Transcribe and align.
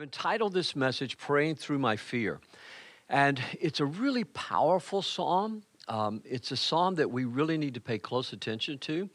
I've 0.00 0.04
entitled 0.04 0.54
this 0.54 0.74
message 0.74 1.18
Praying 1.18 1.56
Through 1.56 1.78
My 1.78 1.94
Fear. 1.94 2.40
And 3.10 3.38
it's 3.60 3.80
a 3.80 3.84
really 3.84 4.24
powerful 4.24 5.02
psalm. 5.02 5.62
Um, 5.88 6.22
it's 6.24 6.50
a 6.52 6.56
psalm 6.56 6.94
that 6.94 7.10
we 7.10 7.26
really 7.26 7.58
need 7.58 7.74
to 7.74 7.82
pay 7.82 7.98
close 7.98 8.32
attention 8.32 8.78
to 8.78 9.10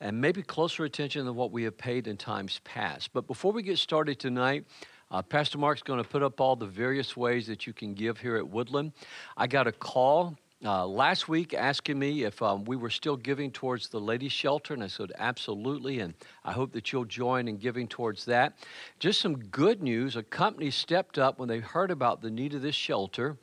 and 0.00 0.20
maybe 0.20 0.44
closer 0.44 0.84
attention 0.84 1.26
than 1.26 1.34
what 1.34 1.50
we 1.50 1.64
have 1.64 1.76
paid 1.76 2.06
in 2.06 2.16
times 2.16 2.60
past. 2.62 3.12
But 3.12 3.26
before 3.26 3.50
we 3.50 3.64
get 3.64 3.78
started 3.78 4.20
tonight, 4.20 4.64
uh, 5.10 5.22
Pastor 5.22 5.58
Mark's 5.58 5.82
going 5.82 6.00
to 6.00 6.08
put 6.08 6.22
up 6.22 6.40
all 6.40 6.54
the 6.54 6.66
various 6.66 7.16
ways 7.16 7.48
that 7.48 7.66
you 7.66 7.72
can 7.72 7.94
give 7.94 8.18
here 8.18 8.36
at 8.36 8.48
Woodland. 8.48 8.92
I 9.36 9.48
got 9.48 9.66
a 9.66 9.72
call 9.72 10.38
uh, 10.64 10.86
last 10.86 11.28
week 11.28 11.54
asking 11.54 11.98
me 11.98 12.24
if 12.24 12.42
um, 12.42 12.64
we 12.64 12.76
were 12.76 12.90
still 12.90 13.16
giving 13.16 13.52
towards 13.52 13.88
the 13.88 14.00
ladies' 14.00 14.32
shelter, 14.32 14.74
and 14.74 14.82
I 14.82 14.88
said 14.88 15.12
absolutely, 15.16 16.00
and 16.00 16.14
I 16.44 16.52
hope 16.52 16.72
that 16.72 16.92
you'll 16.92 17.04
join 17.04 17.46
in 17.46 17.58
giving 17.58 17.86
towards 17.86 18.24
that. 18.24 18.58
Just 18.98 19.20
some 19.20 19.38
good 19.38 19.82
news: 19.82 20.16
a 20.16 20.22
company 20.22 20.70
stepped 20.70 21.18
up 21.18 21.38
when 21.38 21.48
they 21.48 21.60
heard 21.60 21.90
about 21.90 22.22
the 22.22 22.30
need 22.30 22.54
of 22.54 22.62
this 22.62 22.74
shelter 22.74 23.36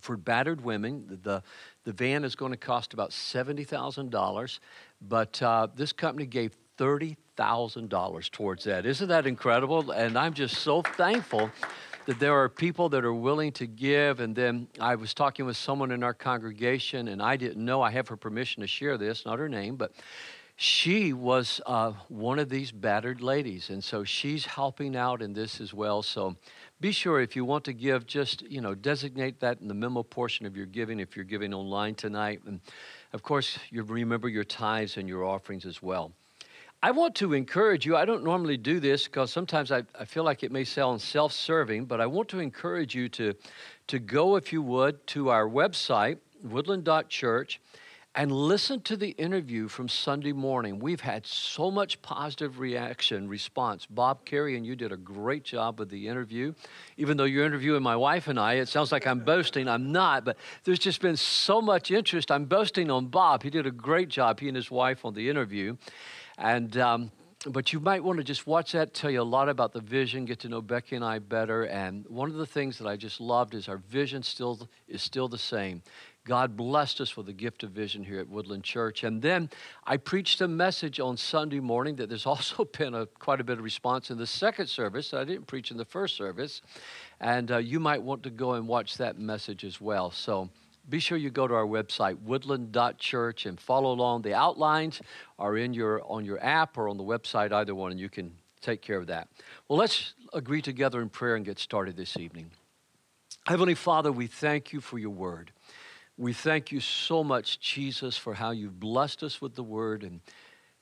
for 0.00 0.16
battered 0.16 0.62
women. 0.62 1.04
The, 1.08 1.16
the, 1.16 1.42
the 1.84 1.92
van 1.92 2.24
is 2.24 2.36
going 2.36 2.52
to 2.52 2.58
cost 2.58 2.94
about 2.94 3.10
$70,000, 3.10 4.58
but 5.00 5.42
uh, 5.42 5.66
this 5.74 5.92
company 5.92 6.26
gave 6.26 6.54
$30,000 6.78 8.30
towards 8.30 8.64
that. 8.64 8.86
Isn't 8.86 9.08
that 9.08 9.26
incredible? 9.26 9.90
And 9.90 10.16
I'm 10.18 10.34
just 10.34 10.58
so 10.58 10.82
thankful 10.82 11.50
that 12.06 12.18
there 12.18 12.34
are 12.34 12.48
people 12.48 12.88
that 12.90 13.04
are 13.04 13.14
willing 13.14 13.52
to 13.52 13.66
give. 13.66 14.20
And 14.20 14.34
then 14.34 14.68
I 14.80 14.94
was 14.94 15.14
talking 15.14 15.46
with 15.46 15.56
someone 15.56 15.90
in 15.90 16.02
our 16.02 16.14
congregation, 16.14 17.08
and 17.08 17.22
I 17.22 17.36
didn't 17.36 17.64
know 17.64 17.82
I 17.82 17.90
have 17.90 18.08
her 18.08 18.16
permission 18.16 18.60
to 18.60 18.66
share 18.66 18.98
this, 18.98 19.24
not 19.24 19.38
her 19.38 19.48
name, 19.48 19.76
but 19.76 19.92
she 20.56 21.12
was 21.12 21.60
uh, 21.66 21.92
one 22.08 22.38
of 22.38 22.48
these 22.48 22.70
battered 22.70 23.20
ladies. 23.20 23.70
And 23.70 23.82
so 23.82 24.04
she's 24.04 24.46
helping 24.46 24.94
out 24.94 25.20
in 25.20 25.32
this 25.32 25.60
as 25.60 25.74
well. 25.74 26.02
So 26.02 26.36
be 26.80 26.92
sure 26.92 27.20
if 27.20 27.34
you 27.34 27.44
want 27.44 27.64
to 27.64 27.72
give, 27.72 28.06
just, 28.06 28.42
you 28.42 28.60
know, 28.60 28.74
designate 28.74 29.40
that 29.40 29.60
in 29.60 29.68
the 29.68 29.74
memo 29.74 30.02
portion 30.02 30.46
of 30.46 30.56
your 30.56 30.66
giving 30.66 31.00
if 31.00 31.16
you're 31.16 31.24
giving 31.24 31.52
online 31.52 31.96
tonight. 31.96 32.42
And 32.46 32.60
of 33.12 33.22
course, 33.22 33.58
you 33.70 33.82
remember 33.82 34.28
your 34.28 34.44
tithes 34.44 34.96
and 34.96 35.08
your 35.08 35.24
offerings 35.24 35.66
as 35.66 35.82
well. 35.82 36.12
I 36.84 36.90
want 36.90 37.14
to 37.14 37.32
encourage 37.32 37.86
you. 37.86 37.96
I 37.96 38.04
don't 38.04 38.22
normally 38.22 38.58
do 38.58 38.78
this 38.78 39.04
because 39.04 39.32
sometimes 39.32 39.72
I, 39.72 39.84
I 39.98 40.04
feel 40.04 40.22
like 40.22 40.42
it 40.42 40.52
may 40.52 40.64
sound 40.64 41.00
self 41.00 41.32
serving, 41.32 41.86
but 41.86 41.98
I 41.98 42.04
want 42.04 42.28
to 42.28 42.40
encourage 42.40 42.94
you 42.94 43.08
to, 43.08 43.32
to 43.86 43.98
go, 43.98 44.36
if 44.36 44.52
you 44.52 44.60
would, 44.60 45.06
to 45.06 45.30
our 45.30 45.48
website, 45.48 46.18
woodland.church, 46.42 47.58
and 48.16 48.30
listen 48.30 48.82
to 48.82 48.98
the 48.98 49.12
interview 49.12 49.66
from 49.66 49.88
Sunday 49.88 50.32
morning. 50.32 50.78
We've 50.78 51.00
had 51.00 51.26
so 51.26 51.70
much 51.70 52.02
positive 52.02 52.58
reaction, 52.58 53.28
response. 53.28 53.86
Bob 53.86 54.26
Carey 54.26 54.54
and 54.54 54.66
you 54.66 54.76
did 54.76 54.92
a 54.92 54.98
great 54.98 55.42
job 55.42 55.80
with 55.80 55.88
the 55.88 56.06
interview. 56.06 56.52
Even 56.98 57.16
though 57.16 57.24
you're 57.24 57.46
interviewing 57.46 57.82
my 57.82 57.96
wife 57.96 58.28
and 58.28 58.38
I, 58.38 58.56
it 58.56 58.68
sounds 58.68 58.92
like 58.92 59.06
I'm 59.06 59.20
boasting. 59.20 59.68
I'm 59.68 59.90
not, 59.90 60.26
but 60.26 60.36
there's 60.64 60.78
just 60.78 61.00
been 61.00 61.16
so 61.16 61.62
much 61.62 61.90
interest. 61.90 62.30
I'm 62.30 62.44
boasting 62.44 62.90
on 62.90 63.06
Bob. 63.06 63.42
He 63.42 63.48
did 63.48 63.66
a 63.66 63.70
great 63.70 64.10
job, 64.10 64.38
he 64.38 64.48
and 64.48 64.56
his 64.56 64.70
wife, 64.70 65.06
on 65.06 65.14
the 65.14 65.30
interview. 65.30 65.78
And 66.38 66.76
um, 66.76 67.10
but 67.46 67.72
you 67.72 67.80
might 67.80 68.02
want 68.02 68.18
to 68.18 68.24
just 68.24 68.46
watch 68.46 68.72
that, 68.72 68.94
tell 68.94 69.10
you 69.10 69.20
a 69.20 69.22
lot 69.22 69.48
about 69.48 69.72
the 69.72 69.80
vision, 69.80 70.24
get 70.24 70.40
to 70.40 70.48
know 70.48 70.62
Becky 70.62 70.96
and 70.96 71.04
I 71.04 71.18
better. 71.18 71.64
And 71.64 72.06
one 72.08 72.30
of 72.30 72.36
the 72.36 72.46
things 72.46 72.78
that 72.78 72.86
I 72.86 72.96
just 72.96 73.20
loved 73.20 73.54
is 73.54 73.68
our 73.68 73.76
vision 73.76 74.22
still 74.22 74.68
is 74.88 75.02
still 75.02 75.28
the 75.28 75.38
same. 75.38 75.82
God 76.26 76.56
blessed 76.56 77.02
us 77.02 77.18
with 77.18 77.26
the 77.26 77.34
gift 77.34 77.62
of 77.62 77.72
vision 77.72 78.02
here 78.02 78.18
at 78.18 78.28
Woodland 78.28 78.64
Church. 78.64 79.04
And 79.04 79.20
then 79.20 79.50
I 79.86 79.98
preached 79.98 80.40
a 80.40 80.48
message 80.48 80.98
on 80.98 81.18
Sunday 81.18 81.60
morning 81.60 81.96
that 81.96 82.08
there's 82.08 82.24
also 82.26 82.64
been 82.64 82.94
a, 82.94 83.06
quite 83.06 83.40
a 83.40 83.44
bit 83.44 83.58
of 83.58 83.64
response 83.64 84.10
in 84.10 84.16
the 84.16 84.26
second 84.26 84.68
service. 84.68 85.12
I 85.12 85.24
didn't 85.24 85.46
preach 85.46 85.70
in 85.70 85.76
the 85.76 85.84
first 85.84 86.16
service. 86.16 86.62
And 87.20 87.50
uh, 87.50 87.58
you 87.58 87.78
might 87.78 88.02
want 88.02 88.22
to 88.22 88.30
go 88.30 88.54
and 88.54 88.66
watch 88.66 88.96
that 88.96 89.18
message 89.18 89.64
as 89.64 89.82
well. 89.82 90.10
So 90.10 90.48
be 90.88 90.98
sure 90.98 91.16
you 91.16 91.30
go 91.30 91.48
to 91.48 91.54
our 91.54 91.66
website, 91.66 92.20
woodland.church, 92.20 93.46
and 93.46 93.58
follow 93.58 93.92
along. 93.92 94.22
The 94.22 94.34
outlines 94.34 95.00
are 95.38 95.56
in 95.56 95.74
your, 95.74 96.02
on 96.10 96.24
your 96.24 96.42
app 96.44 96.76
or 96.76 96.88
on 96.88 96.96
the 96.96 97.04
website, 97.04 97.52
either 97.52 97.74
one, 97.74 97.90
and 97.90 98.00
you 98.00 98.08
can 98.08 98.32
take 98.60 98.82
care 98.82 98.98
of 98.98 99.06
that. 99.06 99.28
Well, 99.68 99.78
let's 99.78 100.14
agree 100.32 100.62
together 100.62 101.00
in 101.00 101.08
prayer 101.08 101.36
and 101.36 101.44
get 101.44 101.58
started 101.58 101.96
this 101.96 102.16
evening. 102.16 102.50
Heavenly 103.46 103.74
Father, 103.74 104.10
we 104.10 104.26
thank 104.26 104.72
you 104.72 104.80
for 104.80 104.98
your 104.98 105.10
word. 105.10 105.52
We 106.16 106.32
thank 106.32 106.70
you 106.70 106.80
so 106.80 107.24
much, 107.24 107.60
Jesus, 107.60 108.16
for 108.16 108.34
how 108.34 108.52
you've 108.52 108.78
blessed 108.78 109.22
us 109.22 109.40
with 109.40 109.54
the 109.54 109.62
word 109.62 110.02
and 110.02 110.20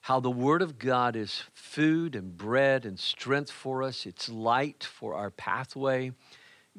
how 0.00 0.20
the 0.20 0.30
word 0.30 0.62
of 0.62 0.78
God 0.78 1.16
is 1.16 1.44
food 1.54 2.14
and 2.14 2.36
bread 2.36 2.84
and 2.84 2.98
strength 2.98 3.50
for 3.50 3.82
us. 3.82 4.04
It's 4.04 4.28
light 4.28 4.84
for 4.84 5.14
our 5.14 5.30
pathway. 5.30 6.12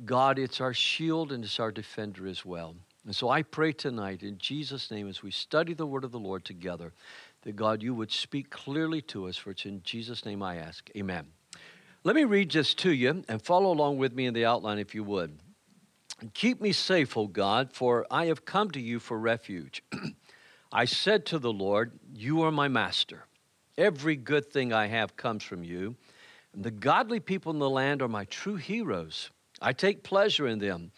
God, 0.05 0.38
it's 0.38 0.59
our 0.61 0.73
shield 0.73 1.31
and 1.31 1.44
it's 1.44 1.59
our 1.59 1.72
defender 1.72 2.28
as 2.28 2.45
well. 2.45 2.75
And 3.06 3.16
so 3.16 3.30
I 3.30 3.44
pray 3.44 3.74
tonight 3.74 4.24
in 4.24 4.38
Jesus' 4.38 4.90
name 4.90 5.09
as 5.09 5.22
we 5.22 5.31
study 5.31 5.74
the 5.74 5.86
word 5.86 6.03
of 6.03 6.12
the 6.12 6.19
Lord 6.19 6.46
together 6.46 6.94
that 7.41 7.56
God, 7.56 7.84
you 7.84 7.94
would 7.94 8.12
speak 8.12 8.50
clearly 8.50 9.02
to 9.03 9.28
us, 9.28 9.36
for 9.36 9.52
it's 9.52 9.66
in 9.66 9.84
Jesus' 9.84 10.25
name 10.25 10.41
I 10.41 10.56
ask. 10.56 10.90
Amen. 10.96 11.28
Let 12.06 12.16
me 12.16 12.24
read 12.24 12.52
this 12.52 12.74
to 12.75 12.91
you 12.91 13.24
and 13.28 13.41
follow 13.41 13.72
along 13.72 13.97
with 13.97 14.14
me 14.14 14.25
in 14.25 14.34
the 14.34 14.46
outline 14.46 14.80
if 14.80 14.96
you 14.96 15.03
would. 15.03 15.38
Keep 16.34 16.62
me 16.62 16.72
safe, 16.72 17.18
O 17.18 17.28
God, 17.28 17.74
for 17.74 18.06
I 18.09 18.28
have 18.28 18.46
come 18.46 18.72
to 18.72 18.80
you 18.80 19.00
for 19.00 19.20
refuge. 19.20 19.84
I 20.72 20.85
said 20.85 21.25
to 21.28 21.40
the 21.40 21.52
Lord, 21.52 22.00
You 22.14 22.41
are 22.44 22.52
my 22.52 22.68
master. 22.68 23.25
Every 23.78 24.16
good 24.16 24.52
thing 24.52 24.72
I 24.72 24.88
have 24.88 25.18
comes 25.18 25.44
from 25.44 25.64
you. 25.64 25.96
And 26.53 26.64
the 26.64 26.72
godly 26.72 27.20
people 27.20 27.52
in 27.52 27.59
the 27.59 27.70
land 27.70 28.02
are 28.02 28.08
my 28.08 28.25
true 28.25 28.56
heroes. 28.56 29.31
I 29.62 29.74
take 29.74 30.03
pleasure 30.03 30.47
in 30.47 30.59
them. 30.59 30.91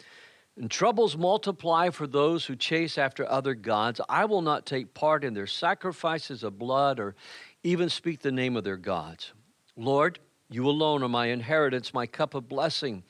And 0.57 0.71
troubles 0.71 1.17
multiply 1.17 1.89
for 1.89 2.07
those 2.07 2.45
who 2.45 2.55
chase 2.55 2.97
after 2.97 3.29
other 3.29 3.53
gods. 3.53 3.99
I 4.07 4.23
will 4.25 4.41
not 4.41 4.65
take 4.65 4.93
part 4.93 5.25
in 5.25 5.33
their 5.33 5.47
sacrifices 5.47 6.43
of 6.43 6.57
blood 6.57 6.99
or 6.99 7.15
even 7.63 7.89
speak 7.89 8.21
the 8.21 8.31
name 8.31 8.55
of 8.55 8.63
their 8.63 8.77
gods. 8.77 9.33
Lord, 9.75 10.19
you 10.49 10.69
alone 10.69 11.03
are 11.03 11.09
my 11.09 11.27
inheritance, 11.27 11.93
my 11.93 12.07
cup 12.07 12.35
of 12.35 12.47
blessing. 12.47 13.03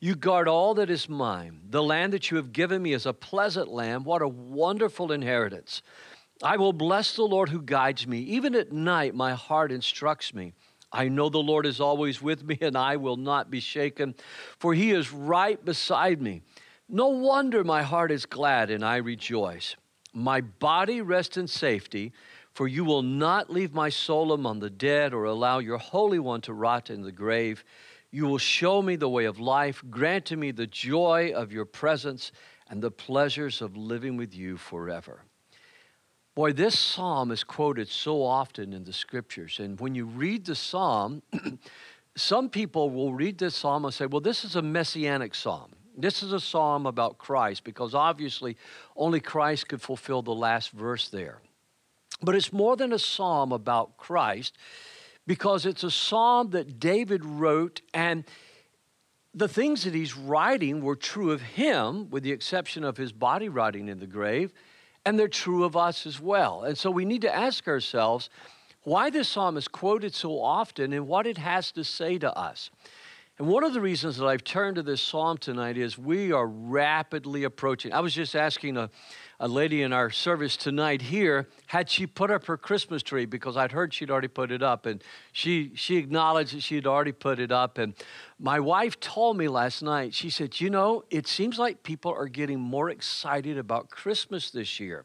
You 0.00 0.16
guard 0.16 0.48
all 0.48 0.74
that 0.74 0.90
is 0.90 1.08
mine. 1.08 1.60
The 1.70 1.82
land 1.82 2.12
that 2.14 2.30
you 2.30 2.36
have 2.36 2.52
given 2.52 2.82
me 2.82 2.92
is 2.92 3.06
a 3.06 3.12
pleasant 3.12 3.68
land. 3.68 4.04
What 4.04 4.22
a 4.22 4.28
wonderful 4.28 5.12
inheritance. 5.12 5.82
I 6.42 6.56
will 6.56 6.72
bless 6.72 7.14
the 7.14 7.24
Lord 7.24 7.48
who 7.48 7.62
guides 7.62 8.06
me. 8.06 8.20
Even 8.20 8.54
at 8.54 8.72
night, 8.72 9.14
my 9.14 9.34
heart 9.34 9.70
instructs 9.70 10.32
me. 10.32 10.52
I 10.92 11.08
know 11.08 11.28
the 11.28 11.38
Lord 11.38 11.66
is 11.66 11.80
always 11.80 12.22
with 12.22 12.44
me, 12.44 12.58
and 12.60 12.76
I 12.76 12.96
will 12.96 13.16
not 13.16 13.50
be 13.50 13.60
shaken, 13.60 14.14
for 14.58 14.72
he 14.72 14.92
is 14.92 15.12
right 15.12 15.62
beside 15.62 16.22
me. 16.22 16.42
No 16.88 17.08
wonder 17.08 17.64
my 17.64 17.82
heart 17.82 18.10
is 18.10 18.24
glad 18.24 18.70
and 18.70 18.82
I 18.82 18.96
rejoice. 18.96 19.76
My 20.14 20.40
body 20.40 21.02
rests 21.02 21.36
in 21.36 21.46
safety, 21.46 22.12
for 22.54 22.66
you 22.66 22.82
will 22.82 23.02
not 23.02 23.50
leave 23.50 23.74
my 23.74 23.90
soul 23.90 24.32
among 24.32 24.60
the 24.60 24.70
dead 24.70 25.12
or 25.12 25.24
allow 25.24 25.58
your 25.58 25.76
Holy 25.76 26.18
One 26.18 26.40
to 26.42 26.54
rot 26.54 26.88
in 26.88 27.02
the 27.02 27.12
grave. 27.12 27.62
You 28.10 28.26
will 28.26 28.38
show 28.38 28.80
me 28.80 28.96
the 28.96 29.08
way 29.08 29.26
of 29.26 29.38
life, 29.38 29.82
grant 29.90 30.24
to 30.26 30.36
me 30.36 30.50
the 30.50 30.66
joy 30.66 31.32
of 31.34 31.52
your 31.52 31.66
presence 31.66 32.32
and 32.70 32.82
the 32.82 32.90
pleasures 32.90 33.60
of 33.60 33.76
living 33.76 34.16
with 34.16 34.34
you 34.34 34.56
forever. 34.56 35.24
Boy, 36.34 36.52
this 36.52 36.78
psalm 36.78 37.30
is 37.32 37.44
quoted 37.44 37.88
so 37.88 38.22
often 38.22 38.72
in 38.72 38.84
the 38.84 38.92
scriptures. 38.94 39.58
And 39.58 39.78
when 39.78 39.94
you 39.94 40.06
read 40.06 40.46
the 40.46 40.54
psalm, 40.54 41.22
some 42.16 42.48
people 42.48 42.88
will 42.88 43.12
read 43.12 43.36
this 43.36 43.56
psalm 43.56 43.84
and 43.84 43.92
say, 43.92 44.06
well, 44.06 44.20
this 44.20 44.44
is 44.44 44.56
a 44.56 44.62
messianic 44.62 45.34
psalm. 45.34 45.72
This 46.00 46.22
is 46.22 46.32
a 46.32 46.40
psalm 46.40 46.86
about 46.86 47.18
Christ 47.18 47.64
because 47.64 47.94
obviously 47.94 48.56
only 48.96 49.20
Christ 49.20 49.68
could 49.68 49.82
fulfill 49.82 50.22
the 50.22 50.34
last 50.34 50.70
verse 50.70 51.08
there. 51.08 51.40
But 52.22 52.34
it's 52.34 52.52
more 52.52 52.76
than 52.76 52.92
a 52.92 52.98
psalm 52.98 53.52
about 53.52 53.96
Christ 53.96 54.56
because 55.26 55.66
it's 55.66 55.82
a 55.82 55.90
psalm 55.90 56.50
that 56.50 56.80
David 56.80 57.24
wrote 57.24 57.82
and 57.92 58.24
the 59.34 59.48
things 59.48 59.84
that 59.84 59.94
he's 59.94 60.16
writing 60.16 60.82
were 60.82 60.96
true 60.96 61.30
of 61.30 61.42
him, 61.42 62.10
with 62.10 62.22
the 62.22 62.32
exception 62.32 62.82
of 62.82 62.96
his 62.96 63.12
body 63.12 63.48
rotting 63.48 63.88
in 63.88 64.00
the 64.00 64.06
grave, 64.06 64.52
and 65.04 65.18
they're 65.18 65.28
true 65.28 65.64
of 65.64 65.76
us 65.76 66.06
as 66.06 66.18
well. 66.20 66.64
And 66.64 66.76
so 66.76 66.90
we 66.90 67.04
need 67.04 67.22
to 67.22 67.34
ask 67.34 67.68
ourselves 67.68 68.30
why 68.82 69.10
this 69.10 69.28
psalm 69.28 69.56
is 69.56 69.68
quoted 69.68 70.14
so 70.14 70.40
often 70.40 70.92
and 70.92 71.06
what 71.06 71.26
it 71.26 71.38
has 71.38 71.70
to 71.72 71.84
say 71.84 72.18
to 72.18 72.36
us. 72.36 72.70
And 73.38 73.46
one 73.46 73.62
of 73.62 73.72
the 73.72 73.80
reasons 73.80 74.16
that 74.16 74.26
I've 74.26 74.42
turned 74.42 74.76
to 74.76 74.82
this 74.82 75.00
psalm 75.00 75.38
tonight 75.38 75.78
is 75.78 75.96
we 75.96 76.32
are 76.32 76.48
rapidly 76.48 77.44
approaching. 77.44 77.92
I 77.92 78.00
was 78.00 78.12
just 78.12 78.34
asking 78.34 78.76
a, 78.76 78.90
a 79.38 79.46
lady 79.46 79.82
in 79.82 79.92
our 79.92 80.10
service 80.10 80.56
tonight 80.56 81.00
here, 81.00 81.46
had 81.66 81.88
she 81.88 82.04
put 82.04 82.32
up 82.32 82.46
her 82.46 82.56
Christmas 82.56 83.00
tree 83.00 83.26
because 83.26 83.56
I'd 83.56 83.70
heard 83.70 83.94
she'd 83.94 84.10
already 84.10 84.26
put 84.26 84.50
it 84.50 84.60
up. 84.60 84.86
And 84.86 85.04
she, 85.30 85.70
she 85.76 85.98
acknowledged 85.98 86.56
that 86.56 86.64
she 86.64 86.74
had 86.74 86.86
already 86.88 87.12
put 87.12 87.38
it 87.38 87.52
up. 87.52 87.78
And 87.78 87.94
my 88.40 88.58
wife 88.58 88.98
told 88.98 89.36
me 89.36 89.46
last 89.46 89.84
night, 89.84 90.14
she 90.14 90.30
said, 90.30 90.60
You 90.60 90.70
know, 90.70 91.04
it 91.08 91.28
seems 91.28 91.60
like 91.60 91.84
people 91.84 92.12
are 92.12 92.26
getting 92.26 92.58
more 92.58 92.90
excited 92.90 93.56
about 93.56 93.88
Christmas 93.88 94.50
this 94.50 94.80
year. 94.80 95.04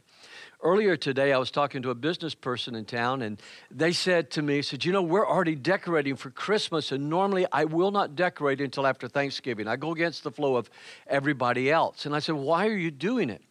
Earlier 0.64 0.96
today, 0.96 1.34
I 1.34 1.38
was 1.38 1.52
talking 1.52 1.82
to 1.82 1.90
a 1.90 1.96
business 1.96 2.34
person 2.34 2.74
in 2.74 2.86
town, 2.86 3.22
and 3.22 3.38
they 3.70 3.92
said 3.92 4.32
to 4.32 4.42
me, 4.42 4.62
said, 4.62 4.86
you 4.86 4.94
know, 4.94 5.02
we're 5.02 5.28
already 5.28 5.56
decorating 5.56 6.16
for 6.16 6.30
Christmas, 6.30 6.94
and 6.94 7.10
normally 7.10 7.46
I 7.52 7.66
will 7.66 7.92
not 7.92 8.16
decorate 8.16 8.62
until 8.62 8.88
after 8.88 9.10
Thanksgiving. 9.10 9.68
I 9.68 9.76
go 9.76 9.92
against 9.92 10.24
the 10.24 10.32
flow 10.32 10.56
of 10.56 10.70
everybody 11.06 11.70
else. 11.70 12.06
And 12.06 12.16
I 12.16 12.20
said, 12.20 12.36
why 12.36 12.68
are 12.68 12.78
you 12.78 12.92
doing 12.92 13.30
it? 13.30 13.42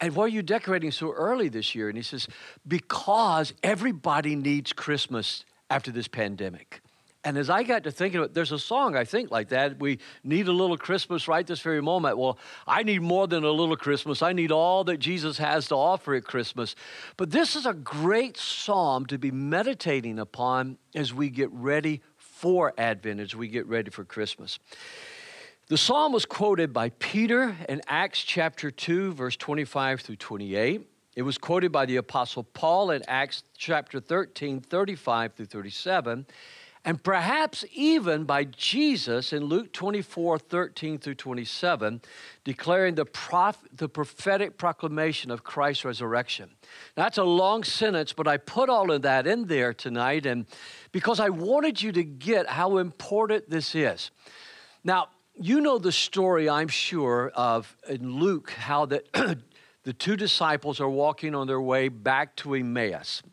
And 0.00 0.16
why 0.16 0.24
are 0.24 0.28
you 0.28 0.42
decorating 0.42 0.92
so 0.92 1.12
early 1.12 1.50
this 1.50 1.74
year? 1.74 1.88
And 1.88 1.96
he 1.98 2.02
says, 2.02 2.26
because 2.66 3.52
everybody 3.62 4.34
needs 4.34 4.72
Christmas 4.72 5.44
after 5.68 5.90
this 5.90 6.08
pandemic. 6.08 6.80
And 7.26 7.36
as 7.36 7.50
I 7.50 7.64
got 7.64 7.82
to 7.82 7.90
thinking 7.90 8.20
of 8.20 8.26
it, 8.26 8.34
there's 8.34 8.52
a 8.52 8.58
song 8.58 8.94
I 8.94 9.04
think 9.04 9.32
like 9.32 9.48
that. 9.48 9.80
We 9.80 9.98
need 10.22 10.46
a 10.46 10.52
little 10.52 10.78
Christmas 10.78 11.26
right 11.26 11.44
this 11.44 11.58
very 11.58 11.82
moment. 11.82 12.18
Well, 12.18 12.38
I 12.68 12.84
need 12.84 13.02
more 13.02 13.26
than 13.26 13.42
a 13.42 13.50
little 13.50 13.76
Christmas. 13.76 14.22
I 14.22 14.32
need 14.32 14.52
all 14.52 14.84
that 14.84 14.98
Jesus 14.98 15.36
has 15.38 15.66
to 15.68 15.74
offer 15.74 16.14
at 16.14 16.22
Christmas. 16.22 16.76
But 17.16 17.32
this 17.32 17.56
is 17.56 17.66
a 17.66 17.74
great 17.74 18.36
psalm 18.36 19.06
to 19.06 19.18
be 19.18 19.32
meditating 19.32 20.20
upon 20.20 20.78
as 20.94 21.12
we 21.12 21.28
get 21.28 21.50
ready 21.50 22.00
for 22.16 22.72
Advent, 22.78 23.18
as 23.18 23.34
we 23.34 23.48
get 23.48 23.66
ready 23.66 23.90
for 23.90 24.04
Christmas. 24.04 24.60
The 25.66 25.76
psalm 25.76 26.12
was 26.12 26.26
quoted 26.26 26.72
by 26.72 26.90
Peter 26.90 27.56
in 27.68 27.82
Acts 27.88 28.22
chapter 28.22 28.70
2, 28.70 29.14
verse 29.14 29.36
25 29.36 30.00
through 30.00 30.14
28. 30.14 30.88
It 31.16 31.22
was 31.22 31.38
quoted 31.38 31.72
by 31.72 31.86
the 31.86 31.96
Apostle 31.96 32.44
Paul 32.44 32.92
in 32.92 33.02
Acts 33.08 33.42
chapter 33.58 33.98
13, 33.98 34.60
35 34.60 35.34
through 35.34 35.46
37 35.46 36.26
and 36.86 37.02
perhaps 37.02 37.64
even 37.72 38.22
by 38.22 38.44
Jesus 38.44 39.32
in 39.32 39.44
Luke 39.44 39.72
24 39.72 40.38
13 40.38 40.98
through 40.98 41.16
27, 41.16 42.00
declaring 42.44 42.94
the, 42.94 43.04
prof- 43.04 43.64
the 43.74 43.88
prophetic 43.88 44.56
proclamation 44.56 45.32
of 45.32 45.42
Christ's 45.42 45.84
resurrection. 45.84 46.48
Now, 46.96 47.02
That's 47.02 47.18
a 47.18 47.24
long 47.24 47.64
sentence, 47.64 48.12
but 48.12 48.28
I 48.28 48.36
put 48.36 48.70
all 48.70 48.92
of 48.92 49.02
that 49.02 49.26
in 49.26 49.46
there 49.46 49.74
tonight 49.74 50.26
and 50.26 50.46
because 50.92 51.18
I 51.18 51.28
wanted 51.28 51.82
you 51.82 51.90
to 51.90 52.04
get 52.04 52.46
how 52.46 52.78
important 52.78 53.50
this 53.50 53.74
is. 53.74 54.12
Now, 54.84 55.08
you 55.34 55.60
know 55.60 55.78
the 55.78 55.92
story, 55.92 56.48
I'm 56.48 56.68
sure, 56.68 57.32
of 57.34 57.76
in 57.88 58.20
Luke 58.20 58.50
how 58.50 58.86
that 58.86 59.12
the 59.82 59.92
two 59.92 60.16
disciples 60.16 60.80
are 60.80 60.88
walking 60.88 61.34
on 61.34 61.48
their 61.48 61.60
way 61.60 61.88
back 61.88 62.36
to 62.36 62.54
Emmaus. 62.54 63.24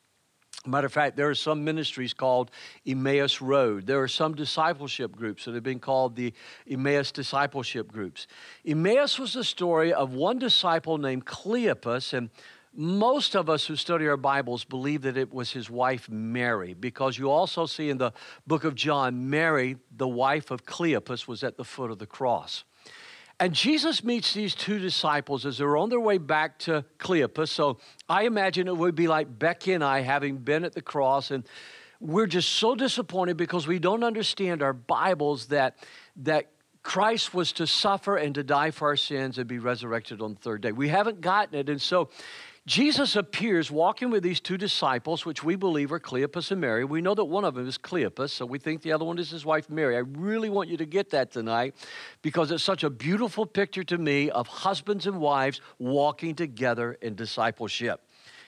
Matter 0.65 0.87
of 0.87 0.93
fact, 0.93 1.17
there 1.17 1.29
are 1.29 1.35
some 1.35 1.65
ministries 1.65 2.13
called 2.13 2.49
Emmaus 2.87 3.41
Road. 3.41 3.85
There 3.85 4.01
are 4.01 4.07
some 4.07 4.33
discipleship 4.33 5.13
groups 5.13 5.43
that 5.43 5.55
have 5.55 5.63
been 5.63 5.79
called 5.79 6.15
the 6.15 6.33
Emmaus 6.69 7.11
Discipleship 7.11 7.91
Groups. 7.91 8.27
Emmaus 8.65 9.19
was 9.19 9.33
the 9.33 9.43
story 9.43 9.91
of 9.91 10.13
one 10.13 10.39
disciple 10.39 10.97
named 10.97 11.25
Cleopas, 11.25 12.13
and 12.13 12.29
most 12.73 13.35
of 13.35 13.49
us 13.49 13.65
who 13.65 13.75
study 13.75 14.07
our 14.07 14.15
Bibles 14.15 14.63
believe 14.63 15.01
that 15.01 15.17
it 15.17 15.33
was 15.33 15.51
his 15.51 15.69
wife 15.69 16.07
Mary, 16.09 16.73
because 16.73 17.17
you 17.17 17.29
also 17.29 17.65
see 17.65 17.89
in 17.89 17.97
the 17.97 18.13
book 18.47 18.63
of 18.63 18.73
John, 18.73 19.29
Mary, 19.29 19.75
the 19.95 20.07
wife 20.07 20.49
of 20.49 20.65
Cleopas, 20.65 21.27
was 21.27 21.43
at 21.43 21.57
the 21.57 21.65
foot 21.65 21.91
of 21.91 21.99
the 21.99 22.07
cross. 22.07 22.63
And 23.43 23.53
Jesus 23.53 24.05
meets 24.05 24.33
these 24.33 24.55
two 24.55 24.79
disciples 24.79 25.45
as 25.45 25.57
they're 25.57 25.75
on 25.75 25.89
their 25.89 25.99
way 25.99 26.17
back 26.17 26.59
to 26.59 26.85
Cleopas. 26.97 27.49
So 27.49 27.77
I 28.07 28.23
imagine 28.23 28.69
it 28.69 28.77
would 28.77 28.95
be 28.95 29.09
like 29.09 29.37
Becky 29.37 29.73
and 29.73 29.83
I 29.83 29.99
having 29.99 30.37
been 30.37 30.63
at 30.63 30.71
the 30.71 30.81
cross, 30.81 31.29
and 31.29 31.43
we're 31.99 32.25
just 32.25 32.47
so 32.47 32.73
disappointed 32.73 33.35
because 33.35 33.67
we 33.67 33.79
don't 33.79 34.05
understand 34.05 34.63
our 34.63 34.71
Bibles 34.71 35.47
that 35.47 35.75
that 36.15 36.51
Christ 36.83 37.33
was 37.33 37.51
to 37.53 37.67
suffer 37.67 38.15
and 38.15 38.33
to 38.35 38.43
die 38.43 38.71
for 38.71 38.87
our 38.87 38.95
sins 38.95 39.37
and 39.37 39.45
be 39.45 39.59
resurrected 39.59 40.21
on 40.21 40.35
the 40.35 40.39
third 40.39 40.61
day. 40.61 40.71
We 40.71 40.87
haven't 40.87 41.19
gotten 41.19 41.59
it. 41.59 41.67
And 41.67 41.81
so 41.81 42.11
Jesus 42.65 43.17
appears 43.17 43.69
walking 43.69 44.09
with 44.09 44.23
these 44.23 44.39
two 44.39 44.57
disciples, 44.57 45.25
which 45.25 45.43
we 45.43 45.57
believe 45.57 45.91
are 45.91 45.99
Cleopas 45.99 46.49
and 46.49 46.61
Mary. 46.61 46.85
We 46.85 47.01
know 47.01 47.13
that 47.13 47.25
one 47.25 47.43
of 47.43 47.55
them 47.55 47.67
is 47.67 47.77
Cleopas, 47.77 48.29
so 48.29 48.45
we 48.45 48.57
think 48.57 48.81
the 48.81 48.93
other 48.93 49.03
one 49.03 49.19
is 49.19 49.31
his 49.31 49.45
wife 49.45 49.69
Mary. 49.69 49.97
I 49.97 49.99
really 49.99 50.49
want 50.49 50.69
you 50.69 50.77
to 50.77 50.85
get 50.85 51.09
that 51.09 51.29
tonight 51.29 51.75
because 52.21 52.51
it's 52.51 52.63
such 52.63 52.85
a 52.85 52.89
beautiful 52.89 53.45
picture 53.45 53.83
to 53.83 53.97
me 53.97 54.29
of 54.29 54.47
husbands 54.47 55.07
and 55.07 55.19
wives 55.19 55.59
walking 55.77 56.35
together 56.35 56.93
in 57.01 57.15
discipleship. 57.15 58.01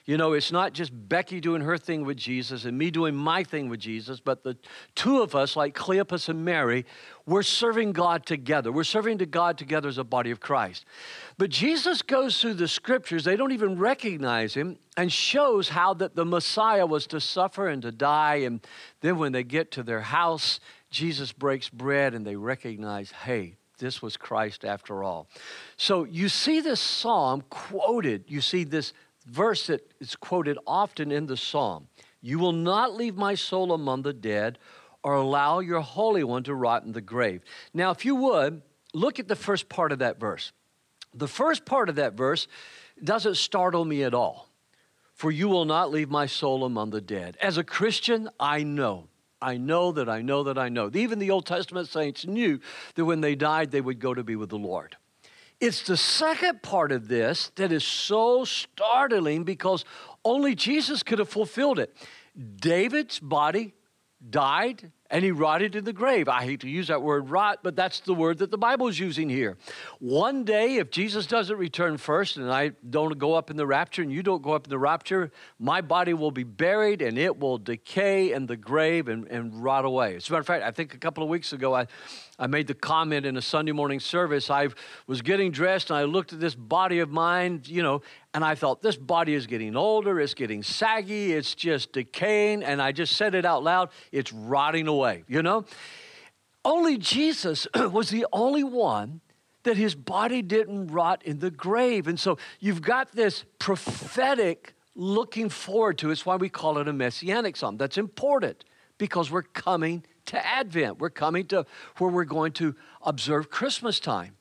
You 0.06 0.18
know, 0.18 0.34
it's 0.34 0.52
not 0.52 0.74
just 0.74 0.92
Becky 0.94 1.40
doing 1.40 1.62
her 1.62 1.80
thing 1.80 2.06
with 2.06 2.18
Jesus 2.18 2.66
and 2.66 2.78
me 2.78 2.92
doing 2.92 3.16
my 3.16 3.44
thing 3.44 3.70
with 3.70 3.80
Jesus, 3.80 4.20
but 4.20 4.44
the 4.44 4.56
two 4.94 5.24
of 5.24 5.34
us, 5.34 5.56
like 5.56 5.74
Cleopas 5.74 6.30
and 6.30 6.46
Mary, 6.46 6.86
we're 7.26 7.42
serving 7.42 7.92
God 7.92 8.24
together. 8.24 8.72
We're 8.72 8.84
serving 8.84 9.18
to 9.18 9.26
God 9.26 9.58
together 9.58 9.90
as 9.90 9.98
a 9.98 10.04
body 10.04 10.30
of 10.30 10.40
Christ. 10.40 10.86
But 11.40 11.50
Jesus 11.50 12.04
goes 12.04 12.40
through 12.40 12.54
the 12.54 12.68
scriptures, 12.68 13.24
they 13.24 13.36
don't 13.36 13.52
even 13.52 13.80
recognize 13.80 14.54
him, 14.54 14.78
and 14.96 15.12
shows 15.12 15.70
how 15.70 15.96
that 15.96 16.16
the 16.16 16.26
Messiah 16.26 16.86
was 16.86 17.08
to 17.08 17.20
suffer 17.20 17.68
and 17.68 17.82
to 17.82 17.92
die. 17.92 18.36
And 18.36 18.62
then 19.02 19.18
when 19.18 19.32
they 19.32 19.44
get 19.44 19.72
to 19.72 19.84
their 19.84 20.02
house, 20.02 20.60
Jesus 20.92 21.34
breaks 21.34 21.68
bread 21.68 22.14
and 22.14 22.24
they 22.28 22.36
recognize, 22.36 23.12
hey, 23.12 23.56
this 23.80 24.04
was 24.04 24.18
Christ 24.18 24.64
after 24.64 25.04
all. 25.04 25.28
So 25.78 26.04
you 26.04 26.30
see 26.30 26.62
this 26.62 26.80
psalm 26.80 27.44
quoted, 27.50 28.26
you 28.28 28.40
see 28.40 28.64
this 28.64 28.94
verse 29.26 29.68
that 29.68 29.92
is 30.00 30.16
quoted 30.16 30.58
often 30.66 31.12
in 31.12 31.26
the 31.26 31.38
psalm 31.38 31.88
You 32.22 32.40
will 32.40 32.54
not 32.54 32.96
leave 32.96 33.16
my 33.16 33.36
soul 33.36 33.74
among 33.74 34.04
the 34.04 34.14
dead 34.14 34.60
or 35.04 35.14
allow 35.14 35.60
your 35.60 35.82
Holy 35.82 36.24
One 36.24 36.44
to 36.44 36.56
rot 36.56 36.84
in 36.84 36.92
the 36.92 37.02
grave. 37.02 37.42
Now, 37.74 37.92
if 37.92 38.06
you 38.06 38.16
would, 38.16 38.62
look 38.94 39.20
at 39.20 39.28
the 39.28 39.36
first 39.36 39.70
part 39.70 39.92
of 39.92 40.00
that 40.00 40.20
verse. 40.20 40.52
The 41.14 41.28
first 41.28 41.66
part 41.66 41.90
of 41.90 41.96
that 41.96 42.14
verse 42.14 42.48
doesn't 43.04 43.38
startle 43.38 43.86
me 43.86 44.04
at 44.04 44.14
all. 44.14 44.50
For 45.14 45.32
you 45.32 45.48
will 45.48 45.66
not 45.66 45.92
leave 45.92 46.10
my 46.10 46.26
soul 46.26 46.66
among 46.66 46.90
the 46.90 47.00
dead. 47.00 47.38
As 47.42 47.58
a 47.58 47.64
Christian, 47.64 48.30
I 48.40 48.64
know. 48.64 49.08
I 49.42 49.58
know 49.58 49.92
that 49.94 50.10
I 50.10 50.22
know 50.22 50.44
that 50.44 50.58
I 50.58 50.70
know. 50.70 50.90
Even 50.94 51.20
the 51.20 51.32
Old 51.32 51.46
Testament 51.46 51.88
saints 51.88 52.26
knew 52.26 52.60
that 52.96 53.06
when 53.06 53.22
they 53.22 53.36
died, 53.36 53.72
they 53.72 53.80
would 53.80 54.00
go 54.00 54.14
to 54.14 54.24
be 54.24 54.36
with 54.36 54.50
the 54.50 54.58
Lord. 54.58 54.98
It's 55.66 55.82
the 55.82 55.98
second 55.98 56.62
part 56.62 56.92
of 56.92 57.08
this 57.08 57.52
that 57.56 57.72
is 57.72 57.84
so 57.84 58.46
startling 58.46 59.46
because 59.46 59.84
only 60.24 60.54
Jesus 60.54 61.02
could 61.02 61.18
have 61.18 61.28
fulfilled 61.28 61.80
it. 61.80 61.92
David's 62.58 63.20
body 63.20 63.74
died 64.30 64.92
and 65.10 65.24
he 65.24 65.32
rotted 65.32 65.76
in 65.76 65.84
the 65.84 65.94
grave. 65.94 66.28
I 66.28 66.44
hate 66.44 66.60
to 66.62 66.70
use 66.70 66.90
that 66.90 67.02
word 67.02 67.30
rot, 67.30 67.60
but 67.64 67.76
that's 67.76 68.00
the 68.02 68.14
word 68.14 68.40
that 68.40 68.52
the 68.52 68.60
Bible 68.60 68.88
is 68.88 69.00
using 69.00 69.30
here. 69.30 69.58
One 70.00 70.44
day, 70.44 70.78
if 70.78 70.92
Jesus 70.92 71.26
doesn't 71.26 71.58
return 71.58 71.98
first 71.98 72.38
and 72.38 72.52
I 72.52 72.74
don't 72.88 73.18
go 73.18 73.34
up 73.34 73.50
in 73.50 73.58
the 73.58 73.66
rapture 73.66 74.04
and 74.04 74.12
you 74.12 74.22
don't 74.22 74.44
go 74.44 74.54
up 74.54 74.66
in 74.66 74.70
the 74.70 74.80
rapture, 74.80 75.32
my 75.58 75.82
body 75.82 76.14
will 76.14 76.32
be 76.32 76.44
buried 76.44 77.02
and 77.02 77.18
it 77.18 77.40
will 77.40 77.58
decay 77.58 78.34
in 78.34 78.46
the 78.46 78.58
grave 78.58 79.08
and, 79.08 79.28
and 79.28 79.64
rot 79.64 79.86
away. 79.86 80.16
As 80.16 80.30
a 80.30 80.32
matter 80.32 80.42
of 80.42 80.48
fact, 80.48 80.64
I 80.64 80.70
think 80.70 80.94
a 80.94 81.00
couple 81.00 81.24
of 81.24 81.30
weeks 81.30 81.54
ago, 81.54 81.74
I, 81.76 81.88
I 82.38 82.48
made 82.48 82.68
the 82.68 82.74
comment 82.74 83.26
in 83.26 83.38
a 83.38 83.42
Sunday 83.42 83.72
morning 83.72 84.00
service. 84.00 84.50
I 84.50 84.68
was 85.08 85.22
getting 85.22 85.52
dressed 85.52 85.90
and 85.90 85.98
I 85.98 86.04
looked 86.04 86.34
at 86.34 86.40
this 86.40 86.56
body 86.56 87.00
of 87.00 87.10
mine, 87.10 87.62
you 87.66 87.82
know, 87.82 88.02
and 88.34 88.44
I 88.44 88.56
thought, 88.56 88.82
this 88.82 88.98
body 88.98 89.34
is 89.34 89.48
getting 89.48 89.76
older, 89.76 90.20
it's 90.20 90.34
getting 90.34 90.62
saggy, 90.62 91.34
it's 91.34 91.56
just 91.56 91.94
decaying. 91.94 92.64
And 92.64 92.82
I 92.82 92.92
just 92.92 93.16
said 93.16 93.36
it 93.36 93.46
out 93.46 93.64
loud, 93.64 93.90
it's 94.12 94.34
rotting 94.34 94.88
away, 94.88 95.24
you 95.28 95.42
know? 95.42 95.66
Only 96.66 96.98
Jesus 96.98 97.68
was 97.76 98.10
the 98.10 98.26
only 98.34 98.64
one 98.64 99.22
that 99.64 99.78
his 99.78 99.96
body 99.96 100.42
didn't 100.42 100.88
rot 100.88 101.24
in 101.24 101.40
the 101.40 101.52
grave. 101.52 102.08
And 102.08 102.20
so 102.20 102.38
you've 102.60 102.82
got 102.82 103.12
this 103.14 103.46
prophetic 103.60 104.74
looking 104.96 105.50
forward 105.50 105.98
to. 106.00 106.12
It's 106.12 106.26
why 106.26 106.36
we 106.36 106.50
call 106.50 106.78
it 106.80 106.88
a 106.88 106.94
messianic 106.94 107.56
psalm. 107.56 107.78
That's 107.78 107.98
important 107.98 108.64
because 108.98 109.32
we're 109.32 109.44
coming 109.44 110.04
to 110.28 110.46
Advent. 110.46 111.00
We're 111.00 111.10
coming 111.10 111.46
to 111.48 111.66
where 111.98 112.10
we're 112.10 112.24
going 112.26 112.54
to 112.54 112.76
observe 113.02 113.50
Christmas 113.50 114.00
time. 114.00 114.36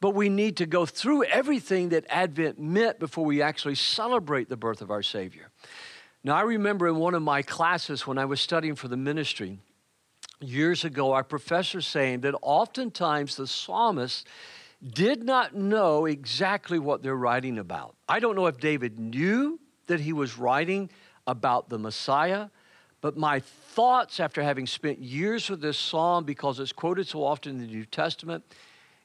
But 0.00 0.10
we 0.10 0.28
need 0.28 0.56
to 0.56 0.66
go 0.66 0.84
through 0.84 1.24
everything 1.24 1.90
that 1.90 2.04
Advent 2.08 2.58
meant 2.58 2.98
before 2.98 3.24
we 3.24 3.40
actually 3.40 3.76
celebrate 3.76 4.48
the 4.48 4.56
birth 4.56 4.82
of 4.82 4.90
our 4.90 5.02
Savior. 5.02 5.50
Now, 6.24 6.36
I 6.36 6.42
remember 6.42 6.88
in 6.88 6.96
one 6.96 7.14
of 7.14 7.22
my 7.22 7.42
classes 7.42 8.06
when 8.06 8.18
I 8.18 8.24
was 8.24 8.40
studying 8.40 8.74
for 8.74 8.88
the 8.88 8.96
ministry 8.96 9.58
years 10.40 10.84
ago, 10.84 11.12
our 11.12 11.24
professor 11.24 11.80
saying 11.80 12.20
that 12.22 12.34
oftentimes 12.42 13.36
the 13.36 13.46
psalmists 13.46 14.24
did 14.82 15.22
not 15.22 15.54
know 15.54 16.06
exactly 16.06 16.78
what 16.78 17.02
they're 17.02 17.16
writing 17.16 17.58
about. 17.58 17.94
I 18.08 18.18
don't 18.18 18.34
know 18.34 18.46
if 18.46 18.58
David 18.58 18.98
knew 18.98 19.60
that 19.86 20.00
he 20.00 20.12
was 20.12 20.36
writing 20.36 20.90
about 21.26 21.68
the 21.68 21.78
Messiah 21.78 22.48
but 23.02 23.16
my 23.16 23.40
thoughts 23.40 24.20
after 24.20 24.42
having 24.42 24.66
spent 24.66 25.00
years 25.00 25.50
with 25.50 25.60
this 25.60 25.76
psalm, 25.76 26.24
because 26.24 26.58
it's 26.58 26.72
quoted 26.72 27.06
so 27.06 27.24
often 27.24 27.52
in 27.52 27.58
the 27.58 27.66
New 27.66 27.84
Testament, 27.84 28.44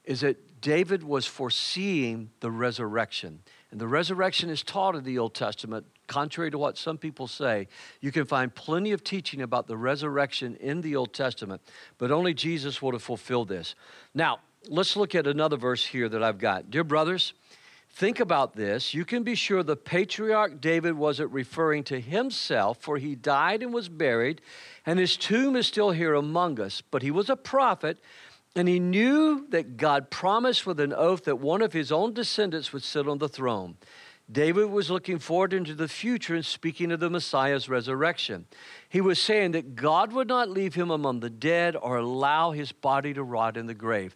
is 0.04 0.20
that 0.20 0.60
David 0.62 1.02
was 1.02 1.26
foreseeing 1.26 2.30
the 2.40 2.50
resurrection. 2.50 3.40
And 3.70 3.80
the 3.80 3.86
resurrection 3.86 4.48
is 4.48 4.62
taught 4.62 4.94
in 4.94 5.04
the 5.04 5.18
Old 5.18 5.34
Testament, 5.34 5.84
contrary 6.06 6.50
to 6.50 6.58
what 6.58 6.78
some 6.78 6.96
people 6.96 7.26
say. 7.26 7.68
You 8.00 8.10
can 8.12 8.24
find 8.24 8.54
plenty 8.54 8.92
of 8.92 9.04
teaching 9.04 9.42
about 9.42 9.66
the 9.66 9.76
resurrection 9.76 10.56
in 10.56 10.80
the 10.80 10.96
Old 10.96 11.12
Testament, 11.12 11.60
but 11.98 12.10
only 12.10 12.32
Jesus 12.32 12.80
would 12.80 12.94
have 12.94 13.02
fulfilled 13.02 13.48
this. 13.48 13.74
Now, 14.14 14.38
let's 14.68 14.96
look 14.96 15.14
at 15.14 15.26
another 15.26 15.56
verse 15.56 15.84
here 15.84 16.08
that 16.08 16.22
I've 16.22 16.38
got. 16.38 16.70
Dear 16.70 16.84
brothers, 16.84 17.34
Think 17.98 18.20
about 18.20 18.54
this. 18.54 18.94
You 18.94 19.04
can 19.04 19.24
be 19.24 19.34
sure 19.34 19.64
the 19.64 19.74
patriarch 19.74 20.60
David 20.60 20.94
wasn't 20.94 21.32
referring 21.32 21.82
to 21.84 22.00
himself, 22.00 22.78
for 22.80 22.96
he 22.96 23.16
died 23.16 23.60
and 23.60 23.74
was 23.74 23.88
buried, 23.88 24.40
and 24.86 25.00
his 25.00 25.16
tomb 25.16 25.56
is 25.56 25.66
still 25.66 25.90
here 25.90 26.14
among 26.14 26.60
us. 26.60 26.80
But 26.80 27.02
he 27.02 27.10
was 27.10 27.28
a 27.28 27.34
prophet, 27.34 27.98
and 28.54 28.68
he 28.68 28.78
knew 28.78 29.48
that 29.48 29.76
God 29.76 30.10
promised 30.10 30.64
with 30.64 30.78
an 30.78 30.92
oath 30.92 31.24
that 31.24 31.40
one 31.40 31.60
of 31.60 31.72
his 31.72 31.90
own 31.90 32.14
descendants 32.14 32.72
would 32.72 32.84
sit 32.84 33.08
on 33.08 33.18
the 33.18 33.28
throne. 33.28 33.76
David 34.30 34.66
was 34.66 34.90
looking 34.90 35.18
forward 35.18 35.52
into 35.52 35.74
the 35.74 35.88
future 35.88 36.36
and 36.36 36.46
speaking 36.46 36.92
of 36.92 37.00
the 37.00 37.10
Messiah's 37.10 37.68
resurrection. 37.68 38.44
He 38.88 39.00
was 39.00 39.18
saying 39.18 39.52
that 39.52 39.74
God 39.74 40.12
would 40.12 40.28
not 40.28 40.50
leave 40.50 40.74
him 40.74 40.92
among 40.92 41.18
the 41.18 41.30
dead 41.30 41.74
or 41.74 41.96
allow 41.96 42.52
his 42.52 42.70
body 42.70 43.12
to 43.14 43.24
rot 43.24 43.56
in 43.56 43.66
the 43.66 43.74
grave. 43.74 44.14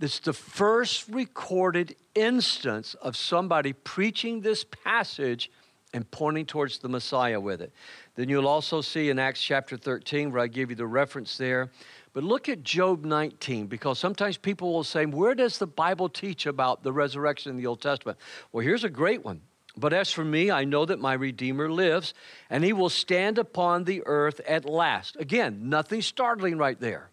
Is 0.00 0.18
the 0.20 0.32
first 0.32 1.08
recorded 1.08 1.94
instance 2.14 2.94
of 2.94 3.16
somebody 3.16 3.72
preaching 3.72 4.40
this 4.40 4.64
passage 4.64 5.50
and 5.92 6.08
pointing 6.10 6.46
towards 6.46 6.78
the 6.78 6.88
Messiah 6.88 7.40
with 7.40 7.60
it. 7.60 7.72
Then 8.14 8.28
you'll 8.28 8.48
also 8.48 8.80
see 8.80 9.10
in 9.10 9.18
Acts 9.18 9.42
chapter 9.42 9.76
13, 9.76 10.30
where 10.30 10.42
I 10.42 10.46
give 10.46 10.70
you 10.70 10.76
the 10.76 10.86
reference 10.86 11.36
there. 11.36 11.70
But 12.12 12.24
look 12.24 12.48
at 12.48 12.62
Job 12.62 13.04
19, 13.04 13.66
because 13.66 13.98
sometimes 13.98 14.36
people 14.36 14.72
will 14.72 14.84
say, 14.84 15.06
Where 15.06 15.34
does 15.34 15.58
the 15.58 15.66
Bible 15.66 16.08
teach 16.08 16.46
about 16.46 16.82
the 16.82 16.92
resurrection 16.92 17.50
in 17.50 17.56
the 17.56 17.66
Old 17.66 17.80
Testament? 17.80 18.18
Well, 18.52 18.64
here's 18.64 18.84
a 18.84 18.90
great 18.90 19.24
one. 19.24 19.42
But 19.76 19.92
as 19.92 20.12
for 20.12 20.24
me, 20.24 20.50
I 20.50 20.64
know 20.64 20.84
that 20.84 20.98
my 20.98 21.12
Redeemer 21.12 21.70
lives, 21.70 22.14
and 22.50 22.64
he 22.64 22.72
will 22.72 22.88
stand 22.88 23.38
upon 23.38 23.84
the 23.84 24.02
earth 24.06 24.40
at 24.46 24.64
last. 24.64 25.16
Again, 25.18 25.68
nothing 25.68 26.02
startling 26.02 26.58
right 26.58 26.78
there. 26.80 27.10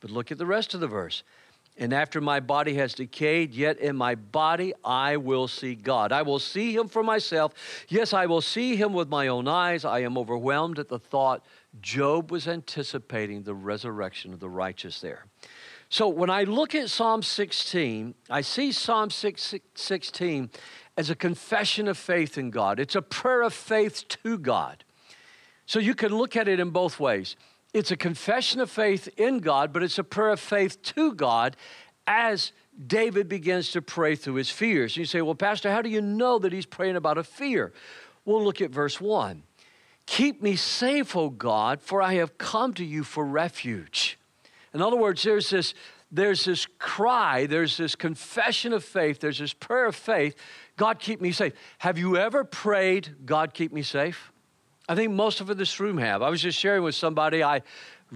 But 0.00 0.10
look 0.10 0.32
at 0.32 0.38
the 0.38 0.46
rest 0.46 0.74
of 0.74 0.80
the 0.80 0.88
verse. 0.88 1.22
And 1.76 1.94
after 1.94 2.20
my 2.20 2.40
body 2.40 2.74
has 2.74 2.92
decayed, 2.92 3.54
yet 3.54 3.78
in 3.78 3.96
my 3.96 4.14
body 4.14 4.74
I 4.84 5.16
will 5.16 5.48
see 5.48 5.74
God. 5.74 6.12
I 6.12 6.22
will 6.22 6.38
see 6.38 6.74
him 6.74 6.88
for 6.88 7.02
myself. 7.02 7.54
Yes, 7.88 8.12
I 8.12 8.26
will 8.26 8.42
see 8.42 8.76
him 8.76 8.92
with 8.92 9.08
my 9.08 9.28
own 9.28 9.48
eyes. 9.48 9.84
I 9.84 10.00
am 10.00 10.18
overwhelmed 10.18 10.78
at 10.78 10.88
the 10.88 10.98
thought. 10.98 11.44
Job 11.80 12.30
was 12.30 12.46
anticipating 12.46 13.42
the 13.42 13.54
resurrection 13.54 14.34
of 14.34 14.40
the 14.40 14.50
righteous 14.50 15.00
there. 15.00 15.24
So 15.88 16.08
when 16.08 16.30
I 16.30 16.44
look 16.44 16.74
at 16.74 16.90
Psalm 16.90 17.22
16, 17.22 18.14
I 18.28 18.42
see 18.42 18.72
Psalm 18.72 19.10
16 19.10 20.50
as 20.96 21.10
a 21.10 21.16
confession 21.16 21.88
of 21.88 21.96
faith 21.96 22.36
in 22.36 22.50
God. 22.50 22.78
It's 22.78 22.94
a 22.94 23.02
prayer 23.02 23.42
of 23.42 23.54
faith 23.54 24.06
to 24.22 24.38
God. 24.38 24.84
So 25.66 25.78
you 25.78 25.94
can 25.94 26.14
look 26.14 26.36
at 26.36 26.46
it 26.46 26.60
in 26.60 26.70
both 26.70 27.00
ways 27.00 27.36
it's 27.72 27.90
a 27.90 27.96
confession 27.96 28.60
of 28.60 28.70
faith 28.70 29.08
in 29.16 29.38
God, 29.38 29.72
but 29.72 29.82
it's 29.82 29.98
a 29.98 30.04
prayer 30.04 30.30
of 30.30 30.40
faith 30.40 30.82
to 30.82 31.14
God 31.14 31.56
as 32.06 32.52
David 32.86 33.28
begins 33.28 33.72
to 33.72 33.82
pray 33.82 34.16
through 34.16 34.34
his 34.34 34.50
fears. 34.50 34.96
You 34.96 35.04
say, 35.04 35.22
Well, 35.22 35.34
Pastor, 35.34 35.70
how 35.70 35.82
do 35.82 35.88
you 35.88 36.00
know 36.00 36.38
that 36.38 36.52
he's 36.52 36.66
praying 36.66 36.96
about 36.96 37.18
a 37.18 37.24
fear? 37.24 37.72
We'll 38.24 38.42
look 38.42 38.60
at 38.60 38.70
verse 38.70 39.00
1. 39.00 39.42
Keep 40.06 40.42
me 40.42 40.56
safe, 40.56 41.14
O 41.14 41.30
God, 41.30 41.80
for 41.80 42.02
I 42.02 42.14
have 42.14 42.38
come 42.38 42.74
to 42.74 42.84
you 42.84 43.04
for 43.04 43.24
refuge. 43.24 44.18
In 44.74 44.82
other 44.82 44.96
words, 44.96 45.22
there's 45.22 45.50
this, 45.50 45.74
there's 46.10 46.44
this 46.44 46.66
cry, 46.78 47.46
there's 47.46 47.76
this 47.76 47.94
confession 47.94 48.72
of 48.72 48.84
faith, 48.84 49.20
there's 49.20 49.38
this 49.38 49.52
prayer 49.52 49.86
of 49.86 49.96
faith 49.96 50.34
God, 50.76 50.98
keep 50.98 51.20
me 51.20 51.30
safe. 51.30 51.52
Have 51.78 51.98
you 51.98 52.16
ever 52.16 52.42
prayed, 52.42 53.26
God, 53.26 53.52
keep 53.52 53.70
me 53.70 53.82
safe? 53.82 54.32
I 54.90 54.96
think 54.96 55.12
most 55.12 55.40
of 55.40 55.48
in 55.48 55.56
this 55.56 55.78
room 55.78 55.98
have. 55.98 56.20
I 56.20 56.30
was 56.30 56.42
just 56.42 56.58
sharing 56.58 56.82
with 56.82 56.96
somebody. 56.96 57.44
I 57.44 57.62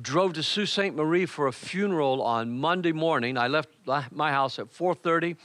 drove 0.02 0.33
to 0.33 0.43
Sault 0.43 0.66
Ste. 0.66 0.93
Marie 0.93 1.25
for 1.25 1.47
a 1.47 1.52
funeral 1.52 2.21
on 2.21 2.59
Monday 2.59 2.90
morning. 2.90 3.38
I 3.38 3.47
left 3.47 3.69
my 4.11 4.33
house 4.33 4.59
at 4.59 4.73
4:30, 4.73 5.37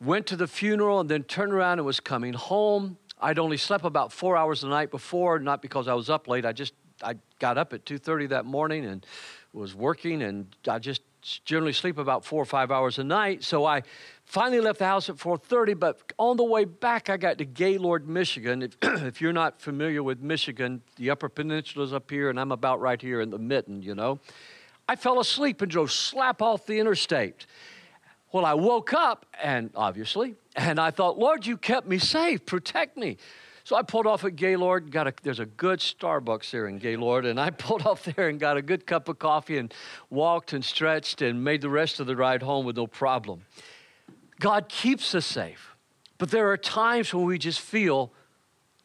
went 0.00 0.28
to 0.28 0.36
the 0.36 0.46
funeral, 0.46 1.00
and 1.00 1.10
then 1.10 1.24
turned 1.24 1.52
around 1.52 1.80
and 1.80 1.86
was 1.86 1.98
coming 1.98 2.34
home. 2.34 2.98
I'd 3.20 3.40
only 3.40 3.56
slept 3.56 3.84
about 3.84 4.12
four 4.12 4.36
hours 4.36 4.60
the 4.60 4.68
night 4.68 4.92
before, 4.92 5.40
not 5.40 5.60
because 5.60 5.88
I 5.88 5.94
was 5.94 6.08
up 6.08 6.28
late. 6.28 6.46
I 6.46 6.52
just 6.52 6.74
I 7.02 7.16
got 7.40 7.58
up 7.58 7.72
at 7.72 7.84
2:30 7.84 8.28
that 8.28 8.44
morning 8.44 8.84
and 8.84 9.04
was 9.52 9.74
working, 9.74 10.22
and 10.22 10.54
I 10.68 10.78
just 10.78 11.02
generally 11.44 11.72
sleep 11.72 11.98
about 11.98 12.24
four 12.24 12.40
or 12.40 12.46
five 12.46 12.70
hours 12.70 13.00
a 13.00 13.04
night. 13.04 13.42
So 13.42 13.64
I 13.64 13.82
finally 14.24 14.60
left 14.60 14.78
the 14.78 14.86
house 14.86 15.08
at 15.08 15.16
4.30, 15.16 15.78
but 15.78 16.12
on 16.18 16.36
the 16.36 16.44
way 16.44 16.64
back, 16.64 17.10
I 17.10 17.16
got 17.16 17.38
to 17.38 17.44
Gaylord, 17.44 18.08
Michigan. 18.08 18.62
If, 18.62 18.76
if 18.82 19.20
you're 19.20 19.32
not 19.32 19.60
familiar 19.60 20.02
with 20.02 20.20
Michigan, 20.20 20.82
the 20.96 21.10
Upper 21.10 21.28
Peninsula 21.28 21.84
is 21.84 21.92
up 21.92 22.10
here, 22.10 22.30
and 22.30 22.40
I'm 22.40 22.52
about 22.52 22.80
right 22.80 23.00
here 23.00 23.20
in 23.20 23.30
the 23.30 23.38
mitten, 23.38 23.82
you 23.82 23.94
know. 23.94 24.18
I 24.88 24.96
fell 24.96 25.20
asleep 25.20 25.62
and 25.62 25.70
drove 25.70 25.92
slap 25.92 26.42
off 26.42 26.66
the 26.66 26.78
interstate. 26.78 27.46
Well, 28.32 28.44
I 28.44 28.54
woke 28.54 28.92
up, 28.92 29.26
and 29.42 29.70
obviously, 29.74 30.34
and 30.56 30.80
I 30.80 30.90
thought, 30.90 31.18
Lord, 31.18 31.46
you 31.46 31.56
kept 31.56 31.86
me 31.86 31.98
safe, 31.98 32.44
protect 32.44 32.96
me. 32.96 33.16
So 33.64 33.76
I 33.76 33.82
pulled 33.82 34.06
off 34.06 34.24
at 34.24 34.36
Gaylord. 34.36 34.90
Got 34.90 35.06
a, 35.06 35.14
there's 35.22 35.40
a 35.40 35.46
good 35.46 35.78
Starbucks 35.78 36.50
there 36.50 36.66
in 36.66 36.78
Gaylord, 36.78 37.24
and 37.24 37.40
I 37.40 37.50
pulled 37.50 37.86
off 37.86 38.04
there 38.04 38.28
and 38.28 38.38
got 38.38 38.58
a 38.58 38.62
good 38.62 38.86
cup 38.86 39.08
of 39.08 39.18
coffee 39.18 39.56
and 39.56 39.72
walked 40.10 40.52
and 40.52 40.62
stretched 40.62 41.22
and 41.22 41.42
made 41.42 41.62
the 41.62 41.70
rest 41.70 41.98
of 41.98 42.06
the 42.06 42.14
ride 42.14 42.42
home 42.42 42.66
with 42.66 42.76
no 42.76 42.86
problem. 42.86 43.46
God 44.40 44.68
keeps 44.68 45.14
us 45.14 45.26
safe, 45.26 45.76
but 46.18 46.30
there 46.30 46.50
are 46.50 46.56
times 46.56 47.14
when 47.14 47.24
we 47.24 47.38
just 47.38 47.60
feel, 47.60 48.12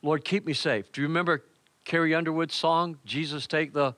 Lord, 0.02 0.24
keep 0.24 0.46
me 0.46 0.54
safe. 0.54 0.92
Do 0.92 1.02
you 1.02 1.08
remember 1.08 1.44
Carrie 1.86 2.14
Underwood's 2.14 2.56
song, 2.56 2.98
"Jesus 3.06 3.48
Take 3.48 3.74
the"? 3.74 3.96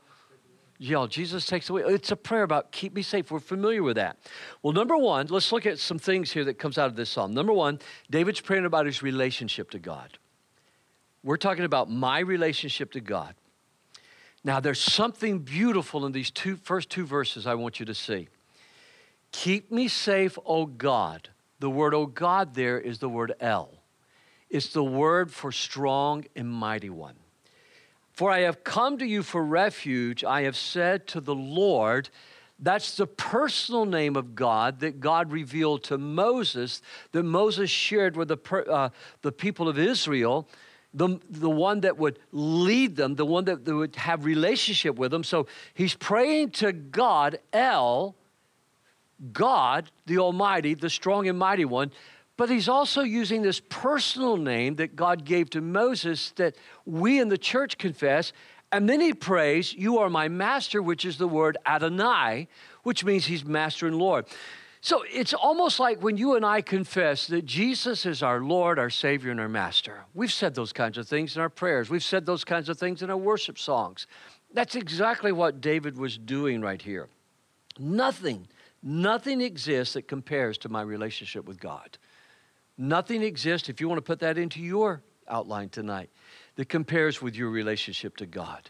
Yeah, 0.77 1.05
Jesus 1.07 1.45
takes 1.45 1.69
away. 1.69 1.83
It's 1.83 2.09
a 2.09 2.15
prayer 2.15 2.41
about 2.41 2.71
keep 2.71 2.93
me 2.93 3.03
safe. 3.03 3.29
We're 3.29 3.39
familiar 3.39 3.83
with 3.83 3.97
that. 3.97 4.17
Well, 4.63 4.73
number 4.73 4.97
one, 4.97 5.27
let's 5.27 5.51
look 5.51 5.67
at 5.67 5.77
some 5.77 5.99
things 5.99 6.31
here 6.31 6.43
that 6.45 6.55
comes 6.55 6.79
out 6.79 6.87
of 6.87 6.95
this 6.95 7.09
psalm. 7.09 7.33
Number 7.33 7.53
one, 7.53 7.77
David's 8.09 8.41
praying 8.41 8.65
about 8.65 8.87
his 8.87 9.03
relationship 9.03 9.69
to 9.71 9.79
God. 9.79 10.17
We're 11.23 11.37
talking 11.37 11.65
about 11.65 11.91
my 11.91 12.19
relationship 12.19 12.93
to 12.93 12.99
God. 12.99 13.35
Now, 14.43 14.59
there's 14.59 14.81
something 14.81 15.37
beautiful 15.39 16.03
in 16.07 16.13
these 16.13 16.31
two, 16.31 16.55
first 16.55 16.89
two 16.89 17.05
verses 17.05 17.45
I 17.45 17.53
want 17.53 17.79
you 17.79 17.85
to 17.85 17.93
see. 17.93 18.27
Keep 19.31 19.71
me 19.71 19.87
safe, 19.87 20.39
O 20.47 20.65
God. 20.65 21.29
The 21.61 21.69
word 21.69 21.93
O 21.93 22.07
God 22.07 22.55
there 22.55 22.79
is 22.79 22.97
the 22.97 23.07
word 23.07 23.35
El. 23.39 23.69
It's 24.49 24.73
the 24.73 24.83
word 24.83 25.31
for 25.31 25.51
strong 25.51 26.25
and 26.35 26.51
mighty 26.51 26.89
one. 26.89 27.13
For 28.11 28.31
I 28.31 28.39
have 28.39 28.63
come 28.63 28.97
to 28.97 29.05
you 29.05 29.21
for 29.21 29.43
refuge. 29.43 30.23
I 30.23 30.41
have 30.41 30.57
said 30.57 31.05
to 31.09 31.21
the 31.21 31.35
Lord, 31.35 32.09
that's 32.57 32.97
the 32.97 33.05
personal 33.05 33.85
name 33.85 34.15
of 34.15 34.33
God 34.33 34.79
that 34.79 34.99
God 34.99 35.31
revealed 35.31 35.83
to 35.83 35.99
Moses, 35.99 36.81
that 37.11 37.23
Moses 37.23 37.69
shared 37.69 38.17
with 38.17 38.29
the, 38.29 38.65
uh, 38.67 38.89
the 39.21 39.31
people 39.31 39.69
of 39.69 39.77
Israel 39.77 40.49
the, 40.93 41.19
the 41.29 41.49
one 41.49 41.81
that 41.81 41.97
would 41.97 42.19
lead 42.31 42.95
them, 42.95 43.15
the 43.15 43.25
one 43.25 43.45
that, 43.45 43.65
that 43.65 43.75
would 43.75 43.95
have 43.95 44.25
relationship 44.25 44.97
with 44.97 45.11
them. 45.11 45.23
So 45.23 45.47
he's 45.73 45.95
praying 45.95 46.51
to 46.51 46.73
God, 46.73 47.39
El, 47.53 48.15
God, 49.33 49.91
the 50.05 50.17
Almighty, 50.17 50.73
the 50.73 50.89
strong 50.89 51.27
and 51.27 51.37
mighty 51.37 51.65
one. 51.65 51.91
But 52.37 52.49
he's 52.49 52.69
also 52.69 53.01
using 53.01 53.41
this 53.41 53.61
personal 53.69 54.37
name 54.37 54.75
that 54.75 54.95
God 54.95 55.25
gave 55.25 55.49
to 55.51 55.61
Moses 55.61 56.31
that 56.37 56.55
we 56.85 57.19
in 57.19 57.29
the 57.29 57.37
church 57.37 57.77
confess. 57.77 58.33
And 58.71 58.89
then 58.89 59.01
he 59.01 59.13
prays, 59.13 59.73
You 59.73 59.99
are 59.99 60.09
my 60.09 60.27
master, 60.27 60.81
which 60.81 61.05
is 61.05 61.17
the 61.17 61.27
word 61.27 61.57
Adonai, 61.65 62.47
which 62.83 63.03
means 63.03 63.25
he's 63.25 63.45
master 63.45 63.85
and 63.85 63.97
Lord. 63.97 64.25
So 64.83 65.03
it's 65.07 65.35
almost 65.35 65.79
like 65.79 66.01
when 66.01 66.17
you 66.17 66.35
and 66.35 66.43
I 66.43 66.61
confess 66.61 67.27
that 67.27 67.45
Jesus 67.45 68.07
is 68.07 68.23
our 68.23 68.41
Lord, 68.41 68.79
our 68.79 68.89
Savior, 68.89 69.29
and 69.29 69.39
our 69.39 69.47
Master. 69.47 70.05
We've 70.15 70.33
said 70.33 70.55
those 70.55 70.73
kinds 70.73 70.97
of 70.97 71.07
things 71.07 71.35
in 71.35 71.41
our 71.41 71.49
prayers, 71.49 71.91
we've 71.91 72.03
said 72.03 72.25
those 72.25 72.43
kinds 72.43 72.67
of 72.67 72.79
things 72.79 73.03
in 73.03 73.11
our 73.11 73.17
worship 73.17 73.59
songs. 73.59 74.07
That's 74.53 74.75
exactly 74.75 75.31
what 75.31 75.61
David 75.61 75.97
was 75.97 76.17
doing 76.17 76.61
right 76.61 76.81
here. 76.81 77.07
Nothing, 77.77 78.47
nothing 78.83 79.41
exists 79.41 79.93
that 79.93 80.07
compares 80.07 80.57
to 80.59 80.69
my 80.69 80.81
relationship 80.81 81.45
with 81.45 81.59
God. 81.59 81.97
Nothing 82.77 83.21
exists, 83.21 83.69
if 83.69 83.79
you 83.79 83.87
want 83.87 83.97
to 83.97 84.03
put 84.03 84.19
that 84.19 84.37
into 84.37 84.61
your 84.61 85.03
outline 85.27 85.69
tonight, 85.69 86.09
that 86.55 86.69
compares 86.69 87.21
with 87.21 87.35
your 87.35 87.49
relationship 87.49 88.17
to 88.17 88.25
God. 88.25 88.69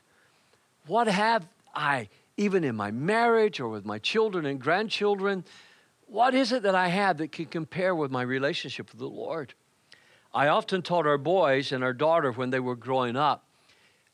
What 0.87 1.07
have 1.07 1.47
I, 1.73 2.09
even 2.37 2.63
in 2.63 2.75
my 2.75 2.91
marriage 2.91 3.59
or 3.59 3.69
with 3.69 3.85
my 3.85 3.99
children 3.99 4.45
and 4.45 4.59
grandchildren, 4.59 5.45
what 6.07 6.33
is 6.33 6.51
it 6.51 6.63
that 6.63 6.75
I 6.75 6.89
have 6.89 7.17
that 7.19 7.31
can 7.31 7.45
compare 7.45 7.95
with 7.95 8.11
my 8.11 8.21
relationship 8.21 8.91
with 8.91 8.99
the 8.99 9.07
Lord? 9.07 9.53
I 10.33 10.47
often 10.47 10.81
taught 10.81 11.07
our 11.07 11.17
boys 11.17 11.71
and 11.71 11.83
our 11.83 11.93
daughter 11.93 12.31
when 12.31 12.49
they 12.49 12.59
were 12.59 12.75
growing 12.75 13.15
up 13.15 13.45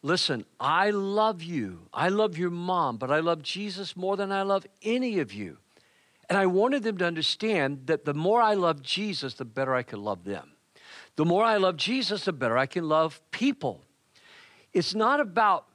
listen, 0.02 0.46
I 0.60 0.92
love 0.92 1.44
you. 1.44 1.88
I 1.94 2.10
love 2.10 2.38
your 2.38 2.50
mom, 2.50 2.98
but 2.98 3.12
I 3.12 3.20
love 3.20 3.42
Jesus 3.44 3.96
more 3.98 4.16
than 4.16 4.32
I 4.32 4.44
love 4.44 4.66
any 4.82 5.20
of 5.20 5.34
you. 5.34 5.58
And 6.30 6.38
I 6.38 6.46
wanted 6.46 6.84
them 6.84 6.98
to 6.98 7.06
understand 7.06 7.88
that 7.88 8.06
the 8.06 8.14
more 8.14 8.42
I 8.42 8.54
love 8.54 8.82
Jesus, 8.82 9.36
the 9.36 9.46
better 9.46 9.74
I 9.74 9.84
can 9.84 10.04
love 10.04 10.24
them. 10.24 10.52
The 11.16 11.26
more 11.26 11.44
I 11.44 11.58
love 11.58 11.78
Jesus, 11.78 12.26
the 12.26 12.34
better 12.34 12.58
I 12.58 12.66
can 12.66 12.88
love 12.88 13.22
people. 13.32 13.82
It's 14.74 14.94
not 14.94 15.20
about 15.20 15.66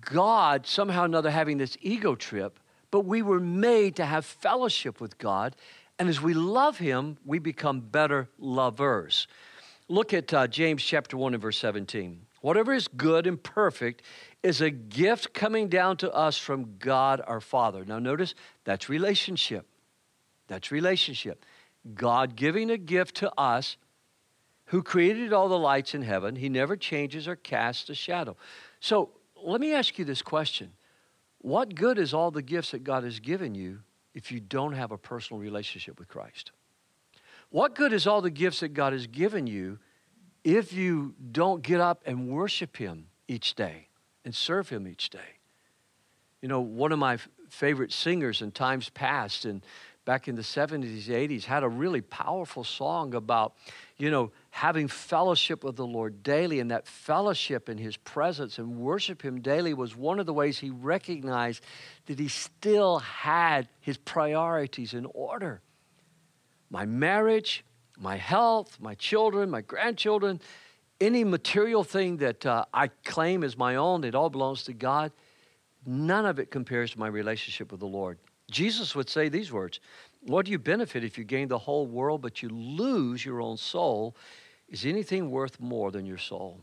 God 0.00 0.66
somehow 0.66 1.02
or 1.02 1.06
another 1.06 1.30
having 1.30 1.58
this 1.58 1.76
ego 1.80 2.14
trip 2.14 2.60
but 2.90 3.00
we 3.00 3.22
were 3.22 3.40
made 3.40 3.96
to 3.96 4.04
have 4.04 4.24
fellowship 4.24 5.00
with 5.00 5.18
God. 5.18 5.56
And 5.98 6.08
as 6.08 6.20
we 6.20 6.34
love 6.34 6.78
him, 6.78 7.18
we 7.24 7.38
become 7.38 7.80
better 7.80 8.28
lovers. 8.38 9.28
Look 9.88 10.14
at 10.14 10.32
uh, 10.32 10.46
James 10.46 10.82
chapter 10.82 11.16
1 11.16 11.34
and 11.34 11.42
verse 11.42 11.58
17. 11.58 12.26
Whatever 12.40 12.72
is 12.72 12.88
good 12.88 13.26
and 13.26 13.42
perfect 13.42 14.02
is 14.42 14.60
a 14.60 14.70
gift 14.70 15.34
coming 15.34 15.68
down 15.68 15.98
to 15.98 16.12
us 16.12 16.38
from 16.38 16.76
God 16.78 17.20
our 17.26 17.40
Father. 17.40 17.84
Now, 17.84 17.98
notice 17.98 18.34
that's 18.64 18.88
relationship. 18.88 19.66
That's 20.50 20.72
relationship. 20.72 21.46
God 21.94 22.34
giving 22.34 22.70
a 22.70 22.76
gift 22.76 23.14
to 23.16 23.32
us 23.38 23.76
who 24.66 24.82
created 24.82 25.32
all 25.32 25.48
the 25.48 25.58
lights 25.58 25.94
in 25.94 26.02
heaven. 26.02 26.34
He 26.34 26.48
never 26.48 26.76
changes 26.76 27.28
or 27.28 27.36
casts 27.36 27.88
a 27.88 27.94
shadow. 27.94 28.36
So, 28.80 29.10
let 29.42 29.60
me 29.60 29.72
ask 29.72 29.96
you 29.96 30.04
this 30.04 30.22
question 30.22 30.72
What 31.38 31.76
good 31.76 31.98
is 31.98 32.12
all 32.12 32.32
the 32.32 32.42
gifts 32.42 32.72
that 32.72 32.82
God 32.82 33.04
has 33.04 33.20
given 33.20 33.54
you 33.54 33.78
if 34.12 34.32
you 34.32 34.40
don't 34.40 34.72
have 34.72 34.90
a 34.90 34.98
personal 34.98 35.40
relationship 35.40 36.00
with 36.00 36.08
Christ? 36.08 36.50
What 37.50 37.76
good 37.76 37.92
is 37.92 38.08
all 38.08 38.20
the 38.20 38.28
gifts 38.28 38.58
that 38.60 38.74
God 38.74 38.92
has 38.92 39.06
given 39.06 39.46
you 39.46 39.78
if 40.42 40.72
you 40.72 41.14
don't 41.30 41.62
get 41.62 41.80
up 41.80 42.02
and 42.06 42.28
worship 42.28 42.76
Him 42.76 43.06
each 43.28 43.54
day 43.54 43.86
and 44.24 44.34
serve 44.34 44.68
Him 44.68 44.88
each 44.88 45.10
day? 45.10 45.38
You 46.42 46.48
know, 46.48 46.60
one 46.60 46.90
of 46.90 46.98
my 46.98 47.18
favorite 47.50 47.92
singers 47.92 48.42
in 48.42 48.52
times 48.52 48.88
past 48.90 49.44
and 49.44 49.62
back 50.10 50.26
in 50.26 50.34
the 50.34 50.42
70s, 50.42 51.06
80s 51.06 51.44
had 51.44 51.62
a 51.62 51.68
really 51.68 52.00
powerful 52.00 52.64
song 52.64 53.14
about, 53.14 53.54
you 53.96 54.10
know, 54.10 54.32
having 54.50 54.88
fellowship 54.88 55.62
with 55.62 55.76
the 55.76 55.86
Lord 55.86 56.24
daily. 56.24 56.58
And 56.58 56.72
that 56.72 56.88
fellowship 56.88 57.68
in 57.68 57.78
His 57.78 57.96
presence 57.96 58.58
and 58.58 58.78
worship 58.78 59.22
Him 59.22 59.40
daily 59.40 59.72
was 59.72 59.94
one 59.94 60.18
of 60.18 60.26
the 60.26 60.32
ways 60.32 60.58
he 60.58 60.70
recognized 60.70 61.62
that 62.06 62.18
he 62.18 62.26
still 62.26 62.98
had 62.98 63.68
his 63.78 63.98
priorities 63.98 64.94
in 64.94 65.06
order. 65.14 65.60
My 66.70 66.86
marriage, 66.86 67.64
my 67.96 68.16
health, 68.16 68.78
my 68.80 68.96
children, 68.96 69.48
my 69.48 69.60
grandchildren, 69.60 70.40
any 71.00 71.22
material 71.22 71.84
thing 71.84 72.16
that 72.16 72.44
uh, 72.44 72.64
I 72.74 72.88
claim 73.04 73.44
as 73.44 73.56
my 73.56 73.76
own, 73.76 74.02
it 74.02 74.16
all 74.16 74.28
belongs 74.28 74.64
to 74.64 74.72
God. 74.72 75.12
None 75.86 76.26
of 76.26 76.40
it 76.40 76.50
compares 76.50 76.90
to 76.90 76.98
my 76.98 77.06
relationship 77.06 77.70
with 77.70 77.78
the 77.78 77.86
Lord. 77.86 78.18
Jesus 78.50 78.94
would 78.94 79.08
say 79.08 79.28
these 79.28 79.52
words 79.52 79.80
What 80.22 80.46
do 80.46 80.52
you 80.52 80.58
benefit 80.58 81.04
if 81.04 81.16
you 81.16 81.24
gain 81.24 81.48
the 81.48 81.58
whole 81.58 81.86
world 81.86 82.22
but 82.22 82.42
you 82.42 82.48
lose 82.48 83.24
your 83.24 83.40
own 83.40 83.56
soul? 83.56 84.16
Is 84.68 84.84
anything 84.84 85.30
worth 85.30 85.58
more 85.60 85.90
than 85.90 86.06
your 86.06 86.18
soul? 86.18 86.60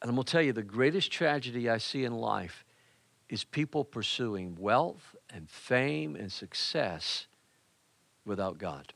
And 0.00 0.08
I'm 0.08 0.14
going 0.14 0.24
to 0.24 0.32
tell 0.32 0.42
you 0.42 0.52
the 0.52 0.62
greatest 0.62 1.10
tragedy 1.10 1.68
I 1.68 1.78
see 1.78 2.04
in 2.04 2.14
life 2.14 2.64
is 3.28 3.44
people 3.44 3.84
pursuing 3.84 4.56
wealth 4.58 5.14
and 5.28 5.48
fame 5.48 6.16
and 6.16 6.30
success 6.30 7.26
without 8.24 8.58
God 8.58 8.92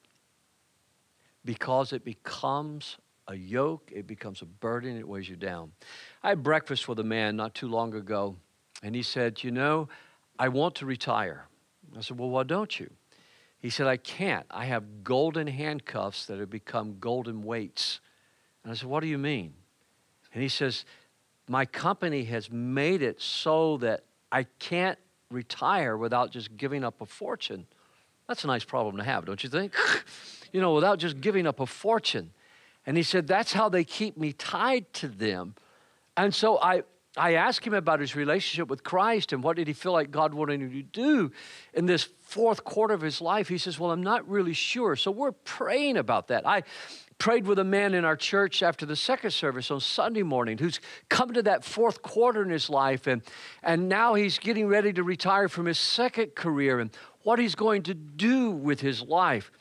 because 1.44 1.92
it 1.92 2.04
becomes 2.04 2.96
a 3.28 3.34
yoke, 3.34 3.90
it 3.94 4.06
becomes 4.06 4.42
a 4.42 4.46
burden, 4.46 4.96
it 4.96 5.06
weighs 5.06 5.28
you 5.28 5.36
down. 5.36 5.72
I 6.22 6.30
had 6.30 6.42
breakfast 6.42 6.88
with 6.88 6.98
a 6.98 7.04
man 7.04 7.36
not 7.36 7.54
too 7.54 7.68
long 7.68 7.94
ago, 7.94 8.36
and 8.82 8.94
he 8.94 9.02
said, 9.02 9.42
You 9.42 9.50
know, 9.50 9.88
I 10.38 10.48
want 10.48 10.74
to 10.76 10.86
retire. 10.86 11.46
I 11.98 12.00
said, 12.00 12.18
Well, 12.18 12.30
why 12.30 12.42
don't 12.42 12.78
you? 12.78 12.90
He 13.58 13.70
said, 13.70 13.86
I 13.86 13.96
can't. 13.96 14.46
I 14.50 14.66
have 14.66 15.04
golden 15.04 15.46
handcuffs 15.46 16.26
that 16.26 16.38
have 16.38 16.50
become 16.50 16.98
golden 17.00 17.42
weights. 17.42 18.00
And 18.62 18.72
I 18.72 18.74
said, 18.74 18.88
What 18.88 19.00
do 19.00 19.06
you 19.06 19.18
mean? 19.18 19.54
And 20.32 20.42
he 20.42 20.48
says, 20.48 20.84
My 21.48 21.64
company 21.64 22.24
has 22.24 22.50
made 22.50 23.02
it 23.02 23.20
so 23.20 23.78
that 23.78 24.04
I 24.30 24.44
can't 24.58 24.98
retire 25.30 25.96
without 25.96 26.30
just 26.30 26.56
giving 26.56 26.84
up 26.84 27.00
a 27.00 27.06
fortune. 27.06 27.66
That's 28.28 28.44
a 28.44 28.46
nice 28.46 28.64
problem 28.64 28.96
to 28.96 29.04
have, 29.04 29.26
don't 29.26 29.42
you 29.42 29.50
think? 29.50 29.74
you 30.52 30.60
know, 30.60 30.74
without 30.74 30.98
just 30.98 31.20
giving 31.20 31.46
up 31.46 31.60
a 31.60 31.66
fortune. 31.66 32.30
And 32.86 32.96
he 32.96 33.02
said, 33.02 33.26
That's 33.26 33.52
how 33.52 33.68
they 33.68 33.84
keep 33.84 34.16
me 34.16 34.32
tied 34.32 34.92
to 34.94 35.08
them. 35.08 35.54
And 36.16 36.34
so 36.34 36.58
I, 36.60 36.82
I 37.16 37.34
asked 37.34 37.64
him 37.64 37.74
about 37.74 38.00
his 38.00 38.16
relationship 38.16 38.68
with 38.68 38.82
Christ 38.82 39.32
and 39.32 39.42
what 39.42 39.56
did 39.56 39.68
he 39.68 39.72
feel 39.72 39.92
like 39.92 40.10
God 40.10 40.34
wanted 40.34 40.60
him 40.60 40.72
to 40.72 40.82
do 40.82 41.30
in 41.72 41.86
this 41.86 42.08
fourth 42.22 42.64
quarter 42.64 42.92
of 42.92 43.00
his 43.00 43.20
life. 43.20 43.48
He 43.48 43.58
says, 43.58 43.78
Well, 43.78 43.92
I'm 43.92 44.02
not 44.02 44.28
really 44.28 44.52
sure. 44.52 44.96
So 44.96 45.12
we're 45.12 45.32
praying 45.32 45.96
about 45.96 46.28
that. 46.28 46.44
I 46.46 46.64
prayed 47.18 47.46
with 47.46 47.60
a 47.60 47.64
man 47.64 47.94
in 47.94 48.04
our 48.04 48.16
church 48.16 48.62
after 48.64 48.84
the 48.84 48.96
second 48.96 49.30
service 49.30 49.70
on 49.70 49.78
Sunday 49.78 50.24
morning 50.24 50.58
who's 50.58 50.80
come 51.08 51.32
to 51.34 51.42
that 51.44 51.64
fourth 51.64 52.02
quarter 52.02 52.42
in 52.42 52.50
his 52.50 52.68
life 52.68 53.06
and, 53.06 53.22
and 53.62 53.88
now 53.88 54.14
he's 54.14 54.38
getting 54.38 54.66
ready 54.66 54.92
to 54.92 55.04
retire 55.04 55.48
from 55.48 55.66
his 55.66 55.78
second 55.78 56.34
career 56.34 56.80
and 56.80 56.90
what 57.22 57.38
he's 57.38 57.54
going 57.54 57.84
to 57.84 57.94
do 57.94 58.50
with 58.50 58.80
his 58.80 59.02
life. 59.02 59.52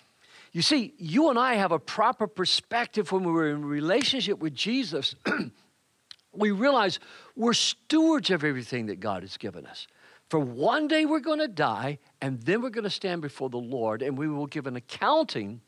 You 0.51 0.63
see, 0.63 0.93
you 0.97 1.29
and 1.29 1.37
I 1.37 1.55
have 1.55 1.71
a 1.71 1.79
proper 1.79 2.27
perspective 2.27 3.11
when 3.11 3.23
we're 3.23 3.49
in 3.49 3.65
relationship 3.65 4.39
with 4.39 4.55
Jesus. 4.55 5.15
we 6.33 6.51
realize 6.51 6.99
we're 7.35 7.53
stewards 7.53 8.29
of 8.29 8.43
everything 8.43 8.87
that 8.87 8.99
God 8.99 9.23
has 9.23 9.37
given 9.37 9.65
us. 9.65 9.87
For 10.29 10.39
one 10.39 10.87
day 10.87 11.05
we're 11.05 11.19
going 11.19 11.39
to 11.39 11.47
die, 11.47 11.99
and 12.21 12.41
then 12.41 12.61
we're 12.61 12.69
going 12.69 12.83
to 12.85 12.89
stand 12.89 13.21
before 13.21 13.49
the 13.49 13.57
Lord, 13.57 14.01
and 14.01 14.17
we 14.17 14.27
will 14.27 14.47
give 14.47 14.67
an 14.67 14.75
accounting 14.75 15.61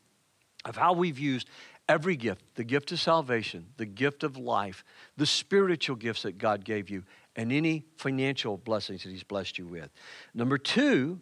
of 0.64 0.76
how 0.76 0.92
we've 0.92 1.18
used 1.18 1.48
every 1.88 2.16
gift 2.16 2.42
the 2.56 2.64
gift 2.64 2.90
of 2.92 3.00
salvation, 3.00 3.66
the 3.76 3.86
gift 3.86 4.24
of 4.24 4.36
life, 4.36 4.84
the 5.16 5.26
spiritual 5.26 5.96
gifts 5.96 6.22
that 6.22 6.38
God 6.38 6.64
gave 6.64 6.90
you, 6.90 7.04
and 7.36 7.52
any 7.52 7.84
financial 7.96 8.56
blessings 8.56 9.04
that 9.04 9.10
He's 9.10 9.22
blessed 9.22 9.58
you 9.58 9.66
with. 9.66 9.90
Number 10.34 10.58
two, 10.58 11.20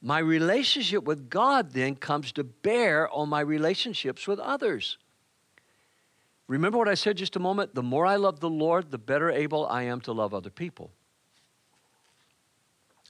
my 0.00 0.18
relationship 0.18 1.04
with 1.04 1.28
God 1.28 1.72
then 1.72 1.96
comes 1.96 2.32
to 2.32 2.44
bear 2.44 3.10
on 3.10 3.28
my 3.28 3.40
relationships 3.40 4.26
with 4.26 4.38
others. 4.38 4.98
Remember 6.48 6.78
what 6.78 6.88
I 6.88 6.94
said 6.94 7.16
just 7.16 7.36
a 7.36 7.40
moment? 7.40 7.74
The 7.74 7.82
more 7.82 8.06
I 8.06 8.16
love 8.16 8.40
the 8.40 8.50
Lord, 8.50 8.90
the 8.90 8.98
better 8.98 9.30
able 9.30 9.66
I 9.66 9.82
am 9.82 10.00
to 10.02 10.12
love 10.12 10.32
other 10.32 10.50
people. 10.50 10.90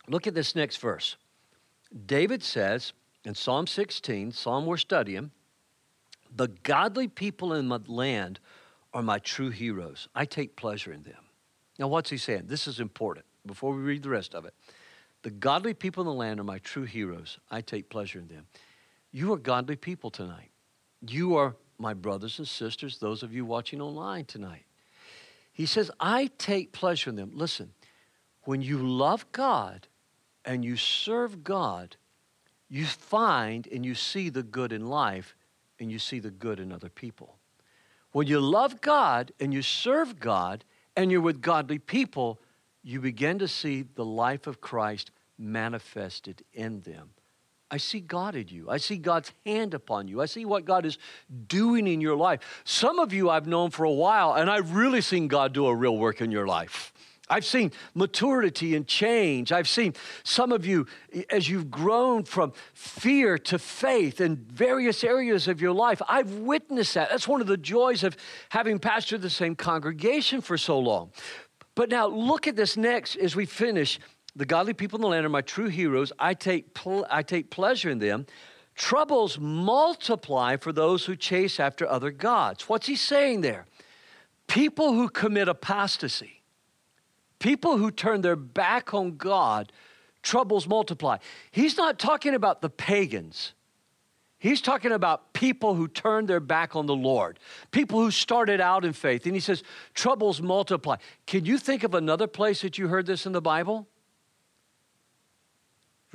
Look 0.09 0.27
at 0.27 0.35
this 0.35 0.55
next 0.55 0.77
verse. 0.79 1.16
David 2.07 2.42
says 2.42 2.92
in 3.25 3.35
Psalm 3.35 3.66
16, 3.66 4.33
Psalm 4.33 4.66
we're 4.66 4.77
studying, 4.77 5.31
the 6.35 6.49
godly 6.49 7.09
people 7.09 7.53
in 7.55 7.66
my 7.66 7.81
land 7.87 8.40
are 8.94 9.03
my 9.03 9.18
true 9.18 9.51
heroes. 9.51 10.09
I 10.14 10.25
take 10.25 10.57
pleasure 10.57 10.92
in 10.92 11.03
them. 11.03 11.25
Now, 11.79 11.88
what's 11.88 12.11
he 12.11 12.16
saying? 12.16 12.44
This 12.46 12.66
is 12.66 12.81
important 12.81 13.27
before 13.44 13.75
we 13.75 13.83
read 13.83 14.03
the 14.03 14.09
rest 14.11 14.35
of 14.35 14.44
it. 14.46 14.55
The 15.22 15.31
godly 15.31 15.75
people 15.75 16.03
in 16.03 16.07
the 16.07 16.14
land 16.14 16.40
are 16.40 16.44
my 16.44 16.59
true 16.59 16.85
heroes. 16.85 17.38
I 17.51 17.61
take 17.61 17.90
pleasure 17.90 18.18
in 18.18 18.29
them. 18.29 18.46
You 19.12 19.33
are 19.33 19.38
godly 19.38 19.77
people 19.77 20.11
tonight. 20.11 20.51
You 21.07 21.37
are 21.37 21.57
my 21.78 21.94
brothers 21.94 22.38
and 22.38 22.48
sisters, 22.48 22.98
those 22.98 23.22
of 23.22 23.34
you 23.34 23.44
watching 23.44 23.80
online 23.80 24.24
tonight. 24.24 24.64
He 25.52 25.66
says, 25.66 25.90
I 25.98 26.30
take 26.38 26.72
pleasure 26.72 27.10
in 27.10 27.16
them. 27.16 27.30
Listen, 27.32 27.72
when 28.42 28.62
you 28.62 28.78
love 28.78 29.30
God 29.32 29.88
and 30.44 30.64
you 30.64 30.76
serve 30.76 31.42
God, 31.42 31.96
you 32.68 32.84
find 32.84 33.66
and 33.68 33.84
you 33.84 33.94
see 33.94 34.28
the 34.28 34.42
good 34.42 34.72
in 34.72 34.86
life 34.86 35.34
and 35.78 35.90
you 35.90 35.98
see 35.98 36.18
the 36.18 36.30
good 36.30 36.60
in 36.60 36.72
other 36.72 36.88
people. 36.88 37.36
When 38.12 38.26
you 38.26 38.40
love 38.40 38.80
God 38.80 39.32
and 39.40 39.52
you 39.52 39.62
serve 39.62 40.18
God 40.18 40.64
and 40.96 41.10
you're 41.10 41.20
with 41.20 41.40
godly 41.40 41.78
people, 41.78 42.40
you 42.82 43.00
begin 43.00 43.38
to 43.40 43.48
see 43.48 43.82
the 43.82 44.04
life 44.04 44.46
of 44.46 44.60
Christ 44.60 45.10
manifested 45.38 46.42
in 46.52 46.80
them. 46.80 47.10
I 47.70 47.79
see 47.79 48.00
God 48.00 48.37
in 48.37 48.48
you. 48.48 48.70
I 48.70 48.76
see 48.76 48.96
God's 48.96 49.33
hand 49.44 49.74
upon 49.74 50.07
you. 50.07 50.22
I 50.22 50.26
see 50.26 50.44
what 50.44 50.64
God 50.64 50.87
is 50.87 50.98
doing 51.48 51.87
in 51.88 52.00
your 52.00 52.16
life. 52.16 52.62
Some 52.64 52.98
of 53.00 53.12
you 53.12 53.29
I've 53.29 53.48
known 53.48 53.70
for 53.70 53.85
a 53.85 53.92
while, 53.92 54.35
and 54.35 54.48
I've 54.48 54.72
really 54.74 55.00
seen 55.00 55.26
God 55.26 55.52
do 55.52 55.66
a 55.66 55.74
real 55.74 55.96
work 55.96 56.20
in 56.20 56.31
your 56.31 56.46
life. 56.46 56.92
I've 57.29 57.44
seen 57.44 57.72
maturity 57.94 58.76
and 58.76 58.87
change. 58.87 59.50
I've 59.50 59.68
seen 59.68 59.94
some 60.22 60.52
of 60.52 60.64
you 60.64 60.87
as 61.29 61.48
you've 61.48 61.70
grown 61.72 62.22
from 62.22 62.52
fear 62.72 63.37
to 63.38 63.59
faith 63.59 64.20
in 64.20 64.37
various 64.37 65.02
areas 65.02 65.48
of 65.48 65.61
your 65.61 65.72
life. 65.72 66.00
I've 66.09 66.33
witnessed 66.35 66.94
that. 66.94 67.11
That's 67.11 67.26
one 67.26 67.40
of 67.40 67.48
the 67.48 67.57
joys 67.57 68.05
of 68.05 68.16
having 68.50 68.79
pastored 68.79 69.22
the 69.22 69.31
same 69.31 69.57
congregation 69.57 70.40
for 70.40 70.57
so 70.57 70.79
long. 70.79 71.11
But 71.74 71.90
now 71.90 72.07
look 72.07 72.46
at 72.46 72.55
this 72.55 72.76
next 72.76 73.16
as 73.16 73.35
we 73.35 73.44
finish 73.44 73.98
the 74.37 74.44
godly 74.44 74.75
people 74.75 74.99
in 74.99 75.03
the 75.03 75.09
land 75.09 75.25
are 75.25 75.31
my 75.31 75.40
true 75.40 75.68
heroes. 75.68 76.12
I 76.18 76.35
take, 76.35 76.75
pl- 76.75 77.07
I 77.11 77.22
take 77.22 77.51
pleasure 77.51 77.88
in 77.88 77.99
them. 77.99 78.27
Troubles 78.75 79.38
multiply 79.38 80.59
for 80.59 80.72
those 80.72 81.07
who 81.07 81.16
chase 81.16 81.59
after 81.59 81.88
other 81.88 82.11
gods. 82.11 82.68
What's 82.68 82.87
he 82.87 82.96
saying 82.96 83.40
there? 83.40 83.64
People 84.46 84.92
who 84.92 85.09
commit 85.09 85.49
apostasy, 85.49 86.42
people 87.38 87.79
who 87.79 87.90
turn 87.90 88.20
their 88.20 88.37
back 88.37 88.92
on 88.92 89.16
God, 89.16 89.72
troubles 90.22 90.68
multiply. 90.68 91.16
He's 91.51 91.79
not 91.79 91.99
talking 91.99 92.35
about 92.35 92.61
the 92.61 92.70
pagans. 92.70 93.55
He's 94.38 94.61
talking 94.61 94.92
about 94.92 95.33
people 95.33 95.75
who 95.75 95.88
turned 95.88 96.29
their 96.29 96.40
back 96.40 96.77
on 96.77 96.85
the 96.85 96.94
Lord, 96.94 97.38
people 97.70 98.01
who 98.01 98.11
started 98.11 98.61
out 98.61 98.85
in 98.85 98.92
faith. 98.92 99.25
And 99.25 99.35
he 99.35 99.40
says, 99.40 99.62
troubles 99.94 100.42
multiply. 100.42 100.96
Can 101.27 101.46
you 101.46 101.57
think 101.57 101.83
of 101.85 101.94
another 101.94 102.27
place 102.27 102.61
that 102.61 102.77
you 102.77 102.88
heard 102.88 103.07
this 103.07 103.25
in 103.25 103.33
the 103.33 103.40
Bible? 103.40 103.88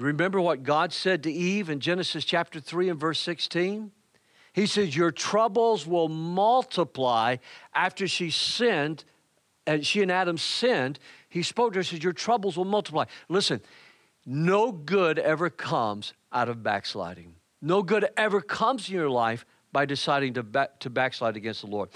Remember 0.02 0.42
what 0.42 0.64
God 0.64 0.92
said 0.92 1.24
to 1.24 1.32
Eve 1.32 1.70
in 1.70 1.80
Genesis 1.80 2.26
chapter 2.26 2.60
3 2.60 2.90
and 2.90 3.00
verse 3.00 3.20
16? 3.20 3.92
He 4.54 4.66
says, 4.66 4.96
Your 4.96 5.12
troubles 5.12 5.86
will 5.86 6.10
multiply 6.10 7.38
after 7.74 8.08
she 8.08 8.32
sinned, 8.32 9.04
and 9.66 9.86
she 9.86 10.02
and 10.02 10.12
Adam 10.12 10.38
sinned. 10.38 11.00
He 11.30 11.44
spoke 11.44 11.74
to 11.74 11.80
her, 11.80 11.84
says, 11.84 12.04
Your 12.04 12.14
troubles 12.14 12.58
will 12.58 12.66
multiply. 12.66 13.06
Listen, 13.30 13.62
no 14.26 14.72
good 14.72 15.20
ever 15.20 15.50
comes 15.50 16.14
out 16.32 16.50
of 16.50 16.64
backsliding. 16.64 17.36
No 17.62 17.84
good 17.84 18.08
ever 18.18 18.42
comes 18.42 18.90
in 18.90 18.96
your 18.96 19.10
life 19.10 19.46
by 19.72 19.86
deciding 19.86 20.34
to, 20.34 20.44
back, 20.44 20.80
to 20.80 20.90
backslide 20.90 21.38
against 21.38 21.62
the 21.62 21.68
Lord. 21.68 21.90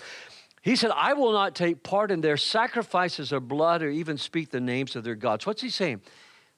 He 0.61 0.75
said, 0.75 0.91
I 0.95 1.13
will 1.13 1.33
not 1.33 1.55
take 1.55 1.83
part 1.83 2.11
in 2.11 2.21
their 2.21 2.37
sacrifices 2.37 3.33
or 3.33 3.39
blood 3.39 3.83
or 3.83 3.89
even 3.89 4.17
speak 4.17 4.49
the 4.49 4.61
names 4.61 4.95
of 4.95 5.03
their 5.03 5.15
gods. 5.15 5.45
What's 5.45 5.61
he 5.61 5.69
saying? 5.69 6.01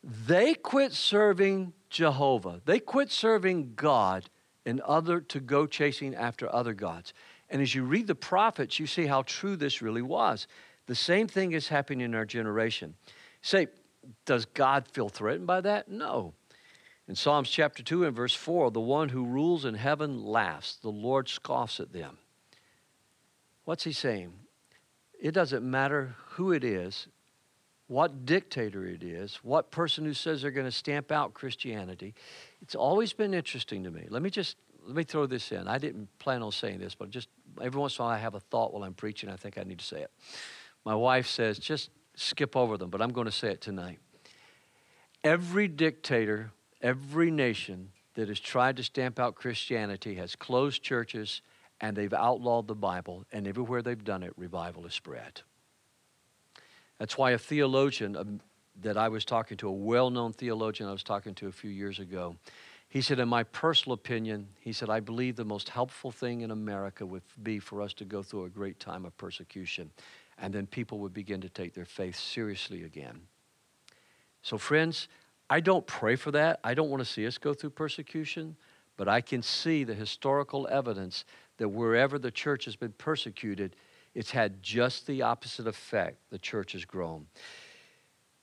They 0.08 0.54
quit 0.54 0.93
serving 0.93 1.74
Jehovah. 1.89 2.62
They 2.63 2.80
quit 2.80 3.12
serving 3.12 3.74
God 3.76 4.30
and 4.65 4.80
other 4.82 5.20
to 5.20 5.39
go 5.41 5.67
chasing 5.67 6.15
after 6.15 6.54
other 6.54 6.74
gods. 6.74 7.13
And 7.50 7.62
as 7.62 7.76
you 7.76 7.84
read 7.84 8.08
the 8.08 8.15
prophets, 8.15 8.80
you 8.80 8.88
see 8.88 9.06
how 9.06 9.24
true 9.24 9.58
this 9.58 9.82
really 9.82 10.02
was. 10.02 10.48
The 10.86 10.96
same 10.96 11.28
thing 11.28 11.52
is 11.52 11.67
happening 11.67 12.02
in 12.02 12.15
our 12.15 12.26
generation. 12.26 12.96
Say, 13.41 13.67
does 14.26 14.46
God 14.46 14.88
feel 14.91 15.10
threatened 15.10 15.48
by 15.48 15.60
that? 15.62 15.89
No. 15.89 16.34
In 17.10 17.15
Psalms 17.15 17.50
chapter 17.50 17.84
2 17.84 18.06
and 18.06 18.15
verse 18.15 18.34
4, 18.34 18.72
the 18.72 18.80
one 18.80 19.10
who 19.10 19.26
rules 19.26 19.65
in 19.65 19.76
heaven 19.76 20.24
laughs, 20.24 20.78
the 20.82 20.89
Lord 20.89 21.28
scoffs 21.28 21.80
at 21.80 21.91
them. 21.91 22.17
What's 23.65 23.84
he 23.84 23.91
saying? 23.91 24.34
It 25.20 25.32
doesn't 25.34 25.70
matter 25.70 26.15
who 26.32 26.52
it 26.54 26.63
is, 26.63 27.08
what 27.88 28.26
dictator 28.26 28.86
it 28.86 29.04
is, 29.04 29.39
what 29.43 29.71
person 29.71 30.06
who 30.06 30.13
says 30.13 30.41
they're 30.41 30.52
going 30.52 30.67
to 30.67 30.71
stamp 30.71 31.12
out 31.12 31.34
Christianity. 31.34 32.13
It's 32.62 32.76
always 32.76 33.13
been 33.13 33.34
interesting 33.34 33.84
to 33.84 33.91
me. 33.91 34.08
Let 34.10 34.21
me 34.21 34.30
just 34.30 34.58
let 34.86 34.95
me 34.95 35.04
throw 35.04 35.26
this 35.26 35.52
in. 35.52 35.67
I 35.67 35.78
didn't 35.78 36.08
plan 36.17 36.41
on 36.41 36.52
saying 36.52 36.80
this, 36.80 36.95
but 36.95 37.10
just 37.10 37.28
every 37.62 37.80
once 37.80 37.97
in 37.97 38.04
a 38.04 38.06
while 38.06 38.15
I 38.15 38.19
have 38.19 38.36
a 38.36 38.39
thought 38.39 38.73
while 38.73 38.84
I'm 38.84 38.93
preaching. 38.93 39.30
I 39.30 39.36
think 39.36 39.58
I 39.58 39.63
need 39.63 39.80
to 39.80 39.86
say 39.86 40.02
it. 40.02 40.12
My 40.86 40.95
wife 40.95 41.28
says, 41.28 41.60
just 41.60 41.89
skip 42.15 42.56
over 42.56 42.78
them, 42.78 42.89
but 42.89 43.02
I'm 43.02 43.12
going 43.12 43.26
to 43.26 43.32
say 43.32 43.50
it 43.50 43.60
tonight. 43.60 44.00
Every 45.26 45.67
dictator, 45.67 46.52
every 46.82 47.32
nation 47.32 47.89
that 48.13 48.30
has 48.30 48.39
tried 48.39 48.78
to 48.78 48.84
stamp 48.84 49.19
out 49.19 49.36
Christianity 49.36 50.15
has 50.15 50.38
closed 50.38 50.82
churches 50.84 51.41
and 51.82 51.95
they've 51.95 52.13
outlawed 52.13 52.67
the 52.67 52.76
Bible, 52.76 53.26
and 53.32 53.47
everywhere 53.47 53.84
they've 53.84 54.04
done 54.04 54.23
it, 54.23 54.34
revival 54.36 54.84
has 54.84 54.95
spread. 54.95 55.41
That's 57.00 57.18
why 57.18 57.32
a 57.32 57.38
theologian 57.38 58.42
that 58.82 58.98
I 58.98 59.10
was 59.10 59.26
talking 59.26 59.58
to, 59.58 59.68
a 59.68 59.72
well 59.72 60.10
known 60.10 60.34
theologian 60.34 60.90
I 60.90 60.92
was 60.92 61.04
talking 61.04 61.34
to 61.36 61.48
a 61.48 61.52
few 61.52 61.70
years 61.70 62.00
ago, 62.00 62.36
he 62.90 63.02
said, 63.02 63.20
In 63.20 63.28
my 63.28 63.44
personal 63.44 63.94
opinion, 63.94 64.48
he 64.60 64.72
said, 64.72 64.90
I 64.90 65.00
believe 65.00 65.36
the 65.36 65.46
most 65.46 65.70
helpful 65.70 66.12
thing 66.12 66.42
in 66.42 66.52
America 66.52 67.06
would 67.06 67.24
be 67.44 67.60
for 67.60 67.82
us 67.82 67.94
to 67.96 68.06
go 68.06 68.24
through 68.24 68.46
a 68.46 68.50
great 68.50 68.80
time 68.80 69.06
of 69.06 69.16
persecution, 69.18 69.92
and 70.38 70.54
then 70.54 70.68
people 70.68 71.00
would 71.00 71.14
begin 71.14 71.42
to 71.42 71.50
take 71.50 71.74
their 71.74 71.86
faith 71.86 72.16
seriously 72.16 72.84
again. 72.84 73.22
So, 74.42 74.58
friends, 74.58 75.10
I 75.50 75.60
don't 75.60 75.86
pray 75.86 76.16
for 76.16 76.32
that. 76.32 76.60
I 76.64 76.74
don't 76.74 76.90
want 76.90 77.02
to 77.02 77.10
see 77.10 77.28
us 77.28 77.38
go 77.38 77.54
through 77.54 77.72
persecution, 77.72 78.56
but 78.96 79.08
I 79.08 79.22
can 79.22 79.42
see 79.42 79.84
the 79.84 79.94
historical 79.94 80.68
evidence 80.70 81.26
that 81.58 81.70
wherever 81.70 82.18
the 82.18 82.32
church 82.32 82.66
has 82.66 82.76
been 82.76 82.94
persecuted, 82.94 83.76
it's 84.18 84.32
had 84.32 84.64
just 84.64 85.06
the 85.06 85.22
opposite 85.22 85.68
effect. 85.68 86.18
The 86.32 86.40
church 86.40 86.72
has 86.72 86.86
grown. 86.86 87.28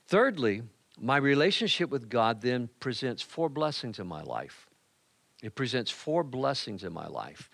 Thirdly, 0.07 0.63
my 1.01 1.17
relationship 1.17 1.91
with 1.91 2.09
God 2.09 2.41
then 2.41 2.69
presents 2.79 3.23
four 3.23 3.49
blessings 3.49 3.99
in 3.99 4.07
my 4.07 4.23
life. 4.23 4.69
It 5.43 5.57
presents 5.57 5.91
four 5.91 6.23
blessings 6.23 6.85
in 6.85 6.93
my 6.93 7.09
life. 7.09 7.51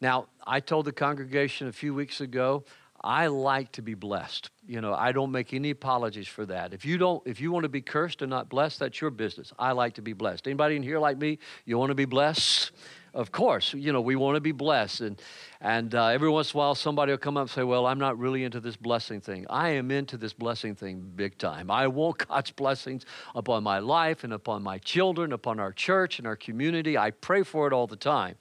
Now, 0.00 0.26
I 0.44 0.58
told 0.58 0.86
the 0.86 0.92
congregation 0.92 1.68
a 1.68 1.72
few 1.72 1.94
weeks 1.94 2.20
ago, 2.20 2.64
I 3.00 3.28
like 3.28 3.70
to 3.72 3.82
be 3.82 3.94
blessed. 3.94 4.50
You 4.66 4.80
know, 4.80 4.92
I 4.92 5.12
don't 5.12 5.30
make 5.30 5.54
any 5.54 5.70
apologies 5.70 6.26
for 6.26 6.44
that. 6.46 6.74
If 6.74 6.84
you 6.84 6.98
don't, 6.98 7.24
if 7.28 7.40
you 7.40 7.52
want 7.52 7.62
to 7.62 7.68
be 7.68 7.80
cursed 7.80 8.22
and 8.22 8.30
not 8.30 8.48
blessed, 8.48 8.80
that's 8.80 9.00
your 9.00 9.10
business. 9.10 9.52
I 9.56 9.70
like 9.70 9.94
to 9.94 10.02
be 10.02 10.14
blessed. 10.14 10.48
Anybody 10.48 10.74
in 10.74 10.82
here 10.82 10.98
like 10.98 11.16
me? 11.16 11.38
You 11.64 11.78
want 11.78 11.90
to 11.90 11.94
be 11.94 12.06
blessed? 12.06 12.72
Of 13.14 13.30
course, 13.30 13.74
you 13.74 13.92
know, 13.92 14.00
we 14.00 14.16
want 14.16 14.36
to 14.36 14.40
be 14.40 14.52
blessed. 14.52 15.02
And, 15.02 15.22
and 15.60 15.94
uh, 15.94 16.06
every 16.06 16.30
once 16.30 16.52
in 16.52 16.56
a 16.56 16.58
while, 16.58 16.74
somebody 16.74 17.12
will 17.12 17.18
come 17.18 17.36
up 17.36 17.42
and 17.42 17.50
say, 17.50 17.62
Well, 17.62 17.86
I'm 17.86 17.98
not 17.98 18.18
really 18.18 18.42
into 18.42 18.58
this 18.58 18.76
blessing 18.76 19.20
thing. 19.20 19.46
I 19.50 19.70
am 19.70 19.90
into 19.90 20.16
this 20.16 20.32
blessing 20.32 20.74
thing 20.74 21.12
big 21.14 21.36
time. 21.36 21.70
I 21.70 21.88
want 21.88 22.18
God's 22.28 22.52
blessings 22.52 23.04
upon 23.34 23.64
my 23.64 23.80
life 23.80 24.24
and 24.24 24.32
upon 24.32 24.62
my 24.62 24.78
children, 24.78 25.32
upon 25.32 25.60
our 25.60 25.72
church 25.72 26.18
and 26.18 26.26
our 26.26 26.36
community. 26.36 26.96
I 26.96 27.10
pray 27.10 27.42
for 27.42 27.66
it 27.66 27.74
all 27.74 27.86
the 27.86 27.96
time. 27.96 28.36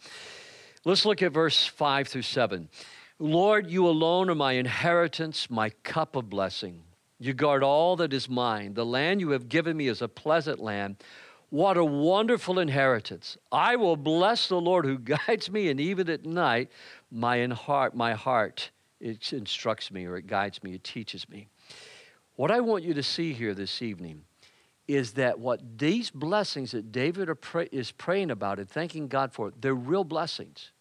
Let's 0.85 1.05
look 1.05 1.21
at 1.21 1.33
verse 1.33 1.65
5 1.65 2.07
through 2.07 2.21
7. 2.23 2.69
Lord, 3.19 3.69
you 3.69 3.87
alone 3.87 4.29
are 4.29 4.35
my 4.35 4.53
inheritance, 4.53 5.49
my 5.49 5.69
cup 5.83 6.15
of 6.15 6.29
blessing. 6.29 6.81
You 7.19 7.33
guard 7.35 7.61
all 7.61 7.97
that 7.97 8.13
is 8.13 8.27
mine. 8.27 8.73
The 8.73 8.85
land 8.85 9.21
you 9.21 9.29
have 9.29 9.47
given 9.47 9.77
me 9.77 9.87
is 9.89 10.01
a 10.01 10.07
pleasant 10.07 10.59
land 10.59 10.95
what 11.51 11.77
a 11.77 11.85
wonderful 11.85 12.57
inheritance. 12.57 13.37
I 13.51 13.75
will 13.75 13.97
bless 13.97 14.47
the 14.47 14.59
Lord 14.59 14.85
who 14.85 14.97
guides 15.27 15.51
me, 15.51 15.69
and 15.69 15.79
even 15.79 16.09
at 16.09 16.25
night, 16.25 16.71
my 17.11 17.45
heart, 17.45 17.95
my 17.95 18.13
heart 18.13 18.71
it 19.01 19.33
instructs 19.33 19.91
me 19.91 20.05
or 20.05 20.15
it 20.15 20.27
guides 20.27 20.63
me, 20.63 20.75
it 20.75 20.83
teaches 20.83 21.27
me. 21.27 21.47
What 22.35 22.51
I 22.51 22.59
want 22.59 22.83
you 22.83 22.93
to 22.93 23.03
see 23.03 23.33
here 23.33 23.53
this 23.53 23.81
evening 23.81 24.21
is 24.87 25.13
that 25.13 25.39
what 25.39 25.77
these 25.77 26.09
blessings 26.09 26.71
that 26.71 26.91
David 26.91 27.29
is 27.71 27.91
praying 27.91 28.31
about 28.31 28.59
and 28.59 28.69
thanking 28.69 29.07
God 29.07 29.33
for, 29.33 29.51
they're 29.59 29.73
real 29.73 30.03
blessings. 30.03 30.71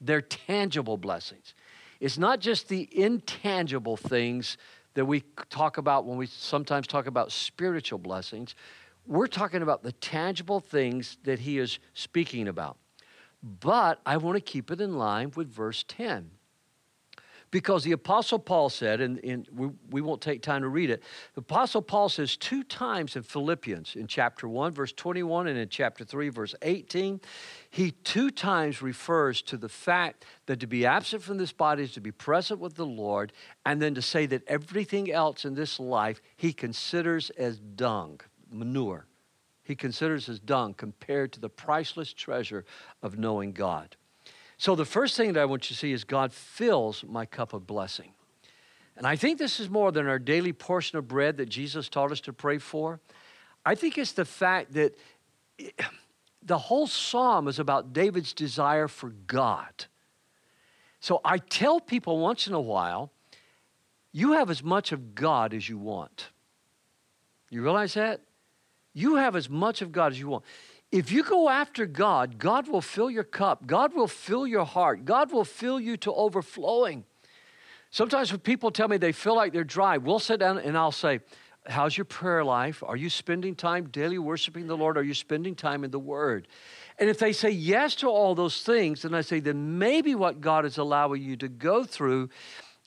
They're 0.00 0.22
tangible 0.22 0.96
blessings. 0.96 1.54
It's 2.00 2.16
not 2.16 2.40
just 2.40 2.68
the 2.68 2.88
intangible 2.92 3.96
things 3.96 4.56
that 4.94 5.04
we 5.04 5.22
talk 5.50 5.78
about 5.78 6.06
when 6.06 6.16
we 6.16 6.26
sometimes 6.26 6.86
talk 6.86 7.06
about 7.06 7.30
spiritual 7.30 7.98
blessings, 7.98 8.54
we're 9.06 9.26
talking 9.26 9.62
about 9.62 9.82
the 9.82 9.92
tangible 9.92 10.60
things 10.60 11.18
that 11.24 11.40
he 11.40 11.58
is 11.58 11.78
speaking 11.94 12.48
about. 12.48 12.76
But 13.42 14.00
I 14.04 14.18
want 14.18 14.36
to 14.36 14.40
keep 14.40 14.70
it 14.70 14.80
in 14.80 14.96
line 14.96 15.32
with 15.34 15.48
verse 15.48 15.84
10. 15.88 16.30
Because 17.50 17.82
the 17.82 17.92
Apostle 17.92 18.38
Paul 18.38 18.68
said, 18.68 19.00
and, 19.00 19.18
and 19.24 19.48
we, 19.52 19.70
we 19.90 20.00
won't 20.00 20.20
take 20.20 20.40
time 20.40 20.62
to 20.62 20.68
read 20.68 20.88
it, 20.88 21.02
the 21.34 21.40
Apostle 21.40 21.82
Paul 21.82 22.08
says 22.08 22.36
two 22.36 22.62
times 22.62 23.16
in 23.16 23.24
Philippians, 23.24 23.96
in 23.96 24.06
chapter 24.06 24.46
1, 24.46 24.72
verse 24.72 24.92
21, 24.92 25.48
and 25.48 25.58
in 25.58 25.68
chapter 25.68 26.04
3, 26.04 26.28
verse 26.28 26.54
18, 26.62 27.20
he 27.70 27.90
two 27.90 28.30
times 28.30 28.80
refers 28.82 29.42
to 29.42 29.56
the 29.56 29.68
fact 29.68 30.24
that 30.46 30.60
to 30.60 30.68
be 30.68 30.86
absent 30.86 31.22
from 31.22 31.38
this 31.38 31.52
body 31.52 31.82
is 31.82 31.92
to 31.92 32.00
be 32.00 32.12
present 32.12 32.60
with 32.60 32.76
the 32.76 32.86
Lord, 32.86 33.32
and 33.66 33.82
then 33.82 33.96
to 33.96 34.02
say 34.02 34.26
that 34.26 34.46
everything 34.46 35.10
else 35.10 35.44
in 35.44 35.54
this 35.54 35.80
life 35.80 36.22
he 36.36 36.52
considers 36.52 37.30
as 37.30 37.58
dung 37.58 38.20
manure 38.50 39.06
he 39.70 39.76
considers 39.76 40.28
as 40.28 40.40
dung 40.40 40.74
compared 40.74 41.32
to 41.32 41.38
the 41.40 41.48
priceless 41.48 42.12
treasure 42.12 42.64
of 43.02 43.18
knowing 43.18 43.52
God. 43.52 43.94
So, 44.58 44.74
the 44.74 44.84
first 44.84 45.16
thing 45.16 45.32
that 45.32 45.40
I 45.40 45.44
want 45.44 45.70
you 45.70 45.74
to 45.74 45.78
see 45.78 45.92
is 45.92 46.02
God 46.02 46.32
fills 46.32 47.04
my 47.04 47.24
cup 47.24 47.52
of 47.52 47.68
blessing. 47.68 48.12
And 48.96 49.06
I 49.06 49.14
think 49.14 49.38
this 49.38 49.60
is 49.60 49.70
more 49.70 49.92
than 49.92 50.08
our 50.08 50.18
daily 50.18 50.52
portion 50.52 50.98
of 50.98 51.06
bread 51.06 51.36
that 51.36 51.48
Jesus 51.48 51.88
taught 51.88 52.10
us 52.10 52.20
to 52.22 52.32
pray 52.32 52.58
for. 52.58 53.00
I 53.64 53.76
think 53.76 53.96
it's 53.96 54.12
the 54.12 54.24
fact 54.24 54.72
that 54.72 54.98
the 56.42 56.58
whole 56.58 56.88
psalm 56.88 57.46
is 57.46 57.60
about 57.60 57.92
David's 57.92 58.32
desire 58.32 58.88
for 58.88 59.10
God. 59.10 59.86
So 60.98 61.20
I 61.24 61.38
tell 61.38 61.80
people 61.80 62.18
once 62.18 62.48
in 62.48 62.54
a 62.54 62.60
while, 62.60 63.12
you 64.12 64.32
have 64.32 64.50
as 64.50 64.64
much 64.64 64.90
of 64.90 65.14
God 65.14 65.54
as 65.54 65.68
you 65.68 65.78
want. 65.78 66.30
You 67.50 67.62
realize 67.62 67.94
that? 67.94 68.20
You 68.92 69.16
have 69.16 69.36
as 69.36 69.48
much 69.48 69.82
of 69.82 69.92
God 69.92 70.12
as 70.12 70.18
you 70.18 70.28
want. 70.28 70.44
If 70.90 71.12
you 71.12 71.22
go 71.22 71.48
after 71.48 71.86
God, 71.86 72.38
God 72.38 72.68
will 72.68 72.80
fill 72.80 73.10
your 73.10 73.24
cup. 73.24 73.66
God 73.66 73.94
will 73.94 74.08
fill 74.08 74.46
your 74.46 74.64
heart. 74.64 75.04
God 75.04 75.32
will 75.32 75.44
fill 75.44 75.78
you 75.78 75.96
to 75.98 76.12
overflowing. 76.12 77.04
Sometimes 77.90 78.32
when 78.32 78.40
people 78.40 78.70
tell 78.70 78.88
me 78.88 78.96
they 78.96 79.12
feel 79.12 79.36
like 79.36 79.52
they're 79.52 79.64
dry, 79.64 79.98
we'll 79.98 80.18
sit 80.18 80.40
down 80.40 80.58
and 80.58 80.76
I'll 80.76 80.92
say, 80.92 81.20
How's 81.66 81.96
your 81.96 82.06
prayer 82.06 82.42
life? 82.42 82.82
Are 82.82 82.96
you 82.96 83.10
spending 83.10 83.54
time 83.54 83.88
daily 83.88 84.18
worshiping 84.18 84.66
the 84.66 84.76
Lord? 84.76 84.96
Are 84.96 85.02
you 85.02 85.12
spending 85.12 85.54
time 85.54 85.84
in 85.84 85.90
the 85.90 85.98
Word? 85.98 86.48
And 86.98 87.10
if 87.10 87.18
they 87.18 87.32
say 87.32 87.50
yes 87.50 87.94
to 87.96 88.08
all 88.08 88.34
those 88.34 88.62
things, 88.62 89.02
then 89.02 89.14
I 89.14 89.20
say, 89.20 89.40
then 89.40 89.78
maybe 89.78 90.14
what 90.14 90.40
God 90.40 90.64
is 90.64 90.78
allowing 90.78 91.22
you 91.22 91.36
to 91.36 91.48
go 91.48 91.84
through 91.84 92.30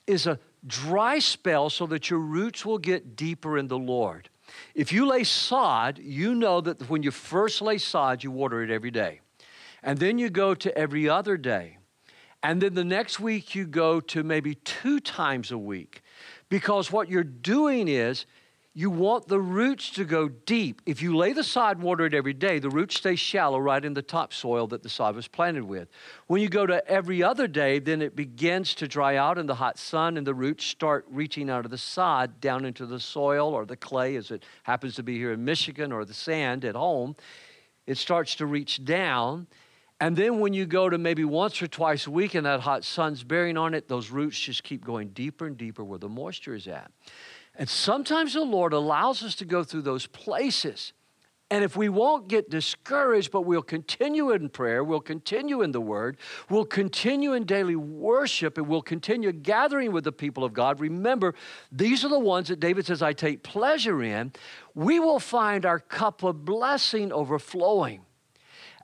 is 0.06 0.26
a 0.26 0.38
dry 0.66 1.18
spell 1.20 1.70
so 1.70 1.86
that 1.86 2.10
your 2.10 2.18
roots 2.18 2.66
will 2.66 2.78
get 2.78 3.16
deeper 3.16 3.56
in 3.58 3.68
the 3.68 3.78
Lord. 3.78 4.28
If 4.74 4.92
you 4.92 5.06
lay 5.06 5.24
sod, 5.24 5.98
you 5.98 6.34
know 6.34 6.60
that 6.60 6.88
when 6.88 7.02
you 7.02 7.10
first 7.10 7.62
lay 7.62 7.78
sod, 7.78 8.24
you 8.24 8.30
water 8.30 8.62
it 8.62 8.70
every 8.70 8.90
day. 8.90 9.20
And 9.82 9.98
then 9.98 10.18
you 10.18 10.30
go 10.30 10.54
to 10.54 10.76
every 10.76 11.08
other 11.08 11.36
day. 11.36 11.78
And 12.42 12.60
then 12.60 12.74
the 12.74 12.84
next 12.84 13.20
week, 13.20 13.54
you 13.54 13.66
go 13.66 14.00
to 14.00 14.22
maybe 14.22 14.54
two 14.56 15.00
times 15.00 15.50
a 15.50 15.58
week. 15.58 16.02
Because 16.48 16.92
what 16.92 17.08
you're 17.08 17.24
doing 17.24 17.88
is 17.88 18.26
You 18.76 18.90
want 18.90 19.28
the 19.28 19.40
roots 19.40 19.90
to 19.90 20.04
go 20.04 20.28
deep. 20.28 20.82
If 20.84 21.00
you 21.00 21.16
lay 21.16 21.32
the 21.32 21.44
sod 21.44 21.76
and 21.76 21.84
water 21.84 22.06
it 22.06 22.14
every 22.14 22.32
day, 22.32 22.58
the 22.58 22.68
roots 22.68 22.96
stay 22.96 23.14
shallow 23.14 23.60
right 23.60 23.84
in 23.84 23.94
the 23.94 24.02
topsoil 24.02 24.66
that 24.66 24.82
the 24.82 24.88
sod 24.88 25.14
was 25.14 25.28
planted 25.28 25.62
with. 25.62 25.88
When 26.26 26.42
you 26.42 26.48
go 26.48 26.66
to 26.66 26.84
every 26.88 27.22
other 27.22 27.46
day, 27.46 27.78
then 27.78 28.02
it 28.02 28.16
begins 28.16 28.74
to 28.74 28.88
dry 28.88 29.14
out 29.14 29.38
in 29.38 29.46
the 29.46 29.54
hot 29.54 29.78
sun 29.78 30.16
and 30.16 30.26
the 30.26 30.34
roots 30.34 30.64
start 30.64 31.06
reaching 31.08 31.50
out 31.50 31.64
of 31.64 31.70
the 31.70 31.78
sod 31.78 32.40
down 32.40 32.64
into 32.64 32.84
the 32.84 32.98
soil 32.98 33.54
or 33.54 33.64
the 33.64 33.76
clay, 33.76 34.16
as 34.16 34.32
it 34.32 34.42
happens 34.64 34.96
to 34.96 35.04
be 35.04 35.18
here 35.18 35.32
in 35.32 35.44
Michigan, 35.44 35.92
or 35.92 36.04
the 36.04 36.12
sand 36.12 36.64
at 36.64 36.74
home. 36.74 37.14
It 37.86 37.96
starts 37.96 38.34
to 38.36 38.46
reach 38.46 38.84
down. 38.84 39.46
And 40.00 40.16
then 40.16 40.40
when 40.40 40.52
you 40.52 40.66
go 40.66 40.90
to 40.90 40.98
maybe 40.98 41.24
once 41.24 41.62
or 41.62 41.68
twice 41.68 42.08
a 42.08 42.10
week 42.10 42.34
and 42.34 42.44
that 42.44 42.58
hot 42.58 42.82
sun's 42.82 43.22
bearing 43.22 43.56
on 43.56 43.72
it, 43.72 43.86
those 43.86 44.10
roots 44.10 44.36
just 44.36 44.64
keep 44.64 44.84
going 44.84 45.10
deeper 45.10 45.46
and 45.46 45.56
deeper 45.56 45.84
where 45.84 46.00
the 46.00 46.08
moisture 46.08 46.56
is 46.56 46.66
at. 46.66 46.90
And 47.56 47.68
sometimes 47.68 48.34
the 48.34 48.42
Lord 48.42 48.72
allows 48.72 49.22
us 49.22 49.34
to 49.36 49.44
go 49.44 49.62
through 49.62 49.82
those 49.82 50.06
places. 50.06 50.92
And 51.50 51.62
if 51.62 51.76
we 51.76 51.88
won't 51.88 52.26
get 52.26 52.50
discouraged, 52.50 53.30
but 53.30 53.42
we'll 53.42 53.62
continue 53.62 54.30
in 54.30 54.48
prayer, 54.48 54.82
we'll 54.82 55.00
continue 55.00 55.62
in 55.62 55.72
the 55.72 55.80
Word, 55.80 56.16
we'll 56.48 56.64
continue 56.64 57.34
in 57.34 57.44
daily 57.44 57.76
worship, 57.76 58.58
and 58.58 58.66
we'll 58.66 58.82
continue 58.82 59.30
gathering 59.30 59.92
with 59.92 60.04
the 60.04 60.10
people 60.10 60.42
of 60.42 60.52
God. 60.52 60.80
Remember, 60.80 61.34
these 61.70 62.04
are 62.04 62.08
the 62.08 62.18
ones 62.18 62.48
that 62.48 62.60
David 62.60 62.86
says, 62.86 63.02
I 63.02 63.12
take 63.12 63.42
pleasure 63.42 64.02
in. 64.02 64.32
We 64.74 64.98
will 64.98 65.20
find 65.20 65.64
our 65.64 65.78
cup 65.78 66.22
of 66.22 66.44
blessing 66.44 67.12
overflowing. 67.12 68.00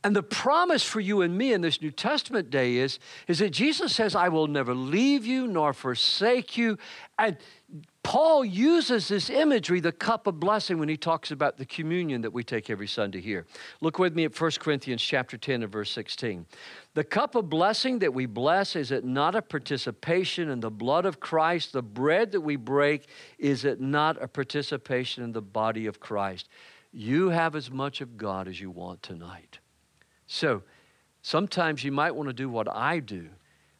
And 0.02 0.16
the 0.16 0.22
promise 0.22 0.82
for 0.82 1.00
you 1.00 1.20
and 1.20 1.36
me 1.36 1.52
in 1.52 1.60
this 1.60 1.82
New 1.82 1.90
Testament 1.90 2.50
day 2.50 2.76
is, 2.76 2.98
is 3.28 3.40
that 3.40 3.50
Jesus 3.50 3.94
says, 3.94 4.14
I 4.14 4.28
will 4.28 4.46
never 4.46 4.74
leave 4.74 5.26
you 5.26 5.46
nor 5.46 5.74
forsake 5.74 6.56
you. 6.56 6.78
And 7.18 7.36
Paul 8.02 8.44
uses 8.44 9.08
this 9.08 9.28
imagery, 9.28 9.78
the 9.78 9.92
cup 9.92 10.26
of 10.26 10.40
blessing, 10.40 10.78
when 10.78 10.88
he 10.88 10.96
talks 10.96 11.30
about 11.30 11.58
the 11.58 11.66
communion 11.66 12.22
that 12.22 12.32
we 12.32 12.42
take 12.42 12.70
every 12.70 12.88
Sunday 12.88 13.20
here. 13.20 13.46
Look 13.82 13.98
with 13.98 14.14
me 14.14 14.24
at 14.24 14.40
1 14.40 14.50
Corinthians 14.58 15.02
chapter 15.02 15.36
10 15.36 15.62
and 15.62 15.70
verse 15.70 15.90
16. 15.92 16.46
The 16.94 17.04
cup 17.04 17.34
of 17.34 17.50
blessing 17.50 17.98
that 17.98 18.14
we 18.14 18.24
bless, 18.24 18.74
is 18.74 18.90
it 18.90 19.04
not 19.04 19.34
a 19.34 19.42
participation 19.42 20.48
in 20.48 20.60
the 20.60 20.70
blood 20.70 21.04
of 21.04 21.20
Christ? 21.20 21.72
The 21.72 21.82
bread 21.82 22.32
that 22.32 22.40
we 22.40 22.56
break, 22.56 23.06
is 23.38 23.64
it 23.66 23.80
not 23.80 24.20
a 24.20 24.26
participation 24.26 25.22
in 25.22 25.32
the 25.32 25.42
body 25.42 25.86
of 25.86 26.00
Christ? 26.00 26.48
You 26.92 27.28
have 27.28 27.54
as 27.54 27.70
much 27.70 28.00
of 28.00 28.16
God 28.16 28.48
as 28.48 28.60
you 28.60 28.70
want 28.70 29.02
tonight. 29.02 29.58
So 30.26 30.62
sometimes 31.20 31.84
you 31.84 31.92
might 31.92 32.14
want 32.16 32.30
to 32.30 32.32
do 32.32 32.48
what 32.48 32.68
I 32.68 32.98
do. 33.00 33.28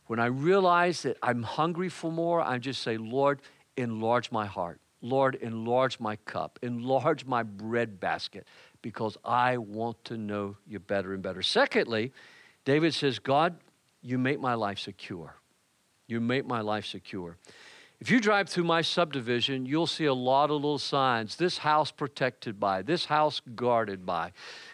When 0.06 0.18
I 0.18 0.26
realize 0.26 1.02
that 1.02 1.16
I'm 1.22 1.42
hungry 1.42 1.88
for 1.88 2.12
more, 2.12 2.42
I 2.42 2.58
just 2.58 2.82
say, 2.82 2.96
Lord, 2.96 3.40
enlarge 3.76 4.30
my 4.30 4.46
heart. 4.46 4.80
Lord, 5.02 5.36
enlarge 5.36 5.98
my 5.98 6.16
cup, 6.16 6.58
enlarge 6.62 7.24
my 7.24 7.42
bread 7.42 8.00
basket, 8.00 8.46
because 8.82 9.16
I 9.24 9.56
want 9.56 10.04
to 10.06 10.18
know 10.18 10.56
you 10.66 10.78
better 10.78 11.14
and 11.14 11.22
better. 11.22 11.42
Secondly, 11.42 12.12
David 12.64 12.92
says, 12.94 13.18
God, 13.18 13.56
you 14.02 14.18
make 14.18 14.40
my 14.40 14.54
life 14.54 14.78
secure. 14.78 15.36
You 16.06 16.20
make 16.20 16.46
my 16.46 16.60
life 16.60 16.86
secure. 16.86 17.38
If 18.00 18.10
you 18.10 18.18
drive 18.18 18.48
through 18.48 18.64
my 18.64 18.80
subdivision, 18.80 19.66
you'll 19.66 19.86
see 19.86 20.06
a 20.06 20.14
lot 20.14 20.50
of 20.50 20.56
little 20.56 20.78
signs 20.78 21.36
this 21.36 21.58
house 21.58 21.90
protected 21.90 22.58
by, 22.58 22.80
this 22.82 23.04
house 23.04 23.42
guarded 23.54 24.06
by. 24.06 24.32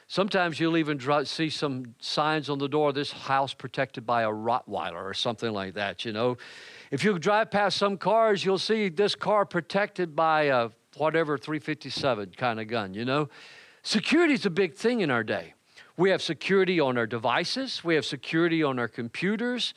Sometimes 0.09 0.61
you'll 0.61 0.77
even 0.77 1.01
see 1.25 1.51
some 1.51 1.95
signs 1.99 2.49
on 2.49 2.59
the 2.59 2.69
door 2.69 2.92
this 2.92 3.11
house 3.11 3.53
protected 3.53 4.07
by 4.07 4.23
a 4.23 4.29
Rottweiler 4.29 5.05
or 5.05 5.14
something 5.14 5.53
like 5.53 5.75
that, 5.75 6.05
you 6.05 6.12
know. 6.12 6.37
If 6.92 7.03
you 7.03 7.19
drive 7.19 7.51
past 7.51 7.77
some 7.77 7.99
cars, 7.99 8.45
you'll 8.45 8.59
see 8.59 8.88
this 8.88 9.16
car 9.16 9.45
protected 9.45 10.14
by 10.14 10.42
a 10.45 10.71
whatever 10.97 11.37
357 11.37 12.35
kind 12.37 12.61
of 12.61 12.69
gun, 12.69 12.95
you 12.95 13.05
know. 13.05 13.29
Security 13.83 14.35
is 14.35 14.47
a 14.47 14.51
big 14.51 14.75
thing 14.75 15.01
in 15.01 15.11
our 15.11 15.25
day. 15.25 15.55
We 15.97 16.11
have 16.11 16.23
security 16.23 16.79
on 16.79 16.97
our 16.99 17.07
devices, 17.07 17.83
we 17.83 17.97
have 17.97 18.05
security 18.05 18.62
on 18.62 18.79
our 18.79 18.88
computers. 18.88 19.75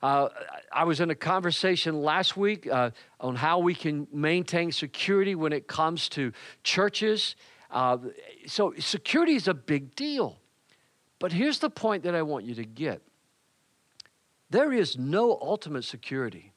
Uh, 0.00 0.28
I 0.70 0.84
was 0.84 1.00
in 1.00 1.10
a 1.10 1.14
conversation 1.14 2.02
last 2.02 2.36
week 2.36 2.68
uh, 2.68 2.90
on 3.18 3.34
how 3.34 3.58
we 3.58 3.74
can 3.74 4.06
maintain 4.12 4.70
security 4.70 5.34
when 5.34 5.52
it 5.52 5.66
comes 5.66 6.08
to 6.10 6.32
churches 6.62 7.34
uh, 7.70 7.98
so 8.46 8.74
security 8.78 9.34
is 9.34 9.48
a 9.48 9.54
big 9.54 9.94
deal. 9.94 10.38
But 11.18 11.32
here's 11.32 11.58
the 11.58 11.70
point 11.70 12.02
that 12.04 12.14
I 12.14 12.22
want 12.22 12.44
you 12.44 12.54
to 12.54 12.64
get 12.64 13.02
there 14.48 14.72
is 14.72 14.96
no 14.96 15.38
ultimate 15.40 15.84
security. 15.84 16.52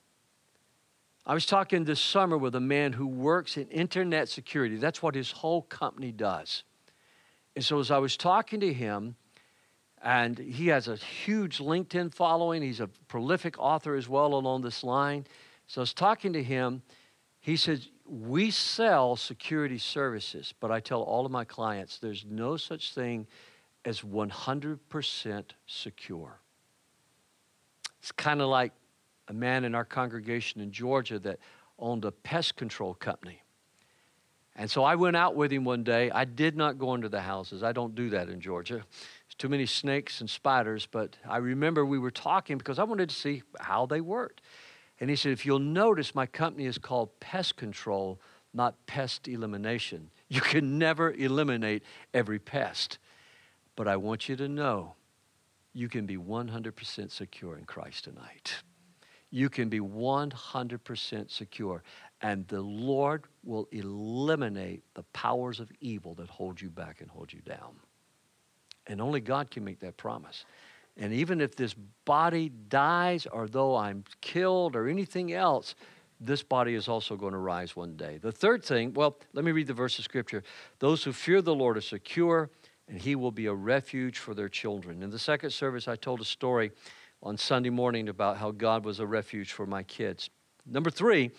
I 1.26 1.34
was 1.34 1.46
talking 1.46 1.84
this 1.84 2.00
summer 2.00 2.38
with 2.38 2.56
a 2.56 2.60
man 2.60 2.94
who 2.94 3.08
works 3.08 3.58
in 3.58 3.68
internet 3.70 4.30
security. 4.30 4.78
That's 4.78 5.02
what 5.02 5.16
his 5.16 5.32
whole 5.32 5.64
company 5.64 6.12
does. 6.12 6.64
And 7.56 7.66
so, 7.66 7.80
as 7.80 7.92
I 7.92 7.98
was 7.98 8.16
talking 8.16 8.60
to 8.62 8.72
him, 8.72 9.16
and 10.02 10.38
he 10.38 10.68
has 10.68 10.88
a 10.88 10.96
huge 10.96 11.58
LinkedIn 11.58 12.14
following, 12.14 12.62
he's 12.62 12.80
a 12.80 12.88
prolific 13.08 13.60
author 13.60 13.96
as 13.96 14.08
well 14.08 14.34
along 14.34 14.62
this 14.62 14.84
line. 14.84 15.26
So, 15.68 15.82
I 15.82 15.84
was 15.84 15.94
talking 15.94 16.34
to 16.34 16.44
him. 16.44 16.82
He 17.42 17.58
said, 17.58 17.86
we 18.10 18.50
sell 18.50 19.16
security 19.16 19.78
services, 19.78 20.54
but 20.60 20.72
I 20.72 20.80
tell 20.80 21.02
all 21.02 21.26
of 21.26 21.32
my 21.32 21.46
clients 21.46 22.00
there's 22.00 22.26
no 22.28 22.58
such 22.58 22.94
thing 22.94 23.28
as 23.86 24.02
100% 24.02 25.44
secure. 25.68 26.40
It's 28.00 28.12
kind 28.12 28.42
of 28.42 28.50
like 28.50 28.74
a 29.28 29.34
man 29.34 29.64
in 29.64 29.76
our 29.76 29.86
congregation 29.86 30.60
in 30.60 30.72
Georgia 30.72 31.20
that 31.20 31.40
owned 31.78 32.04
a 32.04 32.12
pest 32.12 32.56
control 32.56 32.94
company. 32.94 33.44
And 34.56 34.70
so 34.70 34.84
I 34.84 34.96
went 34.96 35.16
out 35.16 35.36
with 35.36 35.54
him 35.54 35.64
one 35.64 35.84
day. 35.84 36.12
I 36.12 36.26
did 36.26 36.58
not 36.58 36.78
go 36.78 36.96
into 36.96 37.08
the 37.08 37.22
houses. 37.22 37.64
I 37.64 37.72
don't 37.72 37.96
do 37.96 38.10
that 38.10 38.28
in 38.28 38.42
Georgia. 38.42 38.74
There's 38.74 39.36
too 39.38 39.48
many 39.48 39.66
snakes 39.66 40.20
and 40.20 40.30
spiders, 40.30 40.86
but 40.86 41.16
I 41.28 41.38
remember 41.38 41.86
we 41.86 42.00
were 42.00 42.12
talking 42.12 42.58
because 42.58 42.80
I 42.80 42.84
wanted 42.84 43.10
to 43.10 43.16
see 43.16 43.44
how 43.60 43.86
they 43.86 44.02
worked. 44.02 44.42
And 45.00 45.10
he 45.10 45.16
said, 45.16 45.32
if 45.32 45.46
you'll 45.46 45.60
notice, 45.60 46.14
my 46.14 46.26
company 46.26 46.66
is 46.66 46.78
called 46.78 47.20
Pest 47.20 47.56
Control, 47.56 48.20
not 48.54 48.76
Pest 48.86 49.28
Elimination. 49.28 50.12
You 50.32 50.42
can 50.42 50.78
never 50.78 51.12
eliminate 51.12 51.82
every 52.14 52.38
pest. 52.38 53.00
But 53.76 53.88
I 53.88 53.98
want 53.98 54.30
you 54.30 54.36
to 54.36 54.48
know 54.48 54.94
you 55.74 55.90
can 55.90 56.06
be 56.06 56.18
100% 56.18 57.12
secure 57.12 57.58
in 57.58 57.66
Christ 57.66 58.04
tonight. 58.04 58.62
You 59.32 59.50
can 59.50 59.70
be 59.70 59.80
100% 59.80 61.32
secure. 61.32 61.84
And 62.22 62.48
the 62.48 62.62
Lord 62.62 63.24
will 63.44 63.68
eliminate 63.72 64.84
the 64.94 65.02
powers 65.14 65.60
of 65.60 65.72
evil 65.82 66.14
that 66.16 66.30
hold 66.30 66.62
you 66.62 66.70
back 66.70 67.02
and 67.02 67.10
hold 67.10 67.34
you 67.34 67.42
down. 67.42 67.76
And 68.86 69.02
only 69.02 69.22
God 69.22 69.50
can 69.50 69.64
make 69.64 69.80
that 69.80 69.98
promise. 69.98 70.46
And 71.00 71.14
even 71.14 71.40
if 71.40 71.56
this 71.56 71.74
body 72.04 72.50
dies, 72.50 73.26
or 73.26 73.48
though 73.48 73.78
I'm 73.78 74.04
killed, 74.20 74.76
or 74.76 74.90
anything 74.90 75.32
else, 75.32 75.76
this 76.20 76.44
body 76.44 76.76
is 76.76 76.90
also 76.90 77.16
going 77.16 77.32
to 77.32 77.40
rise 77.40 77.76
one 77.76 77.96
day. 77.96 78.18
The 78.18 78.34
third 78.34 78.64
thing, 78.64 78.94
well, 78.94 79.18
let 79.32 79.46
me 79.46 79.54
read 79.54 79.68
the 79.68 79.74
verse 79.74 79.98
of 79.98 80.04
scripture. 80.04 80.44
Those 80.80 81.04
who 81.04 81.14
fear 81.14 81.42
the 81.42 81.56
Lord 81.56 81.78
are 81.78 81.82
secure, 81.82 82.50
and 82.90 83.02
he 83.02 83.16
will 83.16 83.32
be 83.32 83.46
a 83.46 83.54
refuge 83.54 84.18
for 84.18 84.34
their 84.34 84.50
children. 84.50 85.02
In 85.02 85.10
the 85.10 85.20
second 85.20 85.52
service, 85.52 85.88
I 85.88 85.96
told 85.96 86.20
a 86.20 86.26
story 86.26 86.72
on 87.24 87.38
Sunday 87.38 87.70
morning 87.70 88.10
about 88.10 88.38
how 88.38 88.52
God 88.52 88.84
was 88.84 89.00
a 89.00 89.08
refuge 89.08 89.54
for 89.54 89.66
my 89.66 89.84
kids. 89.84 90.30
Number 90.66 90.90
three, 90.90 91.32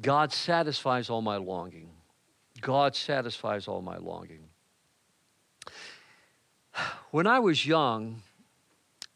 God 0.00 0.32
satisfies 0.32 1.10
all 1.10 1.20
my 1.20 1.36
longing. 1.36 1.90
God 2.62 2.96
satisfies 2.96 3.68
all 3.68 3.82
my 3.82 3.98
longing. 3.98 4.44
When 7.10 7.26
I 7.26 7.38
was 7.38 7.64
young, 7.64 8.22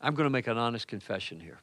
I'm 0.01 0.15
going 0.15 0.27
to 0.27 0.31
make 0.31 0.47
an 0.47 0.59
honest 0.59 0.89
confession 0.89 1.41
here. 1.41 1.61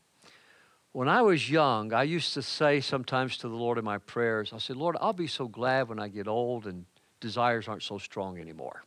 When 0.91 1.08
I 1.08 1.21
was 1.21 1.50
young, 1.50 1.93
I 1.93 2.04
used 2.04 2.34
to 2.34 2.41
say 2.41 2.82
sometimes 2.82 3.38
to 3.39 3.50
the 3.50 3.56
Lord 3.56 3.78
in 3.78 3.86
my 3.86 3.97
prayers, 3.97 4.52
I 4.54 4.58
said, 4.58 4.78
Lord, 4.78 4.95
I'll 5.00 5.13
be 5.13 5.28
so 5.28 5.47
glad 5.47 5.89
when 5.89 6.00
I 6.00 6.08
get 6.08 6.28
old 6.28 6.65
and 6.65 6.86
desires 7.19 7.67
aren't 7.67 7.84
so 7.84 7.97
strong 7.97 8.39
anymore. 8.39 8.84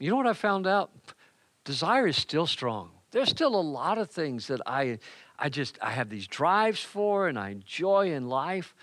You 0.00 0.10
know 0.10 0.16
what 0.16 0.26
I 0.26 0.32
found 0.32 0.66
out? 0.66 0.90
Desire 1.64 2.06
is 2.06 2.16
still 2.16 2.46
strong. 2.46 2.90
There's 3.12 3.30
still 3.30 3.54
a 3.54 3.62
lot 3.62 3.98
of 3.98 4.10
things 4.10 4.48
that 4.48 4.60
I, 4.66 4.98
I 5.38 5.48
just, 5.48 5.78
I 5.80 5.90
have 5.90 6.10
these 6.10 6.26
drives 6.26 6.80
for 6.80 7.28
and 7.28 7.38
I 7.38 7.50
enjoy 7.50 8.12
in 8.12 8.28
life. 8.28 8.74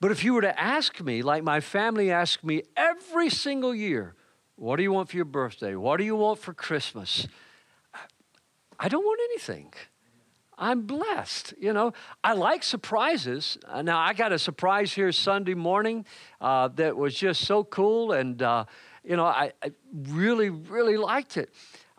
But 0.00 0.10
if 0.10 0.24
you 0.24 0.32
were 0.32 0.42
to 0.42 0.58
ask 0.58 1.00
me, 1.00 1.22
like 1.22 1.42
my 1.42 1.60
family 1.60 2.10
asks 2.10 2.42
me 2.42 2.62
every 2.76 3.30
single 3.30 3.74
year, 3.74 4.14
what 4.56 4.76
do 4.76 4.82
you 4.82 4.92
want 4.92 5.10
for 5.10 5.16
your 5.16 5.24
birthday? 5.24 5.74
What 5.74 5.98
do 5.98 6.04
you 6.04 6.16
want 6.16 6.38
for 6.38 6.54
Christmas? 6.54 7.28
I 8.78 8.88
don't 8.88 9.04
want 9.04 9.20
anything. 9.30 9.72
I'm 10.56 10.82
blessed. 10.82 11.54
You 11.58 11.72
know, 11.72 11.92
I 12.22 12.32
like 12.32 12.62
surprises. 12.62 13.58
Uh, 13.66 13.82
now, 13.82 13.98
I 13.98 14.12
got 14.12 14.32
a 14.32 14.38
surprise 14.38 14.92
here 14.92 15.12
Sunday 15.12 15.54
morning 15.54 16.04
uh, 16.40 16.68
that 16.68 16.96
was 16.96 17.14
just 17.14 17.42
so 17.44 17.62
cool, 17.62 18.12
and, 18.12 18.42
uh, 18.42 18.64
you 19.04 19.16
know, 19.16 19.24
I, 19.24 19.52
I, 19.62 19.70
really, 19.92 20.50
really 20.50 20.96
liked 20.96 21.36
it. 21.36 21.50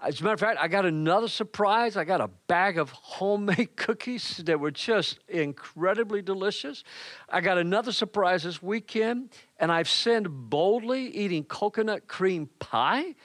As 0.02 0.22
a 0.22 0.24
matter 0.24 0.34
of 0.34 0.40
fact, 0.40 0.60
I 0.62 0.70
got 0.70 0.86
another 0.86 1.28
surprise. 1.28 1.98
I 1.98 2.06
got 2.06 2.22
a 2.22 2.30
bag 2.48 2.78
of 2.78 2.90
homemade 2.92 3.76
cookies 3.76 4.42
that 4.46 4.60
were 4.60 4.72
just 4.72 5.20
incredibly 5.28 6.22
delicious. 6.22 6.84
I 7.28 7.42
got 7.42 7.58
another 7.58 7.92
surprise 7.92 8.44
this 8.44 8.62
weekend, 8.62 9.30
and 9.58 9.72
I've 9.72 9.90
sinned 9.90 10.50
boldly 10.50 11.08
eating 11.08 11.44
coconut 11.44 12.08
cream 12.08 12.50
pie. 12.60 13.16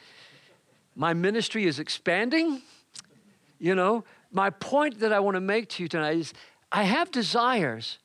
My 0.97 1.15
ministry 1.15 1.65
is 1.65 1.79
expanding. 1.79 2.63
You 3.65 3.75
know, 3.75 4.05
my 4.31 4.51
point 4.51 5.01
that 5.01 5.11
I 5.11 5.21
want 5.21 5.37
to 5.37 5.41
make 5.41 5.71
to 5.71 5.83
you 5.83 5.89
tonight 5.89 6.19
is 6.19 6.35
I 6.71 6.83
have 6.83 7.11
desires, 7.11 7.99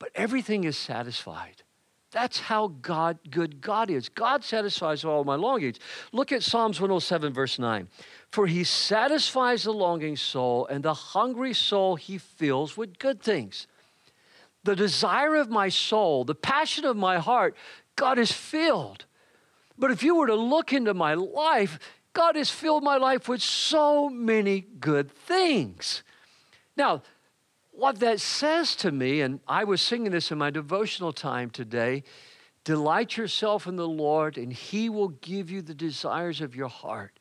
but 0.00 0.10
everything 0.12 0.64
is 0.64 0.76
satisfied. 0.76 1.62
That's 2.10 2.40
how 2.40 2.74
God, 2.82 3.20
good 3.30 3.60
God 3.60 3.90
is. 3.90 4.08
God 4.08 4.42
satisfies 4.42 5.04
all 5.04 5.22
my 5.22 5.36
longings. 5.36 5.78
Look 6.10 6.32
at 6.32 6.42
Psalms 6.42 6.80
107, 6.80 7.32
verse 7.32 7.60
9. 7.60 7.86
For 8.32 8.48
he 8.48 8.64
satisfies 8.64 9.62
the 9.62 9.72
longing 9.72 10.16
soul, 10.16 10.66
and 10.66 10.82
the 10.82 10.94
hungry 10.94 11.54
soul 11.54 11.94
he 11.94 12.18
fills 12.18 12.76
with 12.76 12.98
good 12.98 13.22
things. 13.22 13.68
The 14.64 14.74
desire 14.74 15.36
of 15.36 15.48
my 15.48 15.68
soul, 15.68 16.24
the 16.24 16.34
passion 16.34 16.84
of 16.84 16.96
my 16.96 17.18
heart, 17.18 17.54
God 17.94 18.18
is 18.18 18.32
filled. 18.32 19.04
But 19.78 19.92
if 19.92 20.02
you 20.02 20.16
were 20.16 20.26
to 20.26 20.34
look 20.34 20.72
into 20.72 20.92
my 20.92 21.14
life, 21.14 21.78
God 22.18 22.34
has 22.34 22.50
filled 22.50 22.82
my 22.82 22.96
life 22.96 23.28
with 23.28 23.40
so 23.40 24.08
many 24.10 24.66
good 24.80 25.08
things. 25.08 26.02
Now, 26.76 27.02
what 27.70 28.00
that 28.00 28.18
says 28.18 28.74
to 28.76 28.90
me, 28.90 29.20
and 29.20 29.38
I 29.46 29.62
was 29.62 29.80
singing 29.80 30.10
this 30.10 30.32
in 30.32 30.38
my 30.38 30.50
devotional 30.50 31.12
time 31.12 31.48
today 31.48 32.02
delight 32.64 33.16
yourself 33.16 33.68
in 33.68 33.76
the 33.76 33.88
Lord, 33.88 34.36
and 34.36 34.52
He 34.52 34.88
will 34.88 35.10
give 35.10 35.48
you 35.48 35.62
the 35.62 35.76
desires 35.76 36.40
of 36.40 36.56
your 36.56 36.68
heart. 36.68 37.16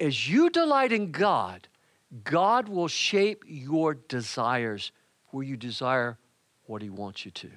As 0.00 0.28
you 0.28 0.50
delight 0.50 0.90
in 0.90 1.12
God, 1.12 1.68
God 2.24 2.68
will 2.68 2.88
shape 2.88 3.44
your 3.46 3.94
desires 3.94 4.90
where 5.28 5.44
you 5.44 5.56
desire 5.56 6.18
what 6.64 6.82
He 6.82 6.90
wants 6.90 7.24
you 7.24 7.30
to. 7.30 7.50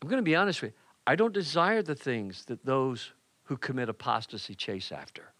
I'm 0.00 0.08
going 0.08 0.16
to 0.16 0.22
be 0.22 0.36
honest 0.36 0.62
with 0.62 0.70
you. 0.70 0.76
I 1.06 1.16
don't 1.16 1.34
desire 1.34 1.82
the 1.82 1.94
things 1.94 2.46
that 2.46 2.64
those 2.64 3.12
who 3.44 3.58
commit 3.58 3.90
apostasy 3.90 4.54
chase 4.54 4.90
after. 4.90 5.31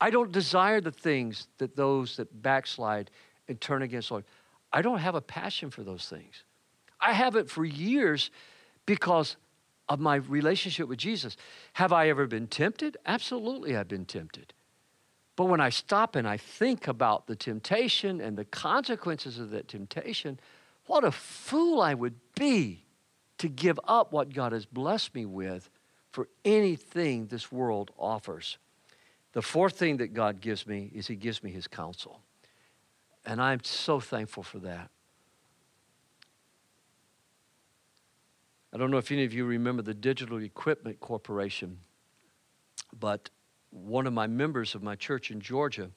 I 0.00 0.10
don't 0.10 0.32
desire 0.32 0.80
the 0.80 0.92
things 0.92 1.48
that 1.58 1.76
those 1.76 2.16
that 2.16 2.42
backslide 2.42 3.10
and 3.48 3.60
turn 3.60 3.82
against 3.82 4.08
the 4.08 4.14
Lord. 4.14 4.24
I 4.72 4.82
don't 4.82 4.98
have 4.98 5.14
a 5.14 5.20
passion 5.20 5.70
for 5.70 5.82
those 5.82 6.08
things. 6.08 6.44
I 7.00 7.12
have 7.12 7.36
it 7.36 7.48
for 7.50 7.64
years 7.64 8.30
because 8.86 9.36
of 9.88 10.00
my 10.00 10.16
relationship 10.16 10.88
with 10.88 10.98
Jesus. 10.98 11.36
Have 11.74 11.92
I 11.92 12.08
ever 12.08 12.26
been 12.26 12.46
tempted? 12.46 12.96
Absolutely, 13.06 13.76
I've 13.76 13.88
been 13.88 14.04
tempted. 14.04 14.52
But 15.36 15.46
when 15.46 15.60
I 15.60 15.70
stop 15.70 16.16
and 16.16 16.26
I 16.26 16.36
think 16.36 16.88
about 16.88 17.26
the 17.26 17.36
temptation 17.36 18.20
and 18.20 18.36
the 18.36 18.44
consequences 18.44 19.38
of 19.38 19.50
that 19.50 19.68
temptation, 19.68 20.40
what 20.86 21.04
a 21.04 21.12
fool 21.12 21.80
I 21.80 21.94
would 21.94 22.16
be 22.34 22.84
to 23.38 23.48
give 23.48 23.78
up 23.84 24.12
what 24.12 24.34
God 24.34 24.52
has 24.52 24.66
blessed 24.66 25.14
me 25.14 25.24
with 25.24 25.70
for 26.10 26.28
anything 26.44 27.26
this 27.26 27.52
world 27.52 27.92
offers. 27.96 28.58
The 29.32 29.42
fourth 29.42 29.76
thing 29.76 29.98
that 29.98 30.14
God 30.14 30.40
gives 30.40 30.66
me 30.66 30.90
is 30.94 31.06
He 31.06 31.16
gives 31.16 31.42
me 31.42 31.50
His 31.50 31.66
counsel. 31.66 32.20
And 33.26 33.40
I'm 33.42 33.62
so 33.62 34.00
thankful 34.00 34.42
for 34.42 34.58
that. 34.60 34.90
I 38.72 38.76
don't 38.76 38.90
know 38.90 38.98
if 38.98 39.10
any 39.10 39.24
of 39.24 39.32
you 39.32 39.44
remember 39.44 39.82
the 39.82 39.94
Digital 39.94 40.38
Equipment 40.38 41.00
Corporation, 41.00 41.78
but 42.98 43.30
one 43.70 44.06
of 44.06 44.12
my 44.12 44.26
members 44.26 44.74
of 44.74 44.82
my 44.82 44.94
church 44.94 45.30
in 45.30 45.40
Georgia, 45.40 45.90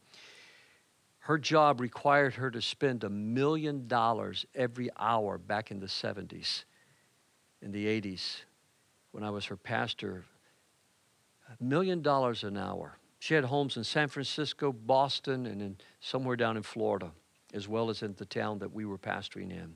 her 1.20 1.38
job 1.38 1.80
required 1.80 2.36
her 2.36 2.50
to 2.50 2.62
spend 2.62 3.04
a 3.04 3.10
million 3.10 3.88
dollars 3.88 4.46
every 4.56 4.90
hour 4.98 5.38
back 5.38 5.72
in 5.72 5.80
the 5.80 5.86
70s, 5.86 6.64
in 7.62 7.72
the 7.72 7.86
80s, 7.86 8.38
when 9.12 9.24
I 9.24 9.30
was 9.30 9.46
her 9.46 9.58
pastor. 9.58 10.24
A 11.48 11.64
million 11.64 12.02
dollars 12.02 12.44
an 12.44 12.58
hour. 12.58 12.98
She 13.22 13.36
had 13.36 13.46
homes 13.46 13.78
in 13.78 13.84
San 13.84 14.08
Francisco, 14.08 14.74
Boston, 14.74 15.46
and 15.46 15.62
in 15.62 15.78
somewhere 16.00 16.36
down 16.36 16.58
in 16.58 16.64
Florida 16.64 17.12
as 17.54 17.68
well 17.68 17.92
as 17.92 18.02
in 18.02 18.16
the 18.16 18.26
town 18.26 18.58
that 18.58 18.74
we 18.74 18.84
were 18.84 18.98
pastoring 18.98 19.52
in. 19.52 19.76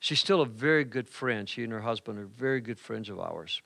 She's 0.00 0.18
still 0.18 0.40
a 0.40 0.46
very 0.46 0.82
good 0.82 1.08
friend. 1.08 1.48
She 1.48 1.62
and 1.62 1.72
her 1.72 1.82
husband 1.82 2.18
are 2.18 2.26
very 2.26 2.60
good 2.60 2.80
friends 2.80 3.08
of 3.08 3.20
ours. 3.20 3.62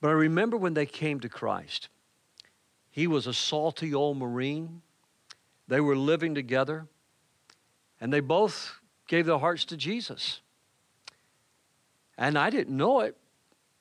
But 0.00 0.10
I 0.10 0.12
remember 0.12 0.56
when 0.56 0.74
they 0.74 0.86
came 0.86 1.18
to 1.18 1.28
Christ. 1.28 1.88
He 2.88 3.08
was 3.08 3.26
a 3.26 3.34
salty 3.34 3.92
old 3.92 4.16
Marine. 4.18 4.80
They 5.66 5.80
were 5.80 5.96
living 5.96 6.36
together, 6.36 6.86
and 8.00 8.12
they 8.12 8.20
both 8.20 8.78
gave 9.08 9.26
their 9.26 9.38
hearts 9.38 9.64
to 9.64 9.76
Jesus. 9.76 10.40
And 12.16 12.38
I 12.38 12.48
didn't 12.48 12.76
know 12.76 13.00
it. 13.00 13.16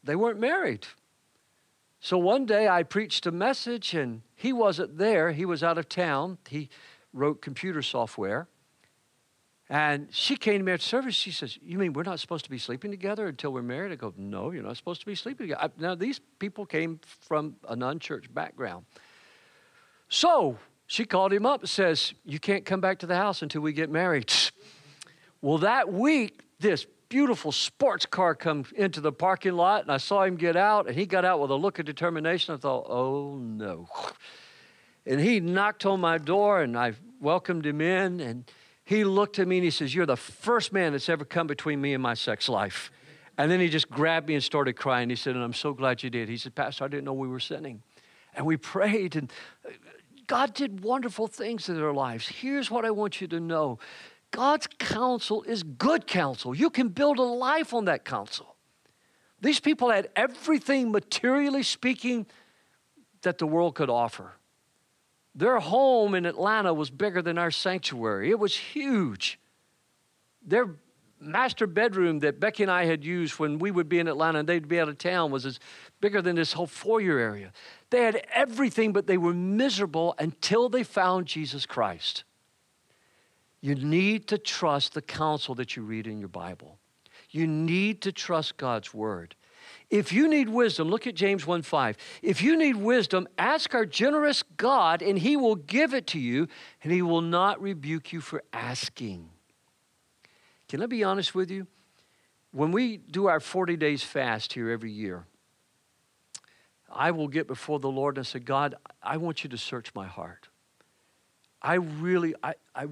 They 0.03 0.15
weren't 0.15 0.39
married. 0.39 0.87
So 2.05 2.19
one 2.19 2.45
day 2.45 2.67
I 2.67 2.83
preached 2.83 3.25
a 3.25 3.31
message, 3.31 3.95
and 3.95 4.21
he 4.35 4.53
wasn't 4.53 4.99
there. 4.99 5.31
He 5.31 5.43
was 5.43 5.63
out 5.63 5.79
of 5.79 5.89
town. 5.89 6.37
He 6.47 6.69
wrote 7.13 7.41
computer 7.41 7.81
software. 7.81 8.47
And 9.71 10.09
she 10.11 10.35
came 10.35 10.59
to 10.59 10.63
me 10.63 10.73
after 10.73 10.85
service. 10.85 11.15
She 11.15 11.31
says, 11.31 11.57
You 11.63 11.79
mean 11.79 11.93
we're 11.93 12.03
not 12.03 12.19
supposed 12.19 12.45
to 12.45 12.51
be 12.51 12.59
sleeping 12.59 12.91
together 12.91 13.25
until 13.25 13.51
we're 13.51 13.63
married? 13.63 13.91
I 13.91 13.95
go, 13.95 14.13
No, 14.17 14.51
you're 14.51 14.61
not 14.61 14.77
supposed 14.77 14.99
to 14.99 15.07
be 15.07 15.15
sleeping 15.15 15.47
together. 15.47 15.73
Now, 15.79 15.95
these 15.95 16.19
people 16.37 16.63
came 16.67 16.99
from 17.21 17.55
an 17.67 17.81
unchurched 17.81 18.31
background. 18.31 18.85
So 20.07 20.59
she 20.85 21.05
called 21.05 21.33
him 21.33 21.47
up 21.47 21.61
and 21.61 21.69
says, 21.69 22.13
You 22.23 22.37
can't 22.37 22.65
come 22.65 22.81
back 22.81 22.99
to 22.99 23.07
the 23.07 23.15
house 23.15 23.41
until 23.41 23.61
we 23.61 23.73
get 23.73 23.89
married. 23.89 24.31
well, 25.41 25.57
that 25.57 25.91
week, 25.91 26.43
this 26.59 26.85
beautiful 27.09 27.51
sports 27.51 28.05
car 28.05 28.35
come 28.35 28.65
into 28.75 29.01
the 29.01 29.11
parking 29.11 29.53
lot, 29.53 29.83
and 29.83 29.91
I 29.91 29.97
saw 29.97 30.23
him 30.23 30.35
get 30.35 30.55
out, 30.55 30.87
and 30.87 30.95
he 30.95 31.05
got 31.05 31.25
out 31.25 31.39
with 31.39 31.51
a 31.51 31.55
look 31.55 31.79
of 31.79 31.85
determination. 31.85 32.53
I 32.53 32.57
thought, 32.57 32.85
Oh, 32.89 33.35
no. 33.37 33.87
And 35.05 35.19
he 35.19 35.39
knocked 35.39 35.85
on 35.85 35.99
my 35.99 36.17
door, 36.17 36.61
and 36.61 36.77
I 36.77 36.93
welcomed 37.19 37.65
him 37.65 37.81
in. 37.81 38.19
And 38.19 38.51
he 38.83 39.03
looked 39.03 39.39
at 39.39 39.47
me 39.47 39.57
and 39.57 39.63
he 39.63 39.71
says, 39.71 39.93
You're 39.93 40.05
the 40.05 40.17
first 40.17 40.73
man 40.73 40.93
that's 40.93 41.09
ever 41.09 41.25
come 41.25 41.47
between 41.47 41.81
me 41.81 41.93
and 41.93 42.01
my 42.01 42.13
sex 42.13 42.49
life. 42.49 42.91
And 43.37 43.51
then 43.51 43.59
he 43.59 43.67
just 43.67 43.89
grabbed 43.89 44.27
me 44.27 44.35
and 44.35 44.43
started 44.43 44.73
crying. 44.73 45.09
He 45.09 45.15
said, 45.15 45.35
And 45.35 45.43
I'm 45.43 45.53
so 45.53 45.73
glad 45.73 46.03
you 46.03 46.09
did. 46.09 46.29
He 46.29 46.37
said, 46.37 46.55
Pastor, 46.55 46.85
I 46.85 46.87
didn't 46.87 47.05
know 47.05 47.13
we 47.13 47.27
were 47.27 47.39
sinning. 47.39 47.81
And 48.33 48.45
we 48.45 48.57
prayed, 48.57 49.15
and 49.15 49.31
God 50.27 50.53
did 50.53 50.83
wonderful 50.83 51.27
things 51.27 51.69
in 51.69 51.75
their 51.75 51.93
lives. 51.93 52.27
Here's 52.27 52.69
what 52.69 52.83
I 52.83 52.91
want 52.91 53.21
you 53.21 53.27
to 53.27 53.39
know 53.39 53.79
God's 54.35 54.67
counsel 54.79 55.43
is 55.43 55.63
good 55.63 56.07
counsel. 56.07 56.53
You 56.53 56.69
can 56.69 56.89
build 56.89 57.19
a 57.19 57.23
life 57.23 57.73
on 57.73 57.85
that 57.85 58.03
counsel. 58.03 58.57
These 59.39 59.61
people 59.61 59.89
had 59.89 60.09
everything, 60.13 60.91
materially 60.91 61.63
speaking, 61.63 62.25
that 63.21 63.37
the 63.37 63.47
world 63.47 63.75
could 63.75 63.89
offer. 63.89 64.33
Their 65.33 65.59
home 65.59 66.15
in 66.15 66.25
Atlanta 66.25 66.73
was 66.73 66.89
bigger 66.89 67.21
than 67.21 67.37
our 67.37 67.49
sanctuary, 67.49 68.29
it 68.29 68.37
was 68.37 68.55
huge. 68.55 69.39
Their 70.45 70.75
master 71.17 71.65
bedroom 71.65 72.19
that 72.19 72.41
Becky 72.41 72.63
and 72.63 72.71
I 72.71 72.85
had 72.85 73.05
used 73.05 73.39
when 73.39 73.57
we 73.57 73.71
would 73.71 73.87
be 73.87 73.99
in 73.99 74.07
Atlanta 74.09 74.39
and 74.39 74.49
they'd 74.49 74.67
be 74.67 74.81
out 74.81 74.89
of 74.89 74.97
town 74.97 75.31
was 75.31 75.45
as 75.45 75.59
bigger 76.01 76.21
than 76.21 76.35
this 76.35 76.51
whole 76.51 76.67
foyer 76.67 77.17
area. 77.17 77.53
They 77.89 78.03
had 78.03 78.27
everything, 78.33 78.91
but 78.91 79.07
they 79.07 79.17
were 79.17 79.33
miserable 79.33 80.13
until 80.19 80.67
they 80.67 80.83
found 80.83 81.25
Jesus 81.25 81.65
Christ. 81.65 82.25
You 83.65 83.73
need 83.73 84.27
to 84.27 84.37
trust 84.37 84.93
the 84.93 85.01
counsel 85.01 85.55
that 85.55 85.75
you 85.75 85.81
read 85.81 86.05
in 86.05 86.19
your 86.19 86.29
Bible. 86.29 86.77
You 87.31 87.47
need 87.47 87.99
to 88.01 88.11
trust 88.11 88.57
God's 88.57 88.93
word. 88.93 89.33
If 89.89 90.13
you 90.13 90.27
need 90.27 90.49
wisdom, 90.49 90.87
look 90.87 91.07
at 91.07 91.15
James 91.15 91.47
1 91.47 91.63
5. 91.63 91.97
If 92.21 92.43
you 92.43 92.55
need 92.59 92.75
wisdom, 92.75 93.27
ask 93.39 93.73
our 93.73 93.87
generous 93.87 94.43
God, 94.57 95.01
and 95.01 95.17
he 95.17 95.35
will 95.35 95.55
give 95.55 95.95
it 95.95 96.05
to 96.07 96.19
you, 96.19 96.47
and 96.83 96.93
he 96.93 97.01
will 97.01 97.21
not 97.21 97.59
rebuke 97.59 98.13
you 98.13 98.21
for 98.21 98.43
asking. 98.53 99.31
Can 100.69 100.83
I 100.83 100.85
be 100.85 101.03
honest 101.03 101.33
with 101.33 101.49
you? 101.49 101.65
When 102.51 102.71
we 102.71 102.97
do 102.97 103.25
our 103.25 103.39
40 103.39 103.77
days 103.77 104.03
fast 104.03 104.53
here 104.53 104.69
every 104.69 104.91
year, 104.91 105.25
I 106.93 107.09
will 107.09 107.29
get 107.29 107.47
before 107.47 107.79
the 107.79 107.89
Lord 107.89 108.19
and 108.19 108.27
say, 108.27 108.37
God, 108.37 108.75
I 109.01 109.17
want 109.17 109.43
you 109.43 109.49
to 109.49 109.57
search 109.57 109.91
my 109.95 110.05
heart. 110.05 110.49
I 111.63 111.75
really, 111.75 112.35
I, 112.43 112.53
I, 112.75 112.85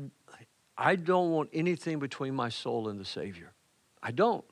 I 0.78 0.96
don't 0.96 1.32
want 1.32 1.50
anything 1.54 2.00
between 2.00 2.34
my 2.34 2.50
soul 2.50 2.90
and 2.90 3.00
the 3.00 3.06
Savior. 3.06 3.52
I 4.02 4.12
don't. 4.12 4.46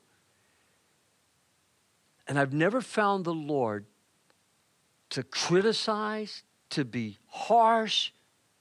And 2.28 2.38
I've 2.38 2.52
never 2.52 2.80
found 2.80 3.24
the 3.24 3.34
Lord 3.34 3.84
to 5.10 5.22
criticize, 5.22 6.44
to 6.70 6.84
be 6.84 7.18
harsh, 7.26 8.12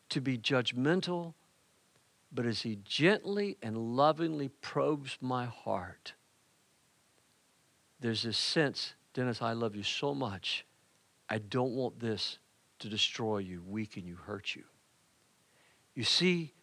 to 0.10 0.20
be 0.20 0.38
judgmental, 0.38 1.34
but 2.32 2.46
as 2.46 2.64
He 2.64 2.80
gently 2.84 3.58
and 3.62 3.78
lovingly 3.96 4.50
probes 4.50 5.18
my 5.22 5.46
heart, 5.46 6.14
there's 8.00 8.24
this 8.24 8.38
sense, 8.38 8.94
Dennis, 9.14 9.42
I 9.42 9.54
love 9.54 9.76
you 9.76 9.84
so 9.84 10.16
much. 10.16 10.66
I 11.30 11.38
don't 11.38 11.76
want 11.76 12.00
this 12.00 12.40
to 12.80 12.90
destroy 12.90 13.38
you, 13.38 13.64
weaken 13.66 14.06
you, 14.06 14.16
hurt 14.16 14.56
you. 14.56 14.64
You 15.94 16.04
see, 16.04 16.54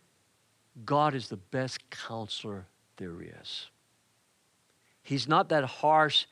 God 0.84 1.14
is 1.14 1.28
the 1.28 1.36
best 1.36 1.88
counselor 1.90 2.66
there 2.96 3.20
is. 3.20 3.68
He's 5.02 5.26
not 5.26 5.48
that 5.48 5.64
harsh, 5.64 6.26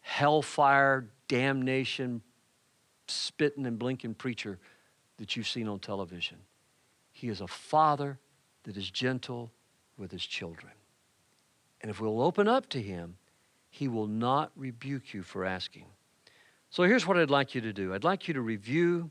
hellfire, 0.00 1.06
damnation, 1.28 2.22
spitting 3.08 3.66
and 3.66 3.78
blinking 3.78 4.14
preacher 4.14 4.58
that 5.16 5.36
you've 5.36 5.48
seen 5.48 5.68
on 5.68 5.80
television. 5.80 6.38
He 7.12 7.28
is 7.28 7.40
a 7.40 7.46
father 7.46 8.18
that 8.64 8.76
is 8.76 8.90
gentle 8.90 9.50
with 9.98 10.12
his 10.12 10.24
children. 10.24 10.72
And 11.80 11.90
if 11.90 12.00
we'll 12.00 12.22
open 12.22 12.48
up 12.48 12.68
to 12.70 12.80
him, 12.80 13.16
he 13.70 13.88
will 13.88 14.06
not 14.06 14.50
rebuke 14.56 15.14
you 15.14 15.22
for 15.22 15.44
asking. 15.44 15.86
So 16.70 16.84
here's 16.84 17.06
what 17.06 17.16
I'd 17.16 17.30
like 17.30 17.54
you 17.54 17.60
to 17.62 17.72
do 17.72 17.94
I'd 17.94 18.04
like 18.04 18.28
you 18.28 18.34
to 18.34 18.40
review 18.40 19.10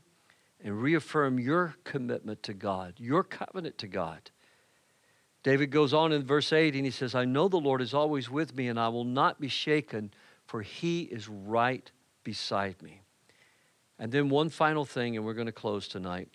and 0.62 0.80
reaffirm 0.80 1.38
your 1.38 1.74
commitment 1.84 2.42
to 2.44 2.54
God, 2.54 2.94
your 2.98 3.22
covenant 3.22 3.78
to 3.78 3.86
God. 3.86 4.30
David 5.42 5.70
goes 5.70 5.94
on 5.94 6.12
in 6.12 6.22
verse 6.22 6.52
8 6.52 6.74
and 6.74 6.84
he 6.84 6.90
says, 6.90 7.14
I 7.14 7.24
know 7.24 7.48
the 7.48 7.56
Lord 7.56 7.80
is 7.80 7.94
always 7.94 8.30
with 8.30 8.54
me 8.54 8.68
and 8.68 8.78
I 8.78 8.88
will 8.88 9.04
not 9.04 9.40
be 9.40 9.48
shaken, 9.48 10.12
for 10.46 10.60
he 10.60 11.02
is 11.02 11.28
right 11.28 11.90
beside 12.24 12.80
me. 12.82 13.00
And 13.98 14.12
then 14.12 14.28
one 14.28 14.48
final 14.48 14.84
thing, 14.84 15.16
and 15.16 15.24
we're 15.24 15.34
going 15.34 15.46
to 15.46 15.52
close 15.52 15.86
tonight. 15.88 16.28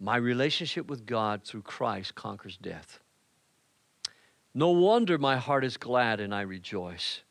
My 0.00 0.16
relationship 0.16 0.86
with 0.86 1.06
God 1.06 1.44
through 1.44 1.62
Christ 1.62 2.14
conquers 2.14 2.56
death. 2.56 3.00
No 4.54 4.70
wonder 4.70 5.18
my 5.18 5.36
heart 5.36 5.64
is 5.64 5.76
glad 5.76 6.20
and 6.20 6.34
I 6.34 6.42
rejoice. 6.42 7.22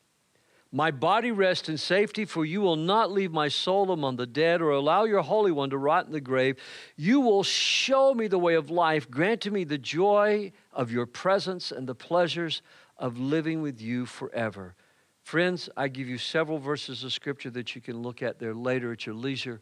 My 0.76 0.89
body 0.89 1.30
rests 1.30 1.69
in 1.69 1.78
safety, 1.78 2.26
for 2.26 2.43
you 2.43 2.59
will 2.59 2.76
not 2.76 3.11
leave 3.11 3.32
my 3.32 3.47
soul 3.47 3.91
among 3.91 4.15
the 4.15 4.26
dead 4.26 4.59
or 4.59 4.71
allow 4.71 5.03
your 5.03 5.21
Holy 5.21 5.51
One 5.51 5.69
to 5.69 5.78
rot 5.78 6.07
in 6.07 6.11
the 6.11 6.19
grave. 6.19 6.57
You 6.95 7.19
will 7.19 7.43
show 7.43 8.15
me 8.15 8.26
the 8.26 8.39
way 8.39 8.55
of 8.55 8.71
life, 8.71 9.07
Grant 9.07 9.41
to 9.41 9.51
me 9.51 9.65
the 9.65 9.78
joy 9.78 10.51
of 10.74 10.91
your 10.91 11.05
presence 11.05 11.71
and 11.71 11.88
the 11.88 11.93
pleasures 11.93 12.63
of 12.97 13.19
living 13.19 13.61
with 13.61 13.82
you 13.82 14.07
forever. 14.07 14.74
Friends, 15.21 15.69
I 15.78 15.89
give 15.89 16.07
you 16.07 16.17
several 16.17 16.57
verses 16.57 17.03
of 17.03 17.13
scripture 17.13 17.51
that 17.51 17.76
you 17.76 17.82
can 17.82 18.01
look 18.01 18.24
at 18.24 18.39
there 18.39 18.55
later 18.55 18.91
at 18.91 19.05
your 19.05 19.13
leisure, 19.13 19.61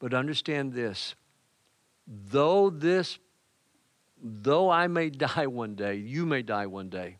but 0.00 0.12
understand 0.12 0.72
this. 0.72 1.14
Though 2.08 2.68
this, 2.68 3.20
though 4.20 4.70
I 4.70 4.88
may 4.88 5.10
die 5.10 5.46
one 5.46 5.76
day, 5.76 5.94
you 5.94 6.26
may 6.26 6.42
die 6.42 6.66
one 6.66 6.88
day, 6.88 7.18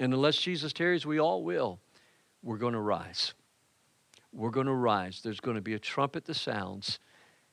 and 0.00 0.14
unless 0.14 0.38
Jesus 0.38 0.72
tarries, 0.72 1.04
we 1.04 1.20
all 1.20 1.42
will 1.44 1.80
we're 2.42 2.58
going 2.58 2.74
to 2.74 2.80
rise. 2.80 3.34
We're 4.32 4.50
going 4.50 4.66
to 4.66 4.74
rise. 4.74 5.20
There's 5.22 5.40
going 5.40 5.56
to 5.56 5.62
be 5.62 5.74
a 5.74 5.78
trumpet 5.78 6.24
that 6.26 6.34
sounds, 6.34 6.98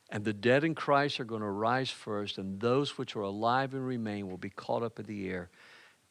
and 0.10 0.24
the 0.24 0.34
dead 0.34 0.64
in 0.64 0.76
Christ 0.76 1.20
are 1.20 1.26
going 1.26 1.42
to 1.42 1.50
rise 1.50 1.90
first, 1.90 2.38
and 2.38 2.60
those 2.60 2.98
which 2.98 3.16
are 3.16 3.22
alive 3.22 3.74
and 3.74 3.86
remain 3.86 4.30
will 4.30 4.38
be 4.38 4.50
caught 4.50 4.84
up 4.84 5.00
in 5.00 5.06
the 5.06 5.30
air 5.30 5.50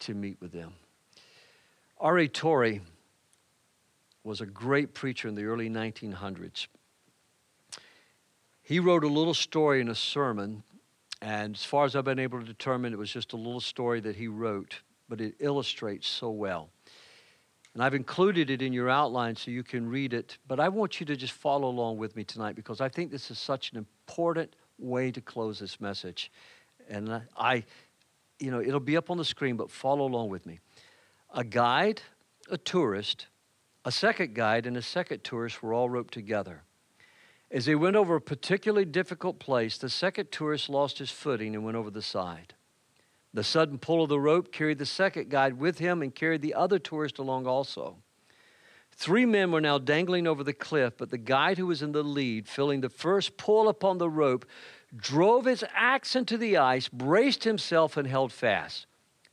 to 0.01 0.15
meet 0.15 0.41
with 0.41 0.53
them. 0.53 0.73
R.A. 2.01 2.29
Torrey 2.29 2.81
was 4.25 4.41
a 4.41 4.47
great 4.47 4.95
preacher 4.95 5.29
in 5.29 5.35
the 5.35 5.45
early 5.45 5.69
1900s. 5.69 6.67
He 8.63 8.81
wrote 8.81 9.05
a 9.05 9.09
little 9.09 9.35
story 9.35 9.81
in 9.83 9.89
a 9.89 9.95
sermon, 9.95 10.65
and 11.21 11.55
as 11.55 11.65
far 11.65 11.85
as 11.85 11.95
I've 11.95 12.05
been 12.05 12.19
able 12.19 12.41
to 12.41 12.47
determine, 12.47 12.95
it 12.95 12.99
was 12.99 13.13
just 13.13 13.35
a 13.35 13.37
little 13.37 13.61
story 13.61 14.01
that 14.01 14.17
he 14.17 14.27
wrote, 14.27 14.81
but 15.09 15.21
it 15.21 15.35
illustrates 15.39 16.09
so 16.09 16.31
well. 16.31 16.71
And 17.75 17.83
I've 17.83 17.95
included 17.95 18.51
it 18.51 18.63
in 18.63 18.73
your 18.73 18.89
outline 18.89 19.35
so 19.35 19.51
you 19.51 19.65
can 19.65 19.89
read 19.89 20.15
it. 20.15 20.39
But 20.47 20.61
I 20.61 20.69
want 20.69 21.01
you 21.01 21.07
to 21.07 21.17
just 21.17 21.33
follow 21.33 21.69
along 21.69 21.99
with 21.99 22.15
me 22.15 22.23
tonight 22.23 22.55
because 22.55 22.81
I 22.81 22.89
think 22.89 23.11
this 23.11 23.31
is 23.31 23.39
such 23.39 23.73
an 23.73 23.79
important 23.79 24.55
way 24.79 25.11
to 25.11 25.21
close 25.21 25.59
this 25.59 25.81
message. 25.81 26.31
And 26.89 27.23
I, 27.37 27.65
you 28.39 28.53
know, 28.53 28.61
it'll 28.61 28.79
be 28.79 28.97
up 28.97 29.11
on 29.11 29.19
the 29.19 29.25
screen, 29.25 29.57
but 29.57 29.71
follow 29.71 30.07
along 30.07 30.29
with 30.29 30.47
me. 30.47 30.61
A 31.33 31.43
guide, 31.43 32.01
a 32.49 32.57
tourist, 32.57 33.27
a 33.85 33.91
second 33.91 34.35
guide, 34.35 34.67
and 34.67 34.77
a 34.77 34.83
second 34.83 35.25
tourist 35.25 35.63
were 35.63 35.75
all 35.75 35.91
roped 35.91 36.15
together. 36.15 36.63
As 37.51 37.67
they 37.67 37.75
went 37.75 37.97
over 37.97 38.17
a 38.17 38.21
particularly 38.21 38.85
difficult 38.85 39.39
place, 39.39 39.79
the 39.79 39.91
second 39.91 40.31
tourist 40.31 40.69
lost 40.69 40.99
his 40.99 41.11
footing 41.11 41.55
and 41.55 41.65
went 41.65 41.77
over 41.77 41.91
the 41.91 42.03
side. 42.03 42.55
The 43.35 43.45
sudden 43.45 43.79
pull 43.79 44.05
of 44.05 44.09
the 44.09 44.21
rope 44.21 44.53
carried 44.53 44.79
the 44.79 44.87
second 44.87 45.29
guide 45.29 45.59
with 45.59 45.81
him 45.81 46.03
and 46.03 46.15
carried 46.15 46.41
the 46.41 46.55
other 46.55 46.79
tourist 46.79 47.19
along 47.19 47.49
also. 47.49 47.97
Three 48.93 49.27
men 49.27 49.51
were 49.51 49.61
now 49.61 49.79
dangling 49.79 50.29
over 50.29 50.45
the 50.45 50.53
cliff, 50.53 50.95
but 50.97 51.11
the 51.11 51.19
guide 51.19 51.59
who 51.59 51.67
was 51.67 51.83
in 51.83 51.91
the 51.91 52.05
lead, 52.05 52.47
feeling 52.49 52.81
the 52.81 52.89
first 52.89 53.37
pull 53.37 53.69
upon 53.69 53.99
the 53.99 54.09
rope, 54.09 54.47
drove 54.95 55.47
his 55.47 55.65
axe 55.75 56.15
into 56.15 56.39
the 56.39 56.57
ice, 56.57 56.89
braced 56.89 57.43
himself, 57.43 57.97
and 57.97 58.07
held 58.07 58.33
fast. 58.33 58.87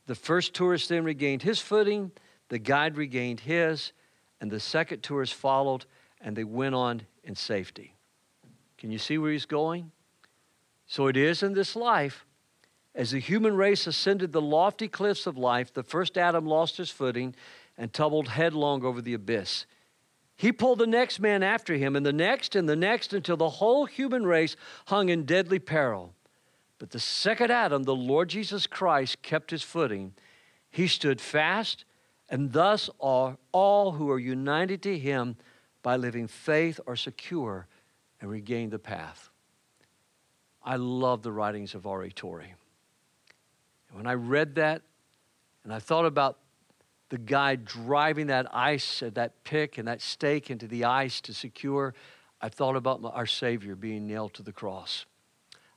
The 0.06 0.16
first 0.16 0.52
tourist 0.52 0.88
then 0.88 1.04
regained 1.04 1.42
his 1.42 1.60
footing, 1.60 2.10
the 2.48 2.58
guide 2.58 2.96
regained 2.96 3.38
his, 3.40 3.92
and 4.40 4.50
the 4.50 4.58
second 4.58 5.04
tourist 5.04 5.34
followed, 5.34 5.86
and 6.20 6.34
they 6.34 6.42
went 6.42 6.74
on 6.74 7.02
in 7.22 7.36
safety. 7.36 7.94
Can 8.78 8.90
you 8.90 8.98
see 8.98 9.16
where 9.16 9.30
he's 9.30 9.46
going? 9.46 9.92
So 10.88 11.06
it 11.06 11.16
is 11.16 11.44
in 11.44 11.52
this 11.52 11.76
life 11.76 12.26
as 12.94 13.12
the 13.12 13.18
human 13.18 13.56
race 13.56 13.86
ascended 13.86 14.32
the 14.32 14.40
lofty 14.40 14.88
cliffs 14.88 15.26
of 15.26 15.38
life, 15.38 15.72
the 15.72 15.82
first 15.82 16.18
Adam 16.18 16.46
lost 16.46 16.76
his 16.76 16.90
footing 16.90 17.34
and 17.78 17.92
tumbled 17.92 18.28
headlong 18.28 18.84
over 18.84 19.00
the 19.00 19.14
abyss. 19.14 19.66
He 20.36 20.52
pulled 20.52 20.78
the 20.78 20.86
next 20.86 21.20
man 21.20 21.42
after 21.42 21.74
him, 21.74 21.96
and 21.96 22.04
the 22.04 22.12
next, 22.12 22.54
and 22.54 22.68
the 22.68 22.76
next, 22.76 23.12
until 23.12 23.36
the 23.36 23.48
whole 23.48 23.86
human 23.86 24.26
race 24.26 24.56
hung 24.86 25.08
in 25.08 25.24
deadly 25.24 25.58
peril. 25.58 26.14
But 26.78 26.90
the 26.90 27.00
second 27.00 27.50
Adam, 27.50 27.84
the 27.84 27.94
Lord 27.94 28.28
Jesus 28.28 28.66
Christ, 28.66 29.22
kept 29.22 29.52
his 29.52 29.62
footing. 29.62 30.14
He 30.68 30.88
stood 30.88 31.20
fast, 31.20 31.84
and 32.28 32.52
thus 32.52 32.90
are 33.00 33.38
all 33.52 33.92
who 33.92 34.10
are 34.10 34.18
united 34.18 34.82
to 34.82 34.98
him 34.98 35.36
by 35.82 35.96
living 35.96 36.26
faith 36.26 36.80
are 36.86 36.96
secure 36.96 37.66
and 38.20 38.30
regain 38.30 38.70
the 38.70 38.78
path. 38.78 39.30
I 40.64 40.76
love 40.76 41.22
the 41.22 41.32
writings 41.32 41.74
of 41.74 41.86
R.A. 41.86 42.10
Torrey. 42.10 42.54
When 43.92 44.06
I 44.06 44.14
read 44.14 44.56
that, 44.56 44.82
and 45.64 45.72
I 45.72 45.78
thought 45.78 46.06
about 46.06 46.38
the 47.10 47.18
guy 47.18 47.56
driving 47.56 48.28
that 48.28 48.46
ice, 48.54 49.02
that 49.06 49.44
pick, 49.44 49.78
and 49.78 49.86
that 49.86 50.00
stake 50.00 50.50
into 50.50 50.66
the 50.66 50.84
ice 50.84 51.20
to 51.22 51.34
secure, 51.34 51.94
I 52.40 52.48
thought 52.48 52.74
about 52.74 53.00
our 53.04 53.26
Savior 53.26 53.76
being 53.76 54.06
nailed 54.06 54.34
to 54.34 54.42
the 54.42 54.52
cross. 54.52 55.04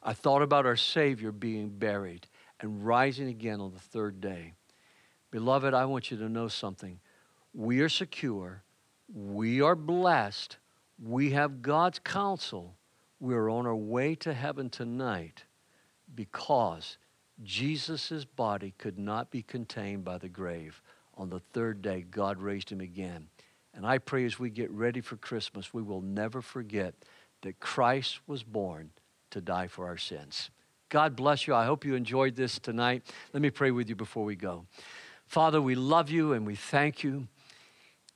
I 0.02 0.14
thought 0.14 0.42
about 0.42 0.66
our 0.66 0.78
Savior 0.78 1.32
being 1.32 1.70
buried 1.70 2.28
and 2.62 2.86
rising 2.86 3.28
again 3.28 3.60
on 3.60 3.74
the 3.74 3.80
third 3.80 4.22
day. 4.22 4.54
Beloved, 5.30 5.74
I 5.74 5.86
want 5.86 6.10
you 6.10 6.18
to 6.18 6.30
know 6.30 6.48
something. 6.48 7.00
We 7.54 7.82
are 7.82 7.90
secure, 7.90 8.64
we 9.14 9.62
are 9.62 9.76
blessed, 9.76 10.58
we 11.04 11.32
have 11.32 11.62
God's 11.62 12.00
counsel. 12.00 12.76
We 13.20 13.34
are 13.34 13.50
on 13.50 13.66
our 13.66 13.76
way 13.76 14.16
to 14.16 14.34
heaven 14.34 14.70
tonight 14.70 15.46
because 16.14 16.98
Jesus' 17.44 18.26
body 18.26 18.74
could 18.78 18.98
not 18.98 19.30
be 19.30 19.42
contained 19.42 20.04
by 20.04 20.18
the 20.18 20.30
grave. 20.30 20.82
On 21.18 21.30
the 21.30 21.40
third 21.40 21.82
day, 21.82 22.06
God 22.10 22.40
raised 22.40 22.70
him 22.72 22.82
again. 22.82 23.28
And 23.74 23.86
I 23.86 23.98
pray 23.98 24.26
as 24.26 24.40
we 24.40 24.50
get 24.50 24.72
ready 24.72 25.02
for 25.02 25.18
Christmas, 25.18 25.74
we 25.74 25.82
will 25.82 26.02
never 26.02 26.42
forget 26.42 26.94
that 27.42 27.60
Christ 27.60 28.20
was 28.26 28.44
born 28.44 28.92
to 29.32 29.42
die 29.42 29.68
for 29.68 29.86
our 29.86 29.98
sins. 29.98 30.50
God 30.90 31.16
bless 31.16 31.46
you. 31.46 31.54
I 31.54 31.66
hope 31.66 31.84
you 31.84 31.96
enjoyed 31.96 32.36
this 32.36 32.58
tonight. 32.58 33.04
Let 33.34 33.42
me 33.42 33.50
pray 33.50 33.72
with 33.72 33.90
you 33.90 33.96
before 33.96 34.24
we 34.24 34.36
go. 34.36 34.66
Father, 35.26 35.62
we 35.62 35.76
love 35.76 36.10
you 36.10 36.34
and 36.34 36.46
we 36.46 36.56
thank 36.56 37.04
you. 37.04 37.28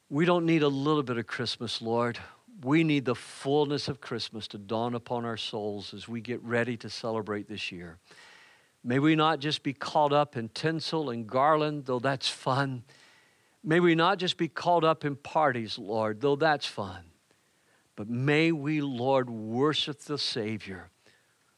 We 0.10 0.26
don't 0.26 0.46
need 0.46 0.64
a 0.64 0.68
little 0.68 1.04
bit 1.04 1.18
of 1.18 1.28
Christmas, 1.28 1.82
Lord. 1.82 2.18
We 2.64 2.84
need 2.84 3.06
the 3.06 3.16
fullness 3.16 3.88
of 3.88 4.02
Christmas 4.02 4.48
to 4.50 4.58
dawn 4.58 4.96
upon 4.96 5.26
our 5.26 5.38
souls 5.38 5.94
as 5.94 6.08
we 6.08 6.22
get 6.22 6.42
ready 6.44 6.78
to 6.78 6.90
celebrate 6.90 7.48
this 7.48 7.72
year. 7.72 7.98
May 8.84 9.00
we 9.00 9.16
not 9.16 9.40
just 9.40 9.64
be 9.64 9.74
caught 9.74 10.14
up 10.14 10.38
in 10.38 10.50
tinsel 10.50 11.10
and 11.10 11.28
garland, 11.28 11.86
though 11.86 12.00
that's 12.00 12.30
fun. 12.30 12.84
May 13.64 13.80
we 13.80 13.94
not 13.94 14.20
just 14.20 14.38
be 14.38 14.48
caught 14.48 14.84
up 14.84 15.04
in 15.04 15.16
parties, 15.18 15.78
Lord, 15.78 16.22
though 16.22 16.38
that's 16.38 16.66
fun. 16.66 17.04
But 17.96 18.08
may 18.08 18.54
we, 18.54 18.80
Lord, 18.80 19.30
worship 19.30 20.00
the 20.00 20.18
Savior, 20.18 20.90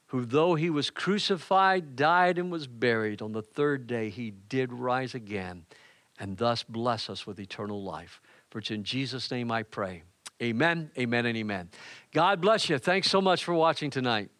who, 0.07 0.25
though 0.25 0.55
he 0.55 0.71
was 0.71 0.89
crucified, 0.89 1.95
died, 1.95 2.39
and 2.39 2.51
was 2.51 2.65
buried, 2.65 3.21
on 3.21 3.33
the 3.33 3.43
third 3.43 3.85
day 3.85 4.09
he 4.09 4.31
did 4.31 4.73
rise 4.73 5.13
again, 5.13 5.65
and 6.19 6.37
thus 6.37 6.63
bless 6.63 7.09
us 7.11 7.27
with 7.27 7.39
eternal 7.39 7.83
life. 7.83 8.19
For 8.49 8.57
it's 8.57 8.71
in 8.71 8.83
Jesus' 8.83 9.29
name 9.29 9.51
I 9.51 9.61
pray. 9.61 10.01
Amen, 10.41 10.89
amen, 10.97 11.27
and 11.27 11.37
amen. 11.37 11.69
God 12.11 12.41
bless 12.41 12.67
you. 12.67 12.79
Thanks 12.79 13.11
so 13.11 13.21
much 13.21 13.43
for 13.43 13.53
watching 13.53 13.91
tonight. 13.91 14.31